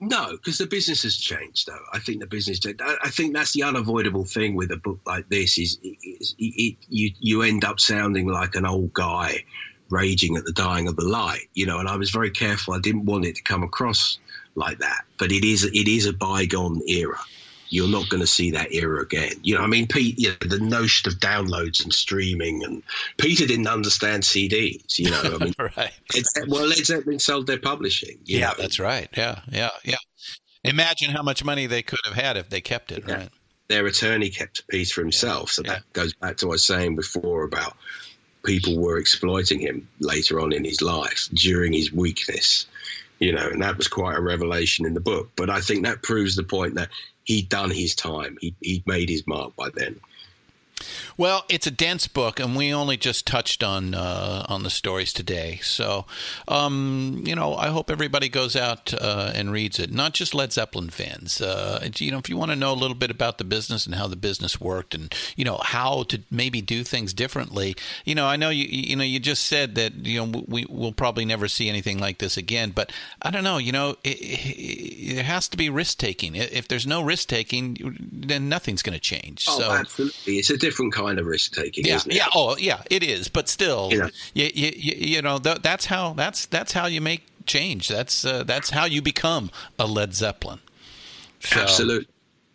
[0.00, 1.66] No, because the business has changed.
[1.66, 2.60] Though I think the business.
[2.64, 6.44] I I think that's the unavoidable thing with a book like this is, is it,
[6.44, 9.44] it, you you end up sounding like an old guy
[9.90, 11.48] raging at the dying of the light.
[11.54, 12.74] You know, and I was very careful.
[12.74, 14.18] I didn't want it to come across
[14.54, 15.04] like that.
[15.18, 17.18] But it is it is a bygone era.
[17.70, 19.32] You're not going to see that era again.
[19.42, 22.82] You know, I mean, Pete, you know, the notion of downloads and streaming, and
[23.16, 24.98] Peter didn't understand CDs.
[24.98, 25.92] You know, I mean, right.
[26.48, 28.18] Well, Led Zeppelin sold their publishing.
[28.24, 28.54] Yeah, know.
[28.58, 29.08] that's right.
[29.16, 29.96] Yeah, yeah, yeah.
[30.64, 33.14] Imagine how much money they could have had if they kept it, Yeah.
[33.14, 33.28] right?
[33.68, 35.50] their attorney kept Peter himself.
[35.50, 37.76] So that goes back to what I was saying before about
[38.44, 42.66] people were exploiting him later on in his life during his weakness,
[43.18, 45.30] you know, and that was quite a revelation in the book.
[45.36, 46.88] But I think that proves the point that
[47.28, 48.38] he'd done his time.
[48.40, 50.00] He, he'd made his mark by then.
[51.16, 55.12] Well, it's a dense book, and we only just touched on uh, on the stories
[55.12, 55.58] today.
[55.62, 56.06] So,
[56.46, 59.92] um, you know, I hope everybody goes out uh, and reads it.
[59.92, 61.40] Not just Led Zeppelin fans.
[61.40, 63.94] Uh, you know, if you want to know a little bit about the business and
[63.94, 67.74] how the business worked, and you know how to maybe do things differently.
[68.04, 68.66] You know, I know you.
[68.68, 72.18] You know, you just said that you know we will probably never see anything like
[72.18, 72.70] this again.
[72.70, 73.58] But I don't know.
[73.58, 76.36] You know, it, it, there has to be risk taking.
[76.36, 79.46] If there's no risk taking, then nothing's going to change.
[79.48, 80.38] Oh, so absolutely.
[80.38, 82.16] It's a different kind of risk taking, yeah, isn't it?
[82.16, 83.28] yeah, oh, yeah, it is.
[83.28, 84.10] But still, You know.
[84.34, 87.88] you, you, you, know, th- that's how that's that's how you make change.
[87.88, 90.60] That's uh, that's how you become a Led Zeppelin.
[91.40, 92.08] So, Absolute.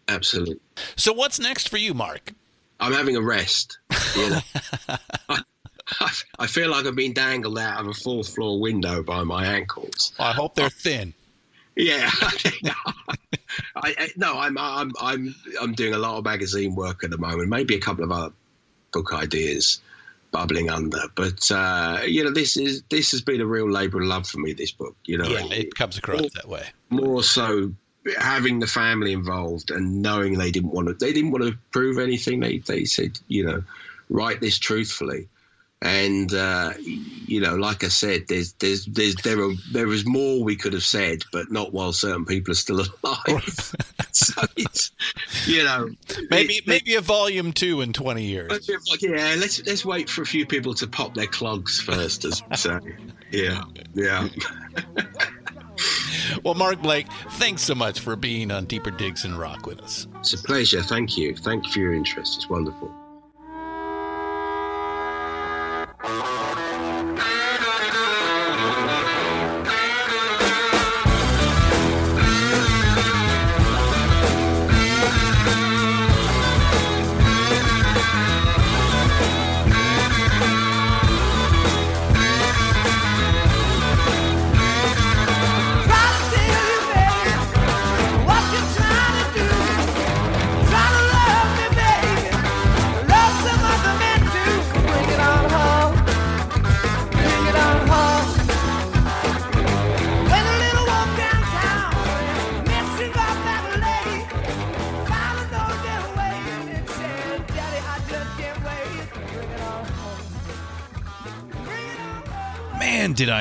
[0.07, 0.61] Absolute.
[0.95, 2.33] So what's next for you, Mark?
[2.79, 3.79] I'm having a rest.
[4.15, 4.39] You know?
[5.99, 9.45] I, I feel like I've been dangled out of a fourth floor window by my
[9.45, 10.13] ankles.
[10.19, 11.13] I hope they're thin.
[11.75, 12.09] Yeah,
[13.75, 17.17] I, I, no, I'm I'm I'm I'm doing a lot of magazine work at the
[17.17, 17.49] moment.
[17.49, 18.33] Maybe a couple of other
[18.91, 19.81] book ideas
[20.31, 24.07] bubbling under, but uh, you know, this is this has been a real labour of
[24.07, 24.53] love for me.
[24.53, 26.65] This book, you know, Yeah, it comes across that way.
[26.89, 27.73] more so
[28.17, 31.97] having the family involved and knowing they didn't want to they didn't want to prove
[31.97, 32.39] anything.
[32.39, 33.63] They they said, you know,
[34.09, 35.27] write this truthfully.
[35.85, 40.41] And uh, you know, like I said, there's there's there's there are there is more
[40.41, 43.75] we could have said, but not while certain people are still alive.
[44.13, 44.91] so it's
[45.45, 45.89] you know
[46.31, 48.69] Maybe it- maybe a volume two in twenty years.
[49.01, 49.35] yeah.
[49.37, 52.79] Let's let's wait for a few people to pop their clogs first, as we say.
[53.31, 53.63] Yeah,
[53.95, 54.27] yeah.
[56.43, 60.07] Well, Mark Blake, thanks so much for being on Deeper Digs and Rock with us.
[60.19, 60.83] It's a pleasure.
[60.83, 61.35] Thank you.
[61.35, 62.35] Thank you for your interest.
[62.37, 62.93] It's wonderful.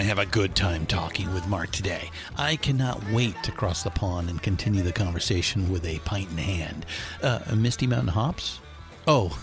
[0.02, 2.10] I have a good time talking with Mark today.
[2.36, 6.38] I cannot wait to cross the pond and continue the conversation with a pint in
[6.38, 6.86] hand.
[7.22, 8.58] Uh, Misty Mountain Hops?
[9.06, 9.40] Oh,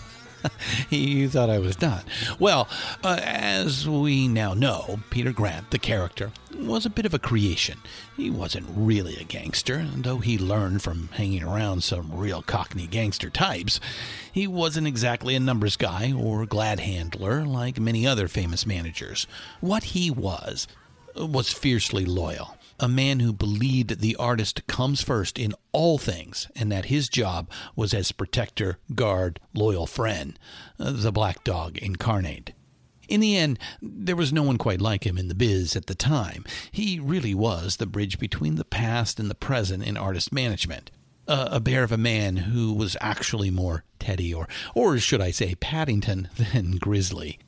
[0.90, 2.04] you thought I was not.
[2.38, 2.68] Well,
[3.02, 6.30] uh, as we now know, Peter Grant, the character,
[6.66, 7.78] was a bit of a creation.
[8.16, 13.30] He wasn't really a gangster, though he learned from hanging around some real cockney gangster
[13.30, 13.80] types.
[14.32, 19.26] He wasn't exactly a numbers guy or glad handler like many other famous managers.
[19.60, 20.66] What he was
[21.16, 22.56] was fiercely loyal.
[22.78, 27.50] A man who believed the artist comes first in all things and that his job
[27.76, 30.38] was as protector, guard, loyal friend,
[30.78, 32.52] uh, the black dog incarnate.
[33.10, 35.96] In the end, there was no one quite like him in the biz at the
[35.96, 36.44] time.
[36.70, 40.92] He really was the bridge between the past and the present in artist management.
[41.26, 45.32] Uh, a bear of a man who was actually more Teddy or, or should I
[45.32, 47.40] say, Paddington than Grizzly.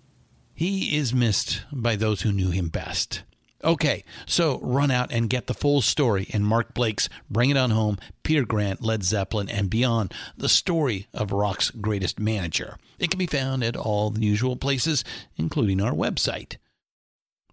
[0.52, 3.22] He is missed by those who knew him best.
[3.64, 7.70] Okay, so run out and get the full story in Mark Blake's Bring It On
[7.70, 12.76] Home, Peter Grant, Led Zeppelin, and Beyond, the story of rock's greatest manager.
[12.98, 15.04] It can be found at all the usual places,
[15.36, 16.56] including our website.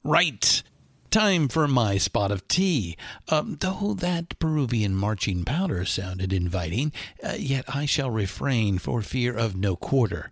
[0.03, 0.63] Right.
[1.11, 2.97] Time for my spot of tea.
[3.29, 6.91] Um, though that Peruvian marching powder sounded inviting,
[7.23, 10.31] uh, yet I shall refrain for fear of no quarter.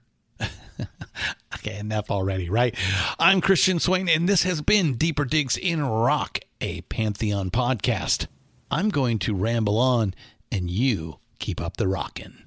[1.55, 2.75] okay, enough already, right?
[3.19, 8.27] I'm Christian Swain, and this has been Deeper Digs in Rock, a Pantheon podcast.
[8.69, 10.13] I'm going to ramble on,
[10.51, 12.46] and you keep up the rockin'.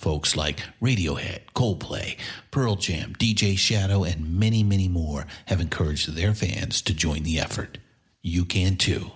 [0.00, 2.16] Folks like Radiohead, Coldplay,
[2.50, 7.38] Pearl Jam, DJ Shadow, and many, many more have encouraged their fans to join the
[7.38, 7.76] effort.
[8.22, 9.10] You can too.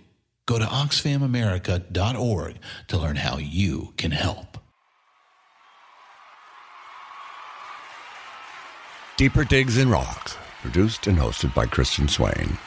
[0.44, 2.56] Go to oxfamamerica.org
[2.88, 4.58] to learn how you can help.
[9.16, 12.58] Deeper Digs in Rocks, produced and hosted by Christian Swain.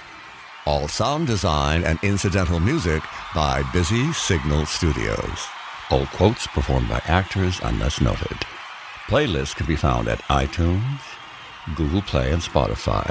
[0.65, 3.03] All sound design and incidental music
[3.35, 5.47] by Busy Signal Studios.
[5.89, 8.37] All quotes performed by actors unless noted.
[9.07, 10.99] Playlists can be found at iTunes,
[11.75, 13.09] Google Play, and Spotify.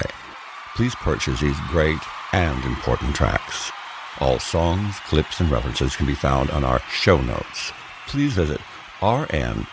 [0.75, 1.99] Please purchase these great
[2.35, 3.73] and important tracks.
[4.21, 7.73] All songs, clips, and references can be found on our show notes.
[8.09, 8.61] Please visit
[9.01, 9.67] rnrap.com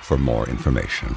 [0.00, 1.16] for more information.